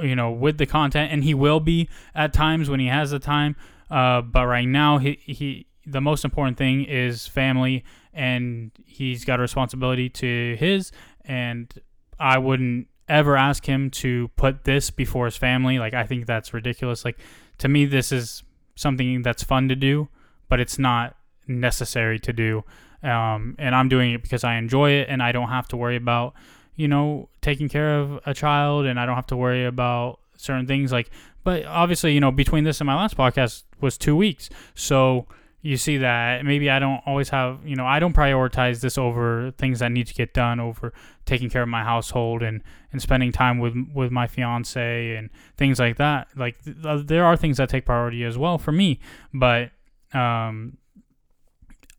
you 0.00 0.14
know 0.14 0.30
with 0.30 0.58
the 0.58 0.66
content 0.66 1.12
and 1.12 1.24
he 1.24 1.34
will 1.34 1.60
be 1.60 1.88
at 2.14 2.32
times 2.32 2.68
when 2.68 2.80
he 2.80 2.86
has 2.86 3.10
the 3.10 3.18
time 3.18 3.56
uh, 3.90 4.20
but 4.20 4.46
right 4.46 4.68
now 4.68 4.98
he, 4.98 5.18
he 5.22 5.66
the 5.86 6.00
most 6.00 6.24
important 6.24 6.56
thing 6.56 6.84
is 6.84 7.26
family 7.26 7.84
and 8.12 8.70
he's 8.84 9.24
got 9.24 9.38
a 9.38 9.42
responsibility 9.42 10.08
to 10.08 10.56
his 10.58 10.92
and 11.24 11.72
I 12.20 12.38
wouldn't 12.38 12.88
ever 13.08 13.36
ask 13.36 13.66
him 13.66 13.90
to 13.90 14.28
put 14.36 14.64
this 14.64 14.90
before 14.90 15.24
his 15.24 15.36
family 15.36 15.78
like 15.78 15.94
I 15.94 16.04
think 16.04 16.26
that's 16.26 16.52
ridiculous 16.52 17.04
like 17.04 17.18
to 17.58 17.68
me, 17.68 17.84
this 17.84 18.12
is 18.12 18.42
something 18.76 19.22
that's 19.22 19.42
fun 19.42 19.68
to 19.68 19.76
do, 19.76 20.08
but 20.48 20.60
it's 20.60 20.78
not 20.78 21.16
necessary 21.46 22.18
to 22.20 22.32
do. 22.32 22.64
Um, 23.02 23.56
and 23.58 23.74
I'm 23.74 23.88
doing 23.88 24.12
it 24.12 24.22
because 24.22 24.44
I 24.44 24.56
enjoy 24.56 24.92
it 24.92 25.08
and 25.08 25.22
I 25.22 25.32
don't 25.32 25.48
have 25.48 25.68
to 25.68 25.76
worry 25.76 25.96
about, 25.96 26.34
you 26.76 26.88
know, 26.88 27.28
taking 27.40 27.68
care 27.68 27.98
of 27.98 28.20
a 28.26 28.34
child 28.34 28.86
and 28.86 28.98
I 28.98 29.06
don't 29.06 29.16
have 29.16 29.26
to 29.28 29.36
worry 29.36 29.66
about 29.66 30.20
certain 30.36 30.66
things 30.66 30.90
like, 30.92 31.10
but 31.44 31.64
obviously, 31.66 32.12
you 32.12 32.20
know, 32.20 32.30
between 32.30 32.64
this 32.64 32.80
and 32.80 32.86
my 32.86 32.94
last 32.94 33.16
podcast 33.16 33.64
was 33.80 33.98
two 33.98 34.16
weeks. 34.16 34.50
So, 34.74 35.26
you 35.68 35.76
see 35.76 35.98
that 35.98 36.46
maybe 36.46 36.70
I 36.70 36.78
don't 36.78 37.02
always 37.04 37.28
have, 37.28 37.60
you 37.62 37.76
know, 37.76 37.84
I 37.84 37.98
don't 37.98 38.16
prioritize 38.16 38.80
this 38.80 38.96
over 38.96 39.50
things 39.58 39.80
that 39.80 39.92
need 39.92 40.06
to 40.06 40.14
get 40.14 40.32
done, 40.32 40.60
over 40.60 40.94
taking 41.26 41.50
care 41.50 41.60
of 41.60 41.68
my 41.68 41.84
household 41.84 42.42
and, 42.42 42.62
and 42.90 43.02
spending 43.02 43.32
time 43.32 43.58
with 43.58 43.74
with 43.94 44.10
my 44.10 44.26
fiance 44.26 45.14
and 45.14 45.28
things 45.58 45.78
like 45.78 45.98
that. 45.98 46.28
Like 46.34 46.56
th- 46.64 47.06
there 47.06 47.26
are 47.26 47.36
things 47.36 47.58
that 47.58 47.68
take 47.68 47.84
priority 47.84 48.24
as 48.24 48.38
well 48.38 48.56
for 48.56 48.72
me, 48.72 48.98
but 49.34 49.70
um, 50.14 50.78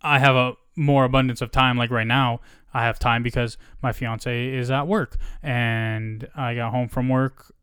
I 0.02 0.18
have 0.18 0.36
a 0.36 0.54
more 0.76 1.04
abundance 1.04 1.40
of 1.40 1.52
time. 1.52 1.78
Like 1.78 1.92
right 1.92 2.08
now, 2.08 2.40
I 2.74 2.86
have 2.86 2.98
time 2.98 3.22
because 3.22 3.56
my 3.84 3.92
fiance 3.92 4.48
is 4.48 4.72
at 4.72 4.88
work 4.88 5.18
and 5.44 6.28
I 6.36 6.56
got 6.56 6.72
home 6.72 6.88
from 6.88 7.08
work 7.08 7.54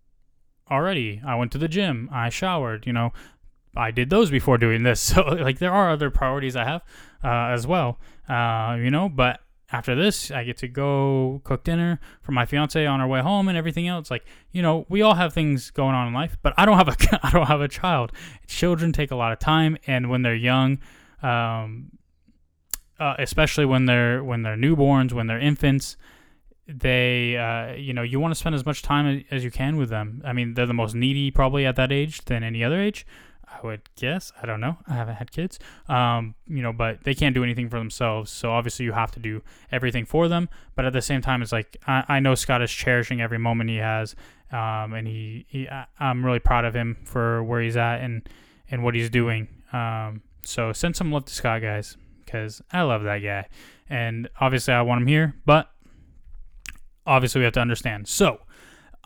already. 0.71 1.21
I 1.27 1.35
went 1.35 1.51
to 1.53 1.59
the 1.59 1.69
gym. 1.69 2.09
I 2.13 2.29
showered. 2.29 2.87
You 2.87 2.93
know, 2.93 3.13
I 3.77 3.91
did 3.91 4.11
those 4.11 4.31
before 4.31 4.59
doing 4.59 4.83
this. 4.83 5.01
So 5.17 5.23
like 5.23 5.59
there 5.59 5.73
are 5.73 5.91
other 5.91 6.11
priorities 6.11 6.57
I 6.57 6.65
have 6.65 6.83
uh, 7.23 7.53
as 7.55 7.67
well. 7.67 7.99
Uh, 8.29 8.77
you 8.81 8.91
know, 8.91 9.09
but 9.09 9.41
after 9.73 9.95
this, 9.95 10.31
I 10.31 10.45
get 10.45 10.57
to 10.59 10.69
go 10.69 11.41
cook 11.45 11.65
dinner 11.65 12.01
for 12.23 12.33
my 12.33 12.45
fiance 12.47 12.85
on 12.85 13.01
our 13.01 13.09
way 13.09 13.21
home 13.21 13.49
and 13.49 13.57
everything 13.57 13.89
else. 13.89 14.11
Like 14.11 14.25
you 14.53 14.63
know, 14.63 14.87
we 14.89 15.03
all 15.03 15.15
have 15.15 15.33
things 15.33 15.71
going 15.71 15.95
on 15.95 16.09
in 16.09 16.15
life, 16.15 16.37
but 16.43 16.55
I 16.57 16.67
don't 16.67 16.77
have 16.77 16.89
a 16.89 16.97
I 17.27 17.31
don't 17.31 17.47
have 17.47 17.61
a 17.61 17.69
child. 17.69 18.13
Children 18.47 18.93
take 18.93 19.11
a 19.11 19.17
lot 19.17 19.33
of 19.33 19.39
time, 19.39 19.77
and 19.87 20.11
when 20.11 20.23
they're 20.23 20.35
young. 20.35 20.79
Um, 21.23 21.93
uh, 22.99 23.15
especially 23.19 23.67
when 23.67 23.87
they're 23.87 24.25
when 24.25 24.43
they're 24.43 24.57
newborns, 24.57 25.13
when 25.13 25.27
they're 25.27 25.39
infants, 25.39 25.97
they 26.67 27.37
uh, 27.37 27.75
you 27.75 27.93
know 27.93 28.03
you 28.03 28.19
want 28.19 28.33
to 28.33 28.39
spend 28.39 28.55
as 28.55 28.65
much 28.65 28.83
time 28.83 29.25
as 29.31 29.45
you 29.45 29.51
can 29.51 29.77
with 29.77 29.91
them. 29.91 30.23
I 30.25 30.33
mean, 30.33 30.55
they're 30.55 30.67
the 30.67 30.75
most 30.75 30.95
needy 30.95 31.31
probably 31.31 31.67
at 31.67 31.77
that 31.77 31.93
age 31.93 32.25
than 32.25 32.43
any 32.43 32.65
other 32.65 32.81
age. 32.81 33.07
I 33.49 33.65
would 33.65 33.89
guess. 33.97 34.33
I 34.41 34.47
don't 34.47 34.61
know. 34.61 34.77
I 34.89 34.95
haven't 34.95 35.17
had 35.17 35.31
kids. 35.31 35.59
Um, 35.89 36.35
you 36.47 36.63
know, 36.63 36.73
but 36.73 37.05
they 37.05 37.15
can't 37.15 37.35
do 37.35 37.45
anything 37.45 37.69
for 37.69 37.79
themselves. 37.79 38.31
So 38.31 38.51
obviously 38.51 38.85
you 38.85 38.93
have 38.93 39.13
to 39.13 39.21
do 39.21 39.43
everything 39.71 40.05
for 40.05 40.29
them. 40.29 40.49
But 40.75 40.85
at 40.85 40.93
the 40.93 41.03
same 41.03 41.21
time, 41.21 41.43
it's 41.43 41.53
like 41.53 41.77
I, 41.87 42.05
I 42.09 42.21
know 42.21 42.35
Scott 42.35 42.63
is 42.63 42.71
cherishing 42.71 43.21
every 43.21 43.39
moment 43.39 43.71
he 43.71 43.77
has, 43.77 44.15
um, 44.53 44.95
and 44.95 45.07
he, 45.07 45.47
he 45.49 45.69
I, 45.69 45.87
I'm 45.99 46.25
really 46.25 46.41
proud 46.41 46.65
of 46.65 46.75
him 46.75 46.97
for 47.05 47.43
where 47.43 47.61
he's 47.61 47.77
at 47.77 48.01
and 48.01 48.29
and 48.71 48.83
what 48.83 48.95
he's 48.95 49.11
doing. 49.11 49.49
Um, 49.73 50.23
so 50.43 50.73
send 50.73 50.97
some 50.97 51.13
love 51.13 51.25
to 51.27 51.35
Scott, 51.35 51.63
guys 51.63 51.97
because 52.27 52.61
I 52.71 52.83
love 52.83 53.05
that 53.05 53.19
guy. 53.19 53.47
And 53.89 54.29
obviously, 54.41 54.75
I 54.75 54.83
want 54.83 55.01
him 55.03 55.07
here, 55.07 55.35
but 55.47 55.71
obviously, 57.07 57.39
we 57.39 57.45
have 57.45 57.55
to 57.55 57.61
understand. 57.61 58.09
So, 58.09 58.41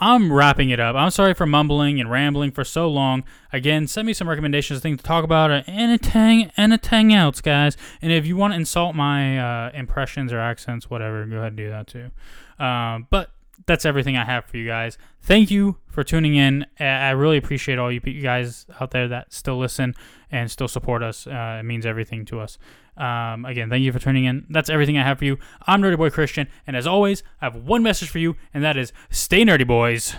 I'm 0.00 0.32
wrapping 0.32 0.70
it 0.70 0.80
up. 0.80 0.96
I'm 0.96 1.10
sorry 1.10 1.34
for 1.34 1.44
mumbling 1.44 2.00
and 2.00 2.10
rambling 2.10 2.52
for 2.52 2.64
so 2.64 2.88
long. 2.88 3.22
Again, 3.52 3.86
send 3.86 4.06
me 4.06 4.14
some 4.14 4.28
recommendations, 4.28 4.80
things 4.80 4.98
to 4.98 5.04
talk 5.04 5.24
about, 5.24 5.50
or 5.50 5.62
anything, 5.66 6.50
anything 6.56 7.12
else, 7.12 7.40
guys. 7.42 7.76
And 8.00 8.10
if 8.10 8.26
you 8.26 8.34
want 8.36 8.52
to 8.52 8.56
insult 8.56 8.94
my 8.94 9.38
uh, 9.38 9.70
impressions 9.74 10.32
or 10.32 10.40
accents, 10.40 10.88
whatever, 10.88 11.24
go 11.26 11.36
ahead 11.36 11.48
and 11.48 11.56
do 11.56 11.68
that 11.68 11.86
too. 11.86 12.10
Um, 12.58 13.06
but 13.10 13.30
that's 13.70 13.86
everything 13.86 14.16
I 14.16 14.24
have 14.24 14.46
for 14.46 14.56
you 14.56 14.66
guys. 14.66 14.98
Thank 15.22 15.50
you 15.50 15.76
for 15.86 16.02
tuning 16.02 16.34
in. 16.34 16.66
I 16.80 17.10
really 17.10 17.36
appreciate 17.36 17.78
all 17.78 17.92
you 17.92 18.00
guys 18.00 18.66
out 18.80 18.90
there 18.90 19.06
that 19.08 19.32
still 19.32 19.58
listen 19.58 19.94
and 20.30 20.50
still 20.50 20.66
support 20.66 21.04
us. 21.04 21.26
Uh, 21.26 21.58
it 21.60 21.62
means 21.62 21.86
everything 21.86 22.24
to 22.26 22.40
us. 22.40 22.58
Um, 22.96 23.44
again, 23.44 23.70
thank 23.70 23.82
you 23.82 23.92
for 23.92 24.00
tuning 24.00 24.24
in. 24.24 24.44
That's 24.50 24.70
everything 24.70 24.98
I 24.98 25.04
have 25.04 25.18
for 25.18 25.24
you. 25.24 25.38
I'm 25.68 25.80
Nerdy 25.80 25.96
Boy 25.96 26.10
Christian, 26.10 26.48
and 26.66 26.76
as 26.76 26.86
always, 26.86 27.22
I 27.40 27.44
have 27.46 27.54
one 27.54 27.82
message 27.82 28.10
for 28.10 28.18
you, 28.18 28.34
and 28.52 28.64
that 28.64 28.76
is 28.76 28.92
stay 29.08 29.44
nerdy, 29.44 29.66
boys. 29.66 30.16